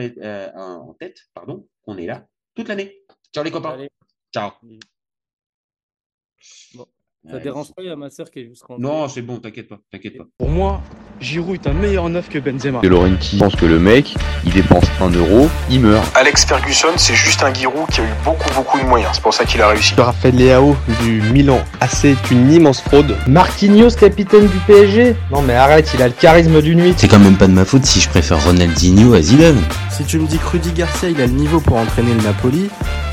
en 0.55 0.93
tête 0.93 1.17
pardon, 1.33 1.67
qu'on 1.81 1.97
est 1.97 2.05
là 2.05 2.27
toute 2.55 2.67
l'année. 2.67 3.03
Ciao 3.33 3.43
les 3.43 3.51
copains. 3.51 3.71
Allez. 3.71 3.89
Ciao. 4.33 4.51
Bon. 6.73 6.87
Ça 7.31 7.39
dérange 7.39 7.67
pas, 7.67 7.81
il 7.81 7.87
y 7.87 7.89
a 7.89 7.95
ma 7.95 8.09
soeur 8.09 8.29
qui 8.29 8.39
est 8.39 8.47
juste 8.49 8.63
rentrée. 8.63 8.83
Non, 8.83 9.07
c'est 9.07 9.21
bon, 9.21 9.37
t'inquiète 9.37 9.69
pas. 9.69 9.79
T'inquiète 9.89 10.17
pas. 10.17 10.25
Pour 10.37 10.49
moi, 10.49 10.81
Giroud 11.21 11.55
est 11.55 11.69
un 11.69 11.73
meilleur 11.73 12.09
neuf 12.09 12.27
que 12.27 12.37
Benzema. 12.37 12.81
De 12.81 12.89
Laurenti 12.89 13.37
pense 13.37 13.55
que 13.55 13.65
le 13.65 13.79
mec, 13.79 14.13
il 14.45 14.51
dépense 14.51 14.83
1 14.99 15.09
euro, 15.11 15.47
il 15.69 15.79
meurt. 15.79 16.05
Alex 16.17 16.43
Ferguson, 16.43 16.89
c'est 16.97 17.15
juste 17.15 17.41
un 17.41 17.53
Giroud 17.53 17.87
qui 17.89 18.01
a 18.01 18.03
eu 18.03 18.07
beaucoup, 18.25 18.53
beaucoup 18.53 18.77
de 18.77 18.83
moyens. 18.83 19.11
C'est 19.13 19.21
pour 19.23 19.33
ça 19.33 19.45
qu'il 19.45 19.61
a 19.61 19.69
réussi. 19.69 19.93
Raphaël 19.95 20.35
Leao 20.35 20.75
du 21.01 21.21
Milan 21.31 21.61
AC 21.79 22.03
est 22.05 22.31
une 22.31 22.51
immense 22.51 22.81
fraude. 22.81 23.15
Marquinhos, 23.25 23.91
capitaine 23.91 24.47
du 24.47 24.57
PSG 24.67 25.15
Non 25.31 25.41
mais 25.41 25.53
arrête, 25.53 25.89
il 25.93 26.01
a 26.01 26.07
le 26.09 26.13
charisme 26.13 26.61
d'une 26.61 26.81
nuit. 26.81 26.93
C'est 26.97 27.07
quand 27.07 27.19
même 27.19 27.37
pas 27.37 27.47
de 27.47 27.53
ma 27.53 27.63
faute 27.63 27.85
si 27.85 28.01
je 28.01 28.09
préfère 28.09 28.43
Ronaldinho 28.43 29.13
à 29.13 29.21
Zidane. 29.21 29.61
Si 29.91 30.03
tu 30.03 30.19
me 30.19 30.27
dis 30.27 30.39
que 30.39 30.47
Rudy 30.47 30.73
Garcia 30.73 31.07
il 31.09 31.21
a 31.21 31.25
le 31.25 31.31
niveau 31.31 31.61
pour 31.61 31.77
entraîner 31.77 32.13
le 32.15 32.21
Napoli, 32.21 32.69